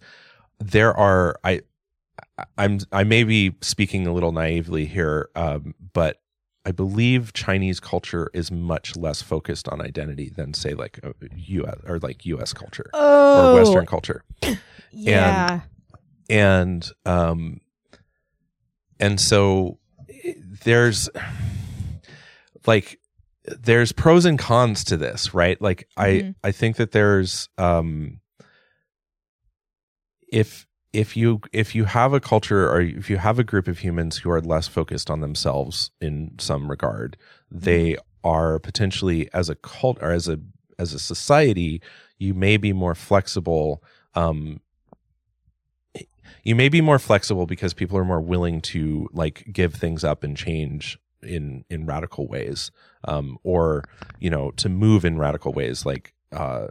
there 0.59 0.93
are 0.93 1.37
I. 1.43 1.61
I'm 2.57 2.79
I 2.91 3.03
may 3.03 3.23
be 3.23 3.55
speaking 3.61 4.05
a 4.07 4.13
little 4.13 4.31
naively 4.31 4.85
here, 4.85 5.29
um, 5.35 5.73
but 5.93 6.21
I 6.65 6.71
believe 6.71 7.31
Chinese 7.33 7.79
culture 7.79 8.29
is 8.33 8.51
much 8.51 8.95
less 8.95 9.21
focused 9.21 9.67
on 9.69 9.81
identity 9.81 10.29
than 10.29 10.53
say 10.53 10.73
like 10.73 10.99
uh, 11.03 11.13
U.S. 11.35 11.75
or 11.87 11.99
like 11.99 12.25
U.S. 12.25 12.53
culture 12.53 12.89
Oh, 12.93 13.51
or 13.51 13.59
Western 13.59 13.85
culture 13.85 14.23
Yeah. 14.91 15.61
and 16.29 16.89
um 17.05 17.61
and 18.99 19.19
so 19.19 19.77
there's 20.63 21.09
like 22.65 22.99
there's 23.45 23.91
pros 23.93 24.25
and 24.25 24.37
cons 24.37 24.83
to 24.85 24.97
this 24.97 25.33
right 25.33 25.61
like 25.61 25.87
Mhm. 25.97 26.35
i 26.43 26.47
i 26.47 26.51
think 26.51 26.75
that 26.77 26.91
there's 26.91 27.47
um 27.57 28.19
if 30.31 30.65
if 30.93 31.15
you 31.15 31.39
if 31.53 31.75
you 31.75 31.85
have 31.85 32.13
a 32.13 32.19
culture 32.19 32.69
or 32.69 32.81
if 32.81 33.09
you 33.09 33.17
have 33.17 33.39
a 33.39 33.43
group 33.43 33.67
of 33.67 33.79
humans 33.79 34.17
who 34.17 34.29
are 34.29 34.41
less 34.41 34.67
focused 34.67 35.09
on 35.09 35.21
themselves 35.21 35.91
in 36.01 36.31
some 36.39 36.69
regard 36.69 37.17
they 37.51 37.95
are 38.23 38.59
potentially 38.59 39.29
as 39.33 39.49
a 39.49 39.55
cult 39.55 39.97
or 40.01 40.11
as 40.11 40.27
a 40.27 40.39
as 40.79 40.93
a 40.93 40.99
society 40.99 41.81
you 42.17 42.33
may 42.33 42.57
be 42.57 42.73
more 42.73 42.95
flexible 42.95 43.81
um 44.15 44.59
you 46.43 46.55
may 46.55 46.69
be 46.69 46.81
more 46.81 46.99
flexible 46.99 47.45
because 47.45 47.73
people 47.73 47.97
are 47.97 48.05
more 48.05 48.21
willing 48.21 48.61
to 48.61 49.09
like 49.13 49.45
give 49.51 49.73
things 49.73 50.03
up 50.03 50.23
and 50.23 50.35
change 50.37 50.99
in 51.23 51.65
in 51.69 51.85
radical 51.85 52.27
ways 52.27 52.69
um 53.05 53.37
or 53.43 53.83
you 54.19 54.29
know 54.29 54.51
to 54.51 54.69
move 54.69 55.03
in 55.03 55.17
radical 55.17 55.51
ways 55.51 55.85
like 55.85 56.13
uh 56.31 56.67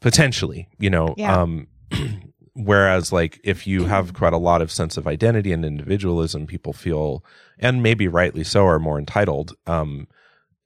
potentially 0.00 0.68
you 0.78 0.90
know 0.90 1.14
Yeah. 1.16 1.40
um 1.42 1.66
whereas 2.54 3.12
like 3.12 3.40
if 3.44 3.66
you 3.66 3.84
have 3.94 4.14
quite 4.14 4.32
a 4.32 4.38
lot 4.38 4.62
of 4.62 4.70
sense 4.72 4.96
of 4.96 5.06
identity 5.06 5.52
and 5.52 5.64
individualism 5.64 6.46
people 6.46 6.72
feel 6.72 7.24
and 7.58 7.82
maybe 7.82 8.08
rightly 8.08 8.44
so 8.44 8.66
are 8.66 8.78
more 8.78 8.98
entitled 8.98 9.54
um 9.66 10.06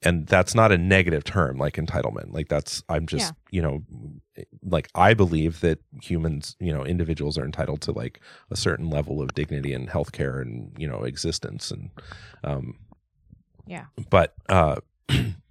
and 0.03 0.27
that's 0.27 0.55
not 0.55 0.71
a 0.73 0.79
negative 0.79 1.25
term 1.25 1.59
like 1.59 1.75
entitlement 1.75 2.33
like 2.33 2.49
that's 2.49 2.83
i'm 2.89 3.07
just 3.07 3.33
you 3.51 3.61
know 3.63 3.83
like 4.62 4.89
i 4.95 5.14
believe 5.14 5.61
that 5.61 5.78
humans 6.03 6.57
you 6.61 6.72
know 6.72 6.84
individuals 6.84 7.39
are 7.39 7.45
entitled 7.45 7.80
to 7.80 7.93
like 7.93 8.20
a 8.51 8.57
certain 8.57 8.91
level 8.91 9.22
of 9.22 9.34
dignity 9.34 9.72
and 9.72 9.89
healthcare 9.89 10.41
and 10.41 10.72
you 10.78 10.87
know 10.89 11.03
existence 11.05 11.70
and 11.70 11.91
um 12.45 12.76
Yeah. 13.66 13.87
but 14.11 14.34
uh 14.49 14.76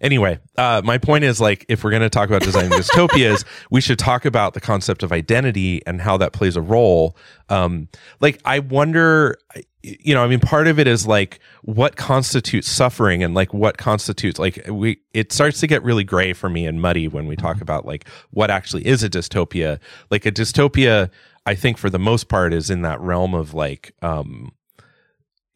anyway 0.00 0.38
uh 0.56 0.80
my 0.84 0.98
point 0.98 1.24
is 1.24 1.40
like 1.40 1.64
if 1.68 1.84
we're 1.84 1.90
going 1.90 2.02
to 2.02 2.10
talk 2.10 2.28
about 2.28 2.42
designing 2.42 2.70
dystopias 2.78 3.44
we 3.70 3.80
should 3.80 3.98
talk 3.98 4.24
about 4.24 4.54
the 4.54 4.60
concept 4.60 5.02
of 5.02 5.12
identity 5.12 5.84
and 5.86 6.00
how 6.00 6.16
that 6.16 6.32
plays 6.32 6.56
a 6.56 6.62
role. 6.62 7.16
Um 7.48 7.88
like 8.20 8.40
i 8.44 8.58
wonder 8.58 9.36
you 9.82 10.14
know 10.14 10.24
i 10.24 10.26
mean 10.26 10.40
part 10.40 10.66
of 10.66 10.78
it 10.78 10.86
is 10.86 11.06
like 11.06 11.40
what 11.62 11.96
constitutes 11.96 12.68
suffering 12.68 13.22
and 13.22 13.34
like 13.34 13.52
what 13.52 13.76
constitutes 13.76 14.38
like 14.38 14.66
we 14.68 14.98
it 15.12 15.32
starts 15.32 15.60
to 15.60 15.66
get 15.66 15.82
really 15.82 16.04
gray 16.04 16.32
for 16.32 16.48
me 16.48 16.66
and 16.66 16.80
muddy 16.80 17.06
when 17.06 17.26
we 17.26 17.36
talk 17.36 17.60
about 17.60 17.84
like 17.84 18.08
what 18.30 18.50
actually 18.50 18.86
is 18.86 19.02
a 19.02 19.10
dystopia. 19.10 19.78
Like 20.10 20.26
a 20.26 20.32
dystopia 20.32 21.10
i 21.46 21.54
think 21.54 21.76
for 21.76 21.90
the 21.90 21.98
most 21.98 22.28
part 22.28 22.52
is 22.54 22.70
in 22.70 22.82
that 22.82 23.00
realm 23.00 23.34
of 23.34 23.52
like 23.54 23.94
um 24.02 24.52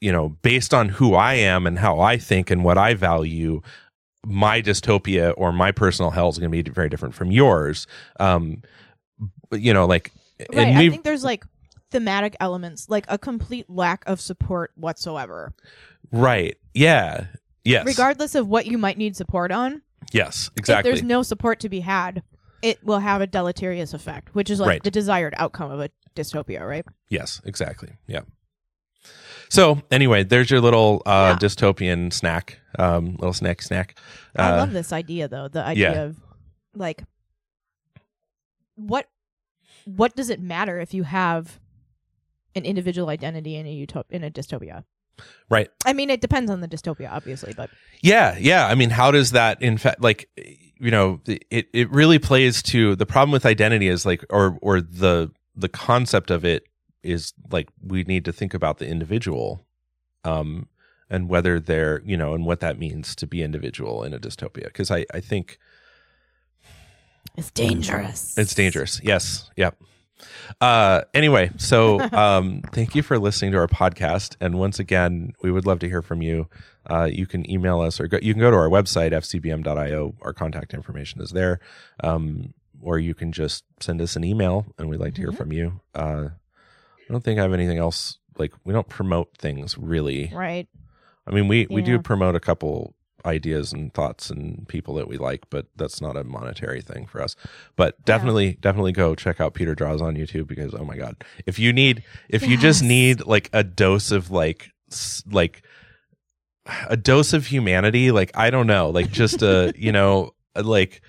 you 0.00 0.12
know 0.12 0.28
based 0.28 0.74
on 0.74 0.90
who 0.90 1.14
i 1.14 1.34
am 1.34 1.66
and 1.66 1.78
how 1.78 1.98
i 1.98 2.16
think 2.16 2.50
and 2.50 2.64
what 2.64 2.78
i 2.78 2.94
value 2.94 3.60
my 4.26 4.60
dystopia 4.60 5.32
or 5.36 5.52
my 5.52 5.70
personal 5.72 6.10
hell 6.10 6.28
is 6.28 6.38
going 6.38 6.50
to 6.50 6.62
be 6.62 6.68
very 6.70 6.88
different 6.88 7.14
from 7.14 7.30
yours 7.30 7.86
um 8.20 8.62
you 9.52 9.72
know 9.72 9.86
like 9.86 10.10
Right. 10.52 10.68
and 10.68 10.78
I 10.78 10.88
think 10.88 11.02
there's 11.04 11.24
like 11.24 11.44
thematic 11.90 12.36
elements, 12.38 12.88
like 12.88 13.06
a 13.08 13.18
complete 13.18 13.68
lack 13.68 14.04
of 14.06 14.20
support 14.20 14.70
whatsoever, 14.76 15.52
right 16.12 16.56
yeah 16.74 17.26
yes 17.64 17.84
regardless 17.86 18.34
of 18.36 18.46
what 18.46 18.66
you 18.66 18.78
might 18.78 18.98
need 18.98 19.16
support 19.16 19.50
on. 19.50 19.82
yes 20.12 20.50
exactly. 20.56 20.90
If 20.90 20.94
there's 20.96 21.02
no 21.08 21.22
support 21.24 21.58
to 21.60 21.68
be 21.68 21.80
had, 21.80 22.22
it 22.62 22.84
will 22.84 23.00
have 23.00 23.20
a 23.20 23.26
deleterious 23.26 23.94
effect, 23.94 24.34
which 24.34 24.48
is 24.50 24.60
like 24.60 24.68
Right. 24.68 24.82
the 24.84 24.90
desired 24.92 25.34
outcome 25.38 25.70
of 25.72 25.80
a 25.80 25.90
dystopia, 26.14 26.66
right? 26.68 26.84
Yes, 27.08 27.40
exactly. 27.44 27.90
Yeah. 28.06 28.20
So 29.48 29.80
anyway, 29.90 30.24
there's 30.24 30.50
your 30.50 30.60
little 30.60 31.02
uh, 31.06 31.36
Yeah. 31.40 31.48
dystopian 31.48 32.12
snack, 32.12 32.60
um, 32.78 33.16
little 33.18 33.32
snack 33.32 33.62
snack. 33.62 33.98
Uh, 34.38 34.42
I 34.42 34.56
love 34.56 34.72
this 34.72 34.92
idea 34.92 35.28
though. 35.28 35.48
The 35.48 35.62
idea 35.62 35.92
yeah. 35.92 36.02
of 36.02 36.16
like 36.74 37.04
what 38.76 39.08
what 39.84 40.14
does 40.14 40.30
it 40.30 40.40
matter 40.40 40.78
if 40.78 40.94
you 40.94 41.02
have 41.02 41.58
an 42.54 42.64
individual 42.64 43.08
identity 43.08 43.56
in 43.56 43.66
a 43.66 43.86
utop- 43.86 44.10
in 44.10 44.24
a 44.24 44.30
dystopia? 44.30 44.84
Right. 45.50 45.68
I 45.84 45.92
mean, 45.92 46.10
it 46.10 46.20
depends 46.20 46.50
on 46.50 46.60
the 46.60 46.68
dystopia, 46.68 47.10
obviously, 47.10 47.52
but 47.52 47.70
Yeah, 48.02 48.36
yeah. 48.38 48.66
I 48.66 48.74
mean, 48.74 48.90
how 48.90 49.10
does 49.10 49.32
that 49.32 49.60
in 49.60 49.76
fact 49.78 50.00
like 50.00 50.28
you 50.36 50.90
know 50.90 51.20
it 51.26 51.68
it 51.72 51.90
really 51.90 52.18
plays 52.18 52.62
to 52.64 52.94
the 52.94 53.06
problem 53.06 53.32
with 53.32 53.44
identity 53.44 53.88
is 53.88 54.06
like 54.06 54.24
or 54.30 54.58
or 54.62 54.80
the 54.80 55.30
the 55.56 55.68
concept 55.68 56.30
of 56.30 56.44
it 56.44 56.64
is 57.02 57.32
like 57.50 57.68
we 57.84 58.04
need 58.04 58.24
to 58.24 58.32
think 58.32 58.54
about 58.54 58.78
the 58.78 58.86
individual 58.86 59.64
um 60.24 60.68
and 61.10 61.28
whether 61.28 61.58
they're 61.60 62.02
you 62.04 62.16
know 62.16 62.34
and 62.34 62.44
what 62.46 62.60
that 62.60 62.78
means 62.78 63.14
to 63.16 63.26
be 63.26 63.42
individual 63.42 64.02
in 64.04 64.12
a 64.14 64.18
dystopia 64.18 64.64
because 64.64 64.90
I 64.90 65.04
I 65.12 65.20
think 65.20 65.58
it's 67.36 67.50
dangerous. 67.50 68.36
It's 68.36 68.54
dangerous. 68.54 69.00
Yes. 69.04 69.50
Yep. 69.56 69.76
Uh, 70.60 71.02
anyway, 71.14 71.50
so 71.56 72.00
um, 72.12 72.62
thank 72.72 72.94
you 72.96 73.02
for 73.02 73.18
listening 73.18 73.52
to 73.52 73.58
our 73.58 73.68
podcast. 73.68 74.36
And 74.40 74.58
once 74.58 74.78
again, 74.80 75.34
we 75.42 75.52
would 75.52 75.64
love 75.64 75.78
to 75.80 75.88
hear 75.88 76.02
from 76.02 76.20
you. 76.22 76.48
Uh, 76.90 77.04
you 77.04 77.26
can 77.26 77.48
email 77.48 77.80
us 77.80 78.00
or 78.00 78.08
go, 78.08 78.18
you 78.20 78.34
can 78.34 78.40
go 78.40 78.50
to 78.50 78.56
our 78.56 78.68
website, 78.68 79.12
fcbm.io. 79.12 80.14
Our 80.22 80.32
contact 80.32 80.74
information 80.74 81.20
is 81.20 81.30
there. 81.30 81.60
Um, 82.02 82.54
or 82.80 82.98
you 82.98 83.14
can 83.14 83.30
just 83.30 83.64
send 83.80 84.00
us 84.00 84.16
an 84.16 84.24
email 84.24 84.66
and 84.78 84.88
we'd 84.88 84.98
like 85.00 85.14
to 85.14 85.20
hear 85.20 85.30
Mhm. 85.32 85.36
from 85.36 85.52
you. 85.52 85.80
Uh, 85.94 86.28
I 86.30 87.12
don't 87.12 87.22
think 87.22 87.38
I 87.38 87.42
have 87.42 87.52
anything 87.52 87.78
else. 87.78 88.18
Like, 88.36 88.52
we 88.64 88.72
don't 88.72 88.88
promote 88.88 89.36
things 89.36 89.76
really. 89.78 90.32
Right. 90.34 90.68
I 91.28 91.32
mean, 91.32 91.46
we, 91.48 91.66
we 91.70 91.82
do 91.82 91.98
promote 91.98 92.34
a 92.34 92.40
couple 92.40 92.94
ideas 93.26 93.72
and 93.72 93.92
thoughts 93.92 94.30
and 94.30 94.66
people 94.68 94.94
that 94.94 95.08
we 95.08 95.18
like, 95.18 95.42
but 95.50 95.66
that's 95.76 96.00
not 96.00 96.16
a 96.16 96.24
monetary 96.24 96.80
thing 96.80 97.06
for 97.06 97.20
us. 97.20 97.36
But 97.76 98.02
definitely, 98.04 98.56
definitely 98.60 98.92
go 98.92 99.14
check 99.14 99.40
out 99.40 99.54
Peter 99.54 99.74
Draws 99.74 100.00
on 100.00 100.14
YouTube 100.16 100.46
because 100.46 100.74
oh 100.74 100.84
my 100.84 100.96
god, 100.96 101.16
if 101.46 101.58
you 101.58 101.72
need, 101.72 102.02
if 102.28 102.46
you 102.46 102.56
just 102.56 102.82
need 102.82 103.26
like 103.26 103.50
a 103.52 103.62
dose 103.62 104.10
of 104.10 104.30
like, 104.30 104.70
like 105.30 105.62
a 106.88 106.96
dose 106.96 107.32
of 107.32 107.46
humanity, 107.46 108.10
like 108.10 108.30
I 108.34 108.50
don't 108.50 108.66
know, 108.66 108.90
like 108.90 109.10
just 109.10 109.42
a 109.42 109.72
you 109.76 109.92
know, 109.92 110.32
like 110.54 111.02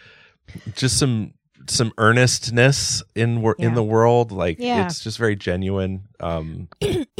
just 0.75 0.97
some 0.97 1.33
some 1.67 1.93
earnestness 1.99 3.03
in 3.15 3.41
wor- 3.43 3.55
in 3.59 3.75
the 3.75 3.83
world 3.83 4.31
like 4.31 4.57
Yeah. 4.59 4.85
it's 4.87 5.01
just 5.03 5.19
very 5.19 5.35
genuine 5.35 6.07
um 6.19 6.67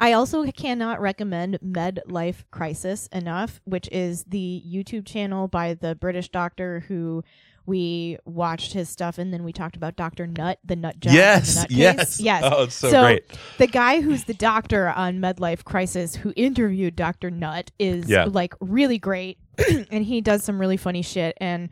I 0.00 0.14
also 0.14 0.44
cannot 0.50 1.00
recommend 1.00 1.58
Med 1.60 2.00
Life 2.06 2.44
Crisis 2.50 3.06
enough, 3.12 3.60
which 3.64 3.88
is 3.92 4.24
the 4.24 4.62
YouTube 4.66 5.06
channel 5.06 5.46
by 5.46 5.74
the 5.74 5.94
British 5.94 6.30
doctor 6.30 6.80
who 6.88 7.22
we 7.66 8.16
watched 8.24 8.72
his 8.72 8.88
stuff 8.88 9.18
and 9.18 9.32
then 9.32 9.44
we 9.44 9.52
talked 9.52 9.76
about 9.76 9.94
Dr. 9.94 10.26
Nut, 10.26 10.58
the 10.64 10.74
nut 10.74 10.98
job. 10.98 11.12
yes 11.12 11.66
yes 11.68 12.18
Yes. 12.18 12.42
oh 12.44 12.62
it's 12.64 12.74
so, 12.74 12.90
So, 12.90 13.02
great 13.02 13.24
The 13.58 13.66
guy 13.68 14.00
who's 14.00 14.24
the 14.24 14.34
doctor 14.34 14.88
on 14.88 15.18
MedLife 15.18 15.62
Crisis 15.62 16.16
who 16.16 16.32
interviewed 16.34 16.96
Dr. 16.96 17.30
Nut 17.30 17.70
is 17.78 18.08
Yeah. 18.08 18.24
like 18.24 18.54
really 18.60 18.98
great 18.98 19.38
and 19.90 20.04
he 20.04 20.20
does 20.22 20.42
some 20.42 20.58
really 20.58 20.78
funny 20.78 21.02
shit 21.02 21.36
and 21.40 21.68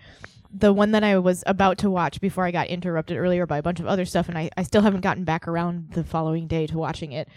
the 0.52 0.72
one 0.72 0.92
that 0.92 1.02
I 1.02 1.18
was 1.18 1.42
about 1.46 1.78
to 1.78 1.90
watch 1.90 2.20
before 2.20 2.44
I 2.44 2.50
got 2.52 2.68
interrupted 2.68 3.16
earlier 3.16 3.46
by 3.46 3.58
a 3.58 3.62
bunch 3.62 3.80
of 3.80 3.86
other 3.86 4.04
stuff 4.04 4.28
and 4.28 4.38
I, 4.38 4.50
I 4.56 4.62
still 4.64 4.82
haven't 4.82 5.00
gotten 5.00 5.24
back 5.24 5.48
around 5.48 5.92
the 5.92 6.04
following 6.04 6.46
day 6.46 6.66
to 6.68 6.78
watching 6.78 7.12
it. 7.12 7.28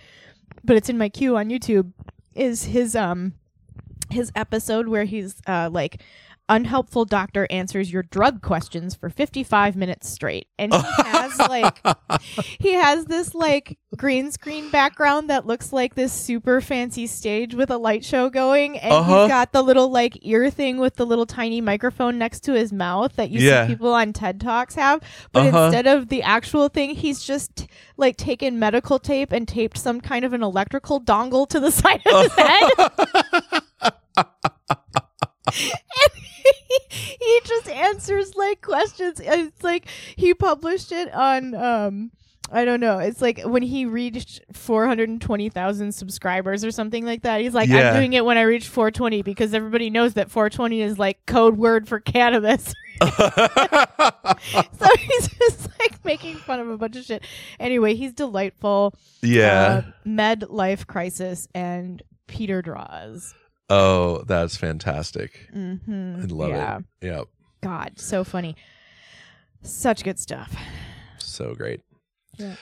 But 0.64 0.78
it's 0.78 0.90
in 0.90 0.98
my 0.98 1.10
queue 1.10 1.38
on 1.38 1.50
YouTube 1.50 1.92
is 2.36 2.66
his 2.66 2.96
um 2.96 3.34
his 4.10 4.32
episode 4.36 4.88
where 4.88 5.06
he's 5.06 5.36
uh 5.48 5.70
like 5.72 6.02
unhelpful 6.52 7.06
doctor 7.06 7.48
answers 7.50 7.92
your 7.94 8.04
drug 8.04 8.42
questions 8.42 8.94
for 8.94 9.10
55 9.10 9.76
minutes 9.78 10.10
straight 10.10 10.48
and 10.60 10.74
he 10.74 10.82
has 11.06 11.38
like 11.50 11.80
he 12.60 12.74
has 12.74 13.06
this 13.06 13.34
like 13.34 13.78
green 13.96 14.32
screen 14.32 14.70
background 14.70 15.30
that 15.30 15.48
looks 15.48 15.72
like 15.72 15.96
this 15.96 16.12
super 16.12 16.60
fancy 16.60 17.08
stage 17.08 17.56
with 17.56 17.70
a 17.72 17.78
light 17.78 18.04
show 18.04 18.30
going 18.30 18.78
and 18.78 18.92
Uh-huh. 18.92 19.22
he's 19.24 19.30
got 19.30 19.54
the 19.54 19.62
little 19.62 19.90
like 19.90 20.18
ear 20.24 20.50
thing 20.50 20.78
with 20.78 20.96
the 20.98 21.06
little 21.06 21.26
tiny 21.26 21.62
microphone 21.62 22.18
next 22.18 22.42
to 22.42 22.54
his 22.54 22.74
mouth 22.74 23.16
that 23.16 23.30
you 23.30 23.40
Yeah. 23.40 23.66
see 23.68 23.74
people 23.74 23.94
on 23.94 24.12
TED 24.12 24.42
Talks 24.42 24.76
have 24.76 25.02
but 25.32 25.48
Uh-huh. 25.48 25.64
instead 25.66 25.88
of 25.88 26.10
the 26.10 26.22
actual 26.22 26.68
thing 26.68 26.96
he's 26.96 27.24
just 27.24 27.68
like 27.96 28.18
taken 28.18 28.60
medical 28.60 29.00
tape 29.00 29.32
and 29.32 29.48
taped 29.48 29.78
some 29.78 30.02
kind 30.02 30.26
of 30.26 30.34
an 30.34 30.44
electrical 30.44 31.00
dongle 31.00 31.48
to 31.48 31.60
the 31.62 31.72
side 31.82 32.02
of 32.06 32.24
his 32.24 32.34
head 32.34 32.92
and 35.48 35.56
he, 36.14 36.80
he 37.20 37.40
just 37.46 37.68
answers 37.70 38.36
like 38.36 38.62
questions. 38.62 39.20
It's 39.24 39.64
like 39.64 39.88
he 40.16 40.34
published 40.34 40.92
it 40.92 41.14
on 41.14 41.56
um 41.56 42.12
I 42.54 42.66
don't 42.66 42.82
know. 42.82 43.00
It's 43.00 43.22
like 43.22 43.42
when 43.44 43.64
he 43.64 43.86
reached 43.86 44.42
420,000 44.52 45.94
subscribers 45.94 46.66
or 46.66 46.72
something 46.72 47.06
like 47.06 47.22
that. 47.22 47.40
He's 47.40 47.54
like, 47.54 47.70
Yeah. 47.70 47.92
I'm 47.92 47.96
doing 47.96 48.12
it 48.14 48.26
when 48.26 48.38
I 48.38 48.42
reach 48.42 48.68
420 48.68 49.22
because 49.22 49.54
everybody 49.54 49.90
knows 49.90 50.16
that 50.16 50.30
420 50.30 50.82
is 50.82 51.00
like 51.00 51.26
code 51.26 51.58
word 51.58 51.88
for 51.88 52.02
cannabis. 52.02 52.74
so 53.02 54.88
he's 54.98 55.28
just 55.30 55.70
like 55.80 56.04
making 56.04 56.36
fun 56.38 56.60
of 56.60 56.70
a 56.70 56.78
bunch 56.78 56.96
of 56.98 57.06
shit. 57.06 57.24
Anyway, 57.60 57.96
he's 57.96 58.14
delightful. 58.14 58.94
yeah 59.22 59.84
Uh, 59.88 59.92
Med 60.04 60.44
Life 60.50 60.86
Crisis 60.88 61.48
and 61.56 62.04
Peter 62.28 62.62
Draws. 62.62 63.34
Oh 63.72 64.24
that's 64.28 64.58
fantastic 64.58 65.50
Mm-hmm. 65.56 66.22
i 66.22 66.26
love 66.26 66.50
yeah. 66.50 66.78
it 66.78 66.84
Yeah. 67.08 67.22
God, 67.64 68.00
so 68.00 68.24
funny. 68.24 68.56
Such 69.64 70.04
good 70.04 70.20
stuff. 70.20 70.56
so 71.20 71.54
great 71.56 71.82
Yeah. 72.38 72.56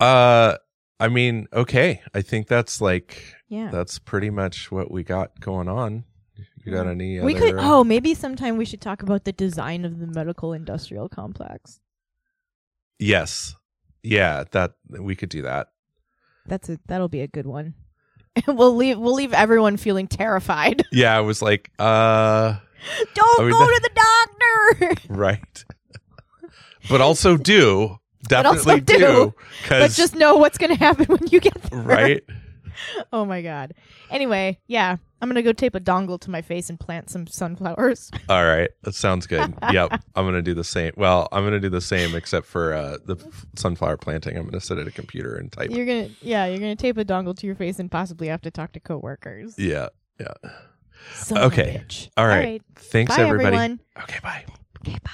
uh 0.00 0.56
i 0.98 1.08
mean 1.08 1.46
okay 1.52 2.00
i 2.14 2.20
think 2.22 2.48
that's 2.48 2.80
like 2.80 3.36
Yeah. 3.48 3.70
that's 3.70 3.98
pretty 3.98 4.30
much 4.30 4.70
what 4.72 4.90
we 4.90 5.02
got 5.04 5.38
going 5.40 5.68
on 5.68 6.04
you 6.64 6.72
got 6.72 6.86
any 6.86 7.20
we 7.20 7.34
could 7.34 7.54
oh, 7.58 7.84
maybe 7.84 8.14
sometime 8.14 8.56
we 8.58 8.64
should 8.66 8.80
talk 8.82 9.02
about 9.02 9.24
the 9.24 9.32
design 9.32 9.84
of 9.84 9.98
the 9.98 10.06
medical 10.06 10.52
industrial 10.52 11.08
complex. 11.08 11.80
yes 12.98 13.54
yeah 14.02 14.44
that 14.52 14.72
we 14.88 15.14
could 15.14 15.28
do 15.30 15.42
that 15.42 15.68
That's 16.46 16.68
a 16.70 16.78
that'll 16.86 17.08
be 17.08 17.20
a 17.20 17.28
good 17.28 17.46
one. 17.46 17.74
And 18.46 18.56
we'll 18.56 18.74
leave 18.76 18.98
we'll 18.98 19.14
leave 19.14 19.32
everyone 19.32 19.76
feeling 19.76 20.06
terrified. 20.06 20.82
yeah 20.92 21.16
i 21.16 21.20
was 21.20 21.42
like 21.42 21.70
uh 21.78 22.56
Don't 23.14 23.40
I 23.40 23.42
mean, 23.42 23.50
go 23.52 23.58
that- 23.58 23.66
to 23.66 23.80
the 23.82 24.94
doctor. 24.96 25.02
right 25.14 25.64
but 26.88 27.00
also 27.00 27.36
do 27.36 27.98
definitely 28.28 28.74
also 28.74 28.98
do. 28.98 29.34
but 29.68 29.90
just 29.90 30.14
know 30.14 30.36
what's 30.36 30.58
going 30.58 30.70
to 30.70 30.78
happen 30.78 31.06
when 31.06 31.26
you 31.30 31.40
get 31.40 31.54
there. 31.64 31.80
right. 31.80 32.22
Oh 33.12 33.24
my 33.24 33.42
god. 33.42 33.74
Anyway, 34.10 34.58
yeah, 34.66 34.96
I'm 35.20 35.28
gonna 35.28 35.42
go 35.42 35.52
tape 35.52 35.74
a 35.74 35.80
dongle 35.80 36.18
to 36.20 36.30
my 36.30 36.42
face 36.42 36.70
and 36.70 36.78
plant 36.80 37.10
some 37.10 37.26
sunflowers. 37.26 38.10
All 38.28 38.44
right, 38.44 38.70
that 38.82 38.94
sounds 38.94 39.26
good. 39.26 39.52
yep, 39.70 39.90
I'm 40.14 40.24
gonna 40.24 40.42
do 40.42 40.54
the 40.54 40.64
same. 40.64 40.92
Well, 40.96 41.28
I'm 41.32 41.44
gonna 41.44 41.60
do 41.60 41.68
the 41.68 41.80
same 41.80 42.14
except 42.14 42.46
for 42.46 42.72
uh, 42.72 42.96
the 43.04 43.16
f- 43.16 43.46
sunflower 43.56 43.98
planting. 43.98 44.36
I'm 44.36 44.44
gonna 44.44 44.60
sit 44.60 44.78
at 44.78 44.86
a 44.86 44.90
computer 44.90 45.36
and 45.36 45.50
type. 45.52 45.70
You're 45.70 45.86
gonna, 45.86 46.08
yeah, 46.22 46.46
you're 46.46 46.58
gonna 46.58 46.76
tape 46.76 46.96
a 46.96 47.04
dongle 47.04 47.36
to 47.38 47.46
your 47.46 47.54
face 47.56 47.78
and 47.78 47.90
possibly 47.90 48.28
have 48.28 48.40
to 48.42 48.50
talk 48.50 48.72
to 48.72 48.80
coworkers. 48.80 49.58
Yeah, 49.58 49.88
yeah. 50.18 50.32
Son 51.14 51.38
Okay. 51.38 51.82
bitch. 51.84 52.08
All 52.16 52.26
right. 52.26 52.62
Thanks, 52.76 53.16
Bye, 53.16 53.22
everybody. 53.24 53.56
everyone. 53.56 53.80
Okay, 54.02 54.18
bye. 54.22 54.44
Okay, 54.86 54.98
bye. 55.04 55.10